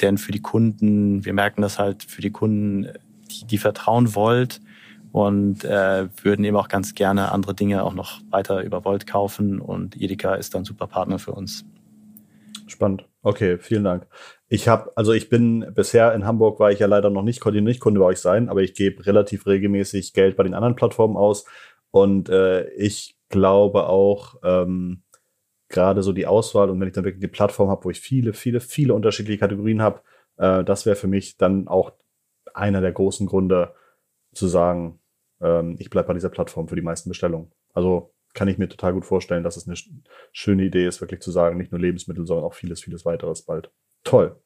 denn 0.00 0.18
für 0.18 0.32
die 0.32 0.42
Kunden, 0.42 1.24
wir 1.24 1.32
merken 1.32 1.62
das 1.62 1.78
halt 1.78 2.02
für 2.02 2.20
die 2.20 2.32
Kunden, 2.32 2.88
die, 3.30 3.46
die 3.46 3.58
vertrauen 3.58 4.14
Volt 4.14 4.60
und 5.12 5.64
äh, 5.64 6.08
würden 6.22 6.44
eben 6.44 6.56
auch 6.56 6.68
ganz 6.68 6.94
gerne 6.94 7.30
andere 7.30 7.54
Dinge 7.54 7.84
auch 7.84 7.94
noch 7.94 8.20
weiter 8.30 8.62
über 8.62 8.84
Volt 8.84 9.06
kaufen 9.06 9.60
und 9.60 10.00
Edeka 10.00 10.34
ist 10.34 10.56
dann 10.56 10.64
super 10.64 10.88
Partner 10.88 11.20
für 11.20 11.32
uns. 11.32 11.64
Spannend. 12.66 13.06
Okay, 13.22 13.58
vielen 13.58 13.84
Dank. 13.84 14.06
Ich 14.48 14.68
habe, 14.68 14.92
also 14.96 15.12
ich 15.12 15.30
bin 15.30 15.72
bisher 15.74 16.14
in 16.14 16.26
Hamburg 16.26 16.60
war 16.60 16.70
ich 16.70 16.78
ja 16.78 16.86
leider 16.86 17.10
noch 17.10 17.22
nicht, 17.22 17.40
konnte 17.40 17.62
nicht 17.62 17.80
Kunde 17.80 18.00
bei 18.00 18.06
euch 18.06 18.18
sein, 18.18 18.48
aber 18.48 18.62
ich 18.62 18.74
gebe 18.74 19.04
relativ 19.06 19.46
regelmäßig 19.46 20.12
Geld 20.12 20.36
bei 20.36 20.42
den 20.42 20.54
anderen 20.54 20.76
Plattformen 20.76 21.16
aus 21.16 21.46
und 21.90 22.28
äh, 22.28 22.68
ich 22.74 23.16
glaube 23.30 23.88
auch, 23.88 24.36
ähm, 24.44 25.02
gerade 25.68 26.02
so 26.02 26.12
die 26.12 26.26
Auswahl 26.26 26.70
und 26.70 26.80
wenn 26.80 26.88
ich 26.88 26.94
dann 26.94 27.04
wirklich 27.04 27.20
die 27.22 27.28
Plattform 27.28 27.70
habe, 27.70 27.84
wo 27.84 27.90
ich 27.90 28.00
viele, 28.00 28.32
viele, 28.34 28.60
viele 28.60 28.94
unterschiedliche 28.94 29.40
Kategorien 29.40 29.82
habe, 29.82 30.02
äh, 30.36 30.62
das 30.62 30.86
wäre 30.86 30.96
für 30.96 31.08
mich 31.08 31.36
dann 31.36 31.66
auch 31.68 31.92
einer 32.52 32.80
der 32.80 32.92
großen 32.92 33.26
Gründe 33.26 33.74
zu 34.34 34.46
sagen, 34.46 35.00
ähm, 35.40 35.76
ich 35.78 35.90
bleibe 35.90 36.08
bei 36.08 36.14
dieser 36.14 36.28
Plattform 36.30 36.68
für 36.68 36.76
die 36.76 36.82
meisten 36.82 37.08
Bestellungen. 37.08 37.50
Also 37.72 38.14
kann 38.34 38.48
ich 38.48 38.58
mir 38.58 38.68
total 38.68 38.92
gut 38.92 39.04
vorstellen, 39.04 39.44
dass 39.44 39.56
es 39.56 39.66
eine 39.66 39.76
schöne 40.32 40.64
Idee 40.64 40.86
ist, 40.86 41.00
wirklich 41.00 41.20
zu 41.20 41.30
sagen, 41.30 41.56
nicht 41.56 41.72
nur 41.72 41.80
Lebensmittel, 41.80 42.26
sondern 42.26 42.44
auch 42.44 42.54
vieles, 42.54 42.82
vieles 42.82 43.04
weiteres 43.04 43.42
bald. 43.42 43.70
Toll. 44.04 44.36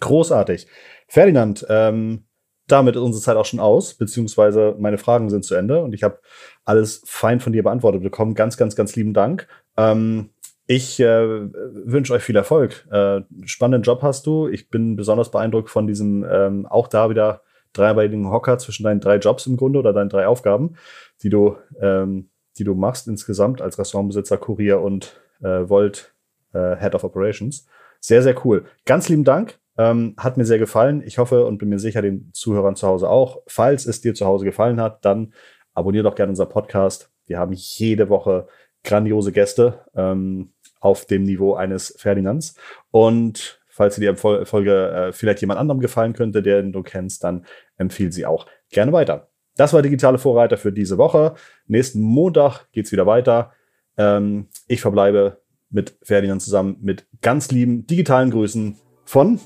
Großartig. 0.00 0.66
Ferdinand, 1.08 1.66
ähm, 1.68 2.24
damit 2.68 2.96
ist 2.96 3.02
unsere 3.02 3.22
Zeit 3.22 3.36
auch 3.36 3.46
schon 3.46 3.60
aus, 3.60 3.94
beziehungsweise 3.94 4.76
meine 4.78 4.98
Fragen 4.98 5.30
sind 5.30 5.44
zu 5.44 5.54
Ende 5.54 5.82
und 5.82 5.94
ich 5.94 6.02
habe 6.02 6.20
alles 6.64 7.02
fein 7.06 7.40
von 7.40 7.52
dir 7.52 7.62
beantwortet 7.62 8.02
bekommen. 8.02 8.34
Ganz, 8.34 8.56
ganz, 8.56 8.76
ganz 8.76 8.94
lieben 8.94 9.14
Dank. 9.14 9.48
Ähm, 9.76 10.30
ich 10.66 11.00
äh, 11.00 11.26
wünsche 11.26 12.12
euch 12.12 12.22
viel 12.22 12.36
Erfolg. 12.36 12.86
Äh, 12.90 13.22
spannenden 13.46 13.82
Job 13.82 14.02
hast 14.02 14.26
du. 14.26 14.48
Ich 14.48 14.68
bin 14.68 14.96
besonders 14.96 15.30
beeindruckt 15.30 15.70
von 15.70 15.86
diesem, 15.86 16.26
ähm, 16.30 16.66
auch 16.66 16.88
da 16.88 17.08
wieder 17.08 17.40
dreibeinigen 17.72 18.30
Hocker 18.30 18.58
zwischen 18.58 18.84
deinen 18.84 19.00
drei 19.00 19.16
Jobs 19.16 19.46
im 19.46 19.56
Grunde 19.56 19.78
oder 19.78 19.94
deinen 19.94 20.10
drei 20.10 20.26
Aufgaben, 20.26 20.74
die 21.22 21.30
du, 21.30 21.56
ähm, 21.80 22.28
die 22.58 22.64
du 22.64 22.74
machst 22.74 23.08
insgesamt 23.08 23.62
als 23.62 23.78
Restaurantbesitzer, 23.78 24.36
Kurier 24.36 24.82
und 24.82 25.18
äh, 25.40 25.68
Volt 25.68 26.14
äh, 26.52 26.76
Head 26.76 26.94
of 26.94 27.04
Operations. 27.04 27.66
Sehr, 28.00 28.22
sehr 28.22 28.44
cool. 28.44 28.64
Ganz 28.84 29.08
lieben 29.08 29.24
Dank. 29.24 29.58
Ähm, 29.76 30.14
hat 30.16 30.36
mir 30.36 30.44
sehr 30.44 30.58
gefallen. 30.58 31.02
Ich 31.04 31.18
hoffe 31.18 31.44
und 31.46 31.58
bin 31.58 31.68
mir 31.68 31.78
sicher, 31.78 32.02
den 32.02 32.30
Zuhörern 32.32 32.76
zu 32.76 32.86
Hause 32.86 33.08
auch. 33.08 33.42
Falls 33.46 33.86
es 33.86 34.00
dir 34.00 34.14
zu 34.14 34.26
Hause 34.26 34.44
gefallen 34.44 34.80
hat, 34.80 35.04
dann 35.04 35.32
abonniere 35.74 36.04
doch 36.04 36.14
gerne 36.14 36.30
unser 36.30 36.46
Podcast. 36.46 37.10
Wir 37.26 37.38
haben 37.38 37.52
jede 37.52 38.08
Woche 38.08 38.48
grandiose 38.82 39.32
Gäste. 39.32 39.84
Ähm, 39.94 40.52
auf 40.80 41.06
dem 41.06 41.24
Niveau 41.24 41.54
eines 41.54 41.94
Ferdinands. 41.98 42.54
Und 42.90 43.60
falls 43.68 43.96
dir 43.96 44.12
die 44.12 44.16
Folge 44.16 44.88
äh, 44.90 45.12
vielleicht 45.12 45.40
jemand 45.40 45.60
anderem 45.60 45.80
gefallen 45.80 46.12
könnte, 46.12 46.42
den 46.42 46.72
du 46.72 46.82
kennst, 46.82 47.24
dann 47.24 47.46
empfiehl 47.76 48.12
sie 48.12 48.26
auch 48.26 48.46
gerne 48.70 48.92
weiter. 48.92 49.28
Das 49.56 49.72
war 49.72 49.82
Digitale 49.82 50.18
Vorreiter 50.18 50.56
für 50.56 50.72
diese 50.72 50.98
Woche. 50.98 51.34
Nächsten 51.66 52.00
Montag 52.00 52.70
geht's 52.72 52.92
wieder 52.92 53.06
weiter. 53.06 53.52
Ähm, 53.96 54.48
ich 54.66 54.80
verbleibe 54.80 55.40
mit 55.70 55.96
Ferdinand 56.02 56.42
zusammen 56.42 56.78
mit 56.80 57.06
ganz 57.20 57.50
lieben 57.50 57.86
digitalen 57.86 58.30
Grüßen 58.30 58.76
von 59.04 59.40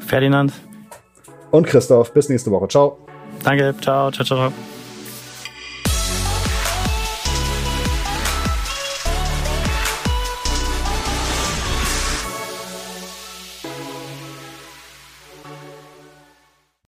Ferdinand 0.00 0.52
und 1.50 1.66
Christoph. 1.66 2.12
Bis 2.12 2.28
nächste 2.28 2.50
Woche. 2.50 2.68
Ciao. 2.68 2.98
Danke. 3.44 3.74
Ciao. 3.80 4.10
Ciao, 4.10 4.24
ciao. 4.24 4.52